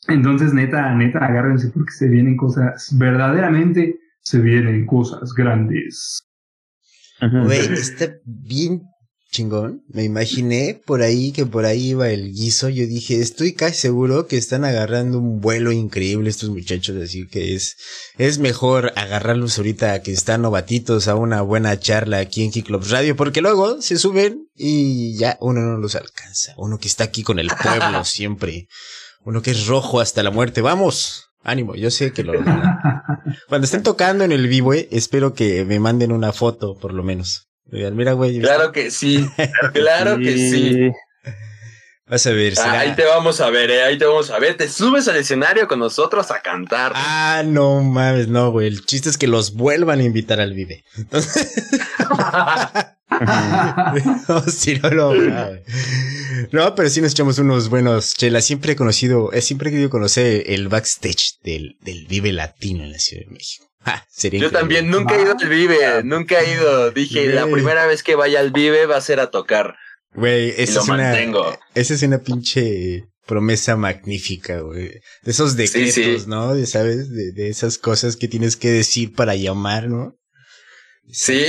Entonces, 0.07 0.53
neta, 0.53 0.93
neta, 0.95 1.19
agárrense 1.19 1.69
porque 1.69 1.91
se 1.91 2.07
vienen 2.07 2.37
cosas, 2.37 2.89
verdaderamente 2.97 3.99
se 4.21 4.39
vienen 4.39 4.85
cosas 4.85 5.33
grandes. 5.33 6.23
Güey, 7.19 7.73
está 7.73 8.15
bien 8.25 8.81
chingón. 9.31 9.83
Me 9.87 10.03
imaginé 10.03 10.81
por 10.85 11.01
ahí 11.01 11.31
que 11.31 11.45
por 11.45 11.65
ahí 11.65 11.89
iba 11.91 12.09
el 12.09 12.33
guiso. 12.33 12.67
Yo 12.69 12.85
dije, 12.85 13.19
estoy 13.19 13.53
casi 13.53 13.75
seguro 13.75 14.27
que 14.27 14.37
están 14.37 14.65
agarrando 14.65 15.19
un 15.19 15.39
vuelo 15.39 15.71
increíble 15.71 16.29
estos 16.29 16.49
muchachos, 16.49 16.97
así 17.01 17.27
que 17.27 17.55
es, 17.55 17.77
es 18.17 18.39
mejor 18.39 18.91
agarrarlos 18.95 19.57
ahorita 19.57 20.01
que 20.01 20.11
están 20.11 20.41
novatitos 20.41 21.07
a 21.07 21.15
una 21.15 21.41
buena 21.41 21.79
charla 21.79 22.17
aquí 22.17 22.43
en 22.43 22.51
Kicklubs 22.51 22.89
Radio, 22.89 23.15
porque 23.15 23.41
luego 23.41 23.81
se 23.81 23.97
suben 23.97 24.47
y 24.55 25.17
ya 25.17 25.37
uno 25.39 25.61
no 25.61 25.77
los 25.77 25.95
alcanza. 25.95 26.53
Uno 26.57 26.77
que 26.77 26.87
está 26.87 27.05
aquí 27.05 27.23
con 27.23 27.39
el 27.39 27.49
pueblo 27.49 28.03
siempre 28.03 28.67
uno 29.23 29.41
que 29.41 29.51
es 29.51 29.67
rojo 29.67 29.99
hasta 29.99 30.23
la 30.23 30.31
muerte. 30.31 30.61
Vamos, 30.61 31.29
ánimo, 31.43 31.75
yo 31.75 31.91
sé 31.91 32.11
que 32.13 32.23
lo 32.23 32.33
Cuando 33.47 33.65
estén 33.65 33.83
tocando 33.83 34.23
en 34.23 34.31
el 34.31 34.47
vivo, 34.47 34.73
eh, 34.73 34.87
espero 34.91 35.33
que 35.33 35.65
me 35.65 35.79
manden 35.79 36.11
una 36.11 36.33
foto, 36.33 36.77
por 36.77 36.93
lo 36.93 37.03
menos. 37.03 37.47
Mira, 37.65 38.13
güey. 38.13 38.39
Claro 38.39 38.71
que 38.71 38.91
sí, 38.91 39.29
claro 39.73 40.17
que 40.17 40.37
sí. 40.37 40.91
Vas 42.07 42.27
a 42.27 42.31
ver. 42.31 42.59
ahí 42.59 42.93
te 42.93 43.05
vamos 43.05 43.39
a 43.39 43.49
ver, 43.49 43.71
eh, 43.71 43.83
ahí 43.83 43.97
te 43.97 44.05
vamos 44.05 44.29
a 44.31 44.39
ver. 44.39 44.57
Te 44.57 44.67
subes 44.67 45.07
al 45.07 45.15
escenario 45.15 45.65
con 45.69 45.79
nosotros 45.79 46.29
a 46.29 46.41
cantar. 46.41 46.91
Ah, 46.93 47.41
no 47.45 47.81
mames, 47.81 48.27
no, 48.27 48.51
güey. 48.51 48.67
El 48.67 48.85
chiste 48.85 49.07
es 49.09 49.17
que 49.17 49.27
los 49.27 49.53
vuelvan 49.53 50.01
a 50.01 50.03
invitar 50.03 50.41
al 50.41 50.53
vive. 50.53 50.83
no, 54.27 54.41
si 54.43 54.79
no, 54.79 54.89
no, 54.89 55.13
no, 56.51 56.75
pero 56.75 56.89
sí 56.89 57.01
nos 57.01 57.11
echamos 57.11 57.37
unos 57.39 57.69
buenos 57.69 58.13
chelas. 58.13 58.45
Siempre 58.45 58.73
he 58.73 58.75
conocido, 58.75 59.31
he 59.33 59.41
siempre 59.41 59.69
he 59.69 59.71
querido 59.71 59.89
conocer 59.89 60.43
el 60.47 60.69
backstage 60.69 61.39
del, 61.43 61.77
del 61.81 62.07
Vive 62.07 62.31
Latino 62.31 62.83
en 62.83 62.91
la 62.91 62.99
Ciudad 62.99 63.25
de 63.25 63.31
México. 63.31 63.67
Yo 64.31 64.51
también 64.51 64.89
nunca 64.89 65.15
he 65.15 65.23
ido 65.23 65.35
al 65.37 65.49
Vive, 65.49 66.03
nunca 66.03 66.39
he 66.39 66.53
ido. 66.53 66.91
Dije, 66.91 67.27
la 67.27 67.47
primera 67.47 67.85
vez 67.85 68.03
que 68.03 68.15
vaya 68.15 68.39
al 68.39 68.51
Vive 68.51 68.85
va 68.85 68.97
a 68.97 69.01
ser 69.01 69.19
a 69.19 69.29
tocar. 69.29 69.75
Güey, 70.13 70.53
esa 70.57 70.81
es 70.81 70.89
una, 70.89 71.17
esa 71.73 71.93
es 71.93 72.03
una 72.03 72.19
pinche 72.19 73.05
promesa 73.25 73.77
magnífica, 73.77 74.59
güey. 74.59 74.89
De 75.23 75.31
esos 75.31 75.55
decretos, 75.55 76.27
¿no? 76.27 76.53
De, 76.53 76.65
¿Sabes? 76.65 77.09
De, 77.09 77.31
de, 77.31 77.49
esas 77.49 77.77
cosas 77.77 78.17
que 78.17 78.27
tienes 78.27 78.57
que 78.57 78.69
decir 78.69 79.13
para 79.13 79.35
llamar, 79.35 79.87
¿no? 79.87 80.17
Sí. 81.09 81.41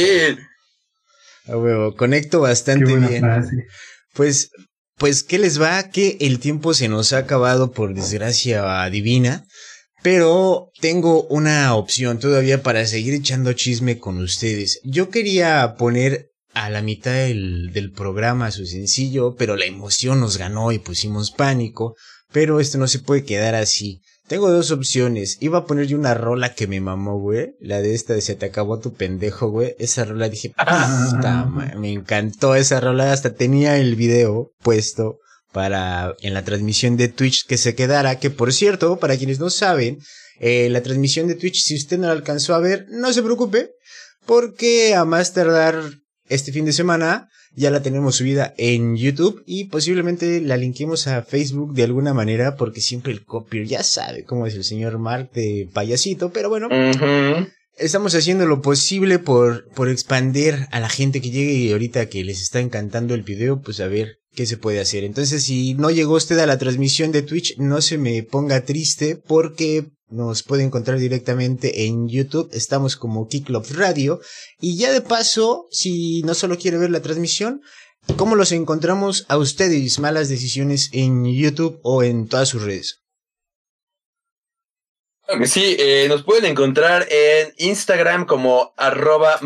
A 1.47 1.57
huevo, 1.57 1.95
conecto 1.97 2.40
bastante 2.40 2.97
bien. 2.97 3.24
Pues, 4.14 4.51
pues, 4.97 5.24
¿qué 5.24 5.38
les 5.38 5.61
va? 5.61 5.88
Que 5.90 6.18
el 6.20 6.38
tiempo 6.38 6.74
se 6.74 6.88
nos 6.88 7.12
ha 7.12 7.18
acabado 7.18 7.72
por 7.72 7.95
desgracia 7.95 8.88
divina. 8.90 9.47
Pero 10.03 10.70
tengo 10.80 11.24
una 11.28 11.74
opción 11.76 12.18
todavía 12.18 12.62
para 12.62 12.86
seguir 12.86 13.14
echando 13.14 13.53
chisme 13.53 13.99
con 13.99 14.18
ustedes. 14.18 14.80
Yo 14.82 15.11
quería 15.11 15.76
poner 15.78 16.30
a 16.55 16.70
la 16.70 16.82
mitad 16.82 17.12
del, 17.12 17.70
del, 17.72 17.93
programa 17.93 18.51
su 18.51 18.66
sencillo, 18.66 19.36
pero 19.36 19.57
la 19.57 19.64
emoción 19.64 20.20
nos 20.20 20.38
ganó 20.38 20.72
y 20.72 20.80
pusimos 20.80 21.30
pánico. 21.30 21.95
Pero 22.32 22.61
esto 22.61 22.78
no 22.78 22.88
se 22.88 22.99
puede 22.99 23.24
quedar 23.24 23.55
así. 23.55 24.01
Tengo 24.33 24.51
dos 24.51 24.70
opciones. 24.70 25.37
Iba 25.41 25.59
a 25.59 25.66
poner 25.66 25.89
yo 25.89 25.99
una 25.99 26.14
rola 26.14 26.55
que 26.55 26.66
me 26.66 26.80
mamó, 26.80 27.20
güey. 27.20 27.55
La 27.61 27.83
de 27.83 27.95
esta 27.95 28.14
de 28.14 28.22
Se 28.22 28.35
te 28.35 28.47
acabó 28.47 28.80
tu 28.80 28.95
pendejo, 28.95 29.51
güey. 29.51 29.76
Esa 29.78 30.07
rola 30.07 30.30
dije, 30.30 30.55
me 31.76 31.93
encantó 31.93 32.55
esa 32.55 32.80
rola. 32.80 33.12
Hasta 33.12 33.35
tenía 33.35 33.76
el 33.76 33.95
video 33.95 34.53
puesto 34.62 35.18
para 35.53 36.14
en 36.22 36.33
la 36.33 36.45
transmisión 36.45 36.97
de 36.97 37.09
Twitch 37.09 37.45
que 37.47 37.59
se 37.59 37.74
quedara, 37.74 38.18
que 38.20 38.30
por 38.30 38.55
cierto, 38.55 38.99
para 38.99 39.18
quienes 39.18 39.39
no 39.39 39.51
saben, 39.51 39.99
eh, 40.41 40.70
la 40.70 40.83
transmisión 40.83 41.28
de 41.28 41.35
Twitch, 41.35 41.62
si 41.62 41.76
usted 41.76 41.99
no 41.99 42.07
la 42.07 42.14
alcanzó 42.14 42.55
a 42.55 42.59
ver, 42.59 42.87
no 42.89 43.12
se 43.12 43.22
preocupe, 43.22 43.72
porque 44.24 44.95
a 44.95 45.05
más 45.05 45.35
tardar 45.35 45.78
este 46.30 46.53
fin 46.53 46.64
de 46.64 46.72
semana 46.72 47.28
ya 47.55 47.71
la 47.71 47.83
tenemos 47.83 48.17
subida 48.17 48.55
en 48.57 48.97
YouTube 48.97 49.43
y 49.47 49.65
posiblemente 49.65 50.41
la 50.41 50.57
linquemos 50.57 51.07
a 51.07 51.23
Facebook 51.23 51.75
de 51.75 51.85
alguna 51.85 52.15
manera, 52.15 52.57
porque 52.57 52.81
siempre 52.81 53.13
el 53.13 53.25
copier 53.25 53.67
ya 53.67 53.83
sabe 53.83 54.25
cómo 54.25 54.47
es 54.47 54.55
el 54.55 54.65
señor 54.65 54.99
Mark 54.99 55.31
de 55.33 55.69
payasito, 55.73 56.31
pero 56.33 56.49
bueno. 56.49 56.69
Estamos 57.79 58.15
haciendo 58.15 58.47
lo 58.47 58.61
posible 58.61 59.19
por, 59.19 59.69
por 59.71 59.89
expandir 59.89 60.67
a 60.71 60.81
la 60.81 60.91
gente 60.91 61.21
que 61.21 61.31
llegue 61.31 61.53
y 61.55 61.73
ahorita 61.73 62.07
que 62.07 62.23
les 62.23 62.43
está 62.43 62.61
encantando 62.61 63.15
el 63.15 63.23
video, 63.23 63.63
pues 63.63 63.81
a 63.81 63.89
ver 63.89 64.22
qué 64.35 64.47
se 64.47 64.57
puede 64.57 64.80
hacer. 64.80 65.05
Entonces, 65.05 65.45
si 65.45 65.74
no 65.74 65.91
llegó 65.91 66.14
usted 66.14 66.39
a 66.39 66.47
la 66.47 66.59
transmisión 66.59 67.12
de 67.12 67.22
Twitch, 67.22 67.57
no 67.59 67.80
se 67.80 67.99
me 67.99 68.22
ponga 68.22 68.64
triste 68.64 69.16
porque 69.16 69.91
nos 70.09 70.43
puede 70.43 70.62
encontrar 70.62 70.99
directamente 70.99 71.87
en 71.87 72.09
YouTube. 72.09 72.51
Estamos 72.53 72.97
como 72.97 73.28
Kicklop 73.28 73.66
Radio. 73.72 74.20
Y 74.61 74.76
ya 74.76 74.93
de 74.93 75.01
paso, 75.01 75.66
si 75.70 76.22
no 76.22 76.35
solo 76.35 76.59
quiere 76.59 76.78
ver 76.78 76.91
la 76.91 77.03
transmisión, 77.03 77.62
¿cómo 78.16 78.37
los 78.37 78.53
encontramos 78.53 79.24
a 79.28 79.39
ustedes? 79.39 79.99
Malas 79.99 80.28
decisiones 80.28 80.91
en 80.93 81.24
YouTube 81.24 81.80
o 81.83 82.03
en 82.03 82.28
todas 82.28 82.49
sus 82.49 82.62
redes. 82.62 82.99
Sí, 85.45 85.76
eh, 85.78 86.07
nos 86.09 86.24
pueden 86.24 86.45
encontrar 86.45 87.07
en 87.11 87.55
Instagram 87.57 88.26
como 88.26 88.74
arroba 88.76 89.39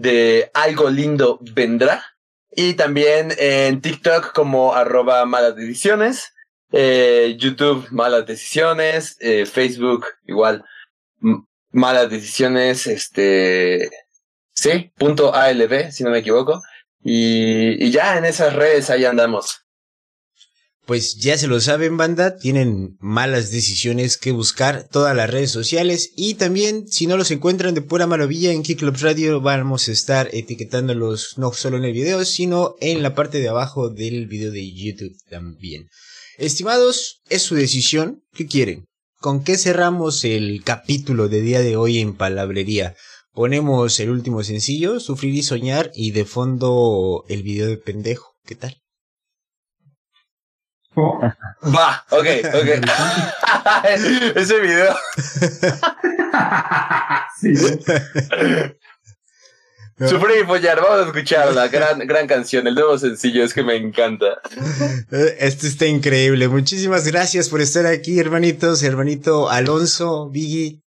de 0.00 0.50
algo 0.54 0.90
lindo 0.90 1.38
vendrá. 1.54 2.04
Y 2.50 2.74
también 2.74 3.32
en 3.38 3.80
TikTok 3.80 4.32
como 4.32 4.74
arroba 4.74 5.24
malas 5.24 5.56
decisiones. 5.56 6.32
Eh, 6.72 7.36
YouTube 7.38 7.86
malas 7.90 8.26
decisiones. 8.26 9.16
Eh, 9.20 9.46
Facebook 9.46 10.06
igual 10.26 10.64
malas 11.70 12.10
decisiones. 12.10 12.86
Este... 12.86 13.90
Sí, 14.52 14.92
punto 14.98 15.34
ALB, 15.34 15.90
si 15.90 16.04
no 16.04 16.10
me 16.10 16.18
equivoco. 16.18 16.62
Y, 17.02 17.82
y 17.82 17.90
ya 17.90 18.18
en 18.18 18.26
esas 18.26 18.54
redes 18.54 18.90
ahí 18.90 19.04
andamos 19.06 19.64
pues 20.90 21.18
ya 21.18 21.38
se 21.38 21.46
lo 21.46 21.60
saben, 21.60 21.96
banda, 21.96 22.36
tienen 22.36 22.96
malas 22.98 23.52
decisiones 23.52 24.18
que 24.18 24.32
buscar 24.32 24.88
todas 24.90 25.14
las 25.14 25.30
redes 25.30 25.52
sociales 25.52 26.10
y 26.16 26.34
también 26.34 26.88
si 26.88 27.06
no 27.06 27.16
los 27.16 27.30
encuentran 27.30 27.74
de 27.74 27.80
pura 27.80 28.08
maravilla 28.08 28.50
en 28.50 28.64
Kick 28.64 28.82
Radio 28.82 29.40
vamos 29.40 29.86
a 29.86 29.92
estar 29.92 30.28
etiquetándolos 30.32 31.34
no 31.38 31.52
solo 31.52 31.76
en 31.76 31.84
el 31.84 31.92
video, 31.92 32.24
sino 32.24 32.74
en 32.80 33.04
la 33.04 33.14
parte 33.14 33.38
de 33.38 33.48
abajo 33.48 33.88
del 33.88 34.26
video 34.26 34.50
de 34.50 34.68
YouTube 34.68 35.16
también. 35.28 35.86
Estimados, 36.38 37.22
es 37.28 37.42
su 37.42 37.54
decisión, 37.54 38.24
¿qué 38.32 38.48
quieren? 38.48 38.86
¿Con 39.20 39.44
qué 39.44 39.58
cerramos 39.58 40.24
el 40.24 40.64
capítulo 40.64 41.28
de 41.28 41.40
día 41.40 41.60
de 41.60 41.76
hoy 41.76 42.00
en 42.00 42.16
palabrería? 42.16 42.96
Ponemos 43.32 44.00
el 44.00 44.10
último 44.10 44.42
sencillo, 44.42 44.98
Sufrir 44.98 45.36
y 45.36 45.44
Soñar, 45.44 45.92
y 45.94 46.10
de 46.10 46.24
fondo 46.24 47.24
el 47.28 47.44
video 47.44 47.68
de 47.68 47.76
pendejo. 47.76 48.32
¿Qué 48.44 48.56
tal? 48.56 48.79
Va, 50.96 52.04
ok, 52.10 52.26
ok. 52.54 52.68
Ese 54.36 54.60
video. 54.60 54.96
sí. 57.40 57.54
Sufrir 60.08 60.42
y 60.42 60.46
follar, 60.46 60.80
vamos 60.80 61.04
a 61.04 61.06
escucharla. 61.08 61.68
Gran, 61.68 61.98
gran 62.06 62.26
canción, 62.26 62.66
el 62.66 62.74
nuevo 62.74 62.96
sencillo, 62.96 63.44
es 63.44 63.52
que 63.52 63.62
me 63.62 63.76
encanta. 63.76 64.40
Esto 65.38 65.66
está 65.66 65.86
increíble. 65.86 66.48
Muchísimas 66.48 67.06
gracias 67.06 67.50
por 67.50 67.60
estar 67.60 67.84
aquí, 67.84 68.18
hermanitos, 68.18 68.82
hermanito 68.82 69.50
Alonso, 69.50 70.30
Biggie, 70.30 70.80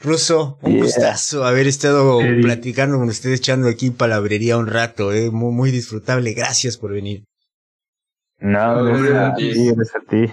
Russo. 0.00 0.58
Un 0.62 0.80
gustazo 0.80 1.44
haber 1.44 1.68
estado 1.68 2.18
platicando 2.42 2.98
con 2.98 3.08
ustedes, 3.08 3.38
echando 3.38 3.68
aquí 3.68 3.90
palabrería 3.90 4.56
un 4.56 4.66
rato, 4.66 5.12
eh. 5.12 5.30
Muy, 5.30 5.52
muy 5.52 5.70
disfrutable. 5.70 6.32
Gracias 6.32 6.76
por 6.76 6.92
venir. 6.92 7.29
No, 8.40 8.84
gracias 8.84 9.14
a 9.14 9.34
ti, 9.34 9.70
gracias 9.72 9.96
a 9.96 10.10
ti. 10.10 10.32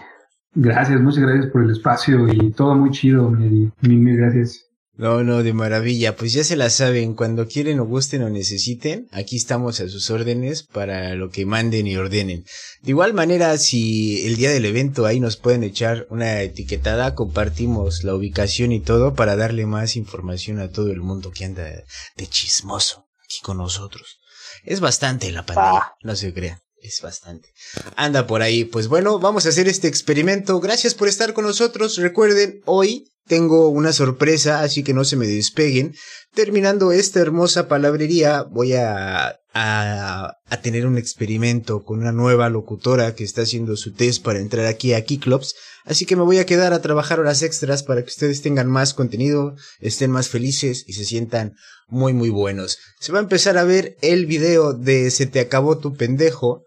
Gracias, 0.59 0.99
muchas 1.01 1.23
gracias 1.23 1.51
por 1.51 1.63
el 1.63 1.71
espacio 1.71 2.27
y 2.33 2.51
todo 2.51 2.73
muy 2.75 2.89
chido, 2.91 3.29
Mil, 3.29 3.71
mil 3.81 4.17
gracias. 4.17 4.63
No, 4.93 5.23
no, 5.23 5.43
de 5.43 5.53
maravilla. 5.53 6.15
Pues 6.15 6.33
ya 6.33 6.43
se 6.43 6.55
la 6.55 6.71
saben, 6.71 7.13
cuando 7.13 7.45
quieren 7.45 7.79
o 7.79 7.85
gusten 7.85 8.23
o 8.23 8.29
necesiten, 8.31 9.07
aquí 9.11 9.35
estamos 9.35 9.79
a 9.79 9.87
sus 9.87 10.09
órdenes 10.09 10.63
para 10.63 11.13
lo 11.13 11.29
que 11.29 11.45
manden 11.45 11.85
y 11.85 11.97
ordenen. 11.97 12.45
De 12.81 12.89
igual 12.89 13.13
manera, 13.13 13.55
si 13.59 14.25
el 14.25 14.37
día 14.37 14.49
del 14.49 14.65
evento 14.65 15.05
ahí 15.05 15.19
nos 15.19 15.37
pueden 15.37 15.63
echar 15.63 16.07
una 16.09 16.41
etiquetada, 16.41 17.13
compartimos 17.13 18.03
la 18.03 18.15
ubicación 18.15 18.71
y 18.71 18.79
todo 18.79 19.13
para 19.13 19.35
darle 19.35 19.67
más 19.67 19.95
información 19.95 20.59
a 20.59 20.69
todo 20.69 20.91
el 20.91 21.01
mundo 21.01 21.31
que 21.31 21.45
anda 21.45 21.63
de 21.63 22.27
chismoso 22.27 23.05
aquí 23.23 23.37
con 23.43 23.57
nosotros. 23.57 24.17
Es 24.63 24.79
bastante 24.79 25.31
la 25.31 25.45
pandemia, 25.45 25.81
ah. 25.81 25.95
no 26.01 26.15
se 26.15 26.33
crean 26.33 26.57
es 26.81 27.01
bastante. 27.01 27.53
Anda 27.95 28.27
por 28.27 28.41
ahí. 28.41 28.65
Pues 28.65 28.87
bueno, 28.87 29.19
vamos 29.19 29.45
a 29.45 29.49
hacer 29.49 29.67
este 29.67 29.87
experimento. 29.87 30.59
Gracias 30.59 30.93
por 30.93 31.07
estar 31.07 31.33
con 31.33 31.45
nosotros. 31.45 31.97
Recuerden, 31.97 32.61
hoy 32.65 33.11
tengo 33.27 33.69
una 33.69 33.93
sorpresa, 33.93 34.61
así 34.61 34.83
que 34.83 34.93
no 34.93 35.03
se 35.03 35.15
me 35.15 35.27
despeguen. 35.27 35.95
Terminando 36.33 36.91
esta 36.91 37.19
hermosa 37.19 37.67
palabrería, 37.67 38.43
voy 38.43 38.73
a, 38.73 39.39
a, 39.53 40.37
tener 40.61 40.85
un 40.85 40.97
experimento 40.97 41.83
con 41.83 41.99
una 41.99 42.11
nueva 42.11 42.49
locutora 42.49 43.15
que 43.15 43.23
está 43.23 43.41
haciendo 43.43 43.75
su 43.75 43.93
test 43.93 44.23
para 44.23 44.39
entrar 44.39 44.65
aquí 44.65 44.93
a 44.93 45.03
Keyclubs. 45.03 45.55
Así 45.85 46.05
que 46.05 46.15
me 46.15 46.23
voy 46.23 46.39
a 46.39 46.45
quedar 46.45 46.73
a 46.73 46.81
trabajar 46.81 47.19
horas 47.19 47.41
extras 47.41 47.83
para 47.83 48.01
que 48.01 48.09
ustedes 48.09 48.41
tengan 48.41 48.69
más 48.69 48.93
contenido, 48.93 49.55
estén 49.79 50.11
más 50.11 50.29
felices 50.29 50.83
y 50.87 50.93
se 50.93 51.05
sientan 51.05 51.53
muy 51.87 52.13
muy 52.13 52.29
buenos. 52.29 52.77
Se 52.99 53.11
va 53.11 53.19
a 53.19 53.21
empezar 53.21 53.57
a 53.57 53.63
ver 53.63 53.97
el 54.01 54.25
video 54.25 54.73
de 54.73 55.09
Se 55.11 55.25
te 55.25 55.39
acabó 55.39 55.77
tu 55.77 55.95
pendejo 55.95 56.65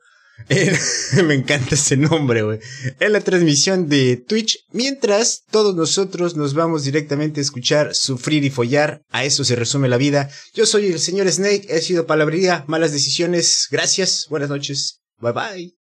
me 1.25 1.35
encanta 1.35 1.75
ese 1.75 1.97
nombre, 1.97 2.43
güey. 2.43 2.59
En 2.99 3.13
la 3.13 3.21
transmisión 3.21 3.89
de 3.89 4.17
Twitch, 4.17 4.59
mientras 4.73 5.45
todos 5.51 5.75
nosotros 5.75 6.37
nos 6.37 6.55
vamos 6.55 6.85
directamente 6.85 7.41
a 7.41 7.43
escuchar 7.43 7.95
Sufrir 7.95 8.45
y 8.45 8.51
Follar. 8.51 9.03
A 9.11 9.25
eso 9.25 9.45
se 9.45 9.57
resume 9.57 9.89
la 9.89 9.97
vida. 9.97 10.31
Yo 10.55 10.67
soy 10.67 10.87
el 10.87 10.99
señor 10.99 11.31
Snake, 11.31 11.67
he 11.69 11.81
sido 11.81 12.07
palabrería, 12.07 12.65
malas 12.67 12.93
decisiones. 12.93 13.69
Gracias, 13.71 14.27
buenas 14.29 14.49
noches. 14.49 15.01
Bye 15.19 15.33
bye. 15.33 15.80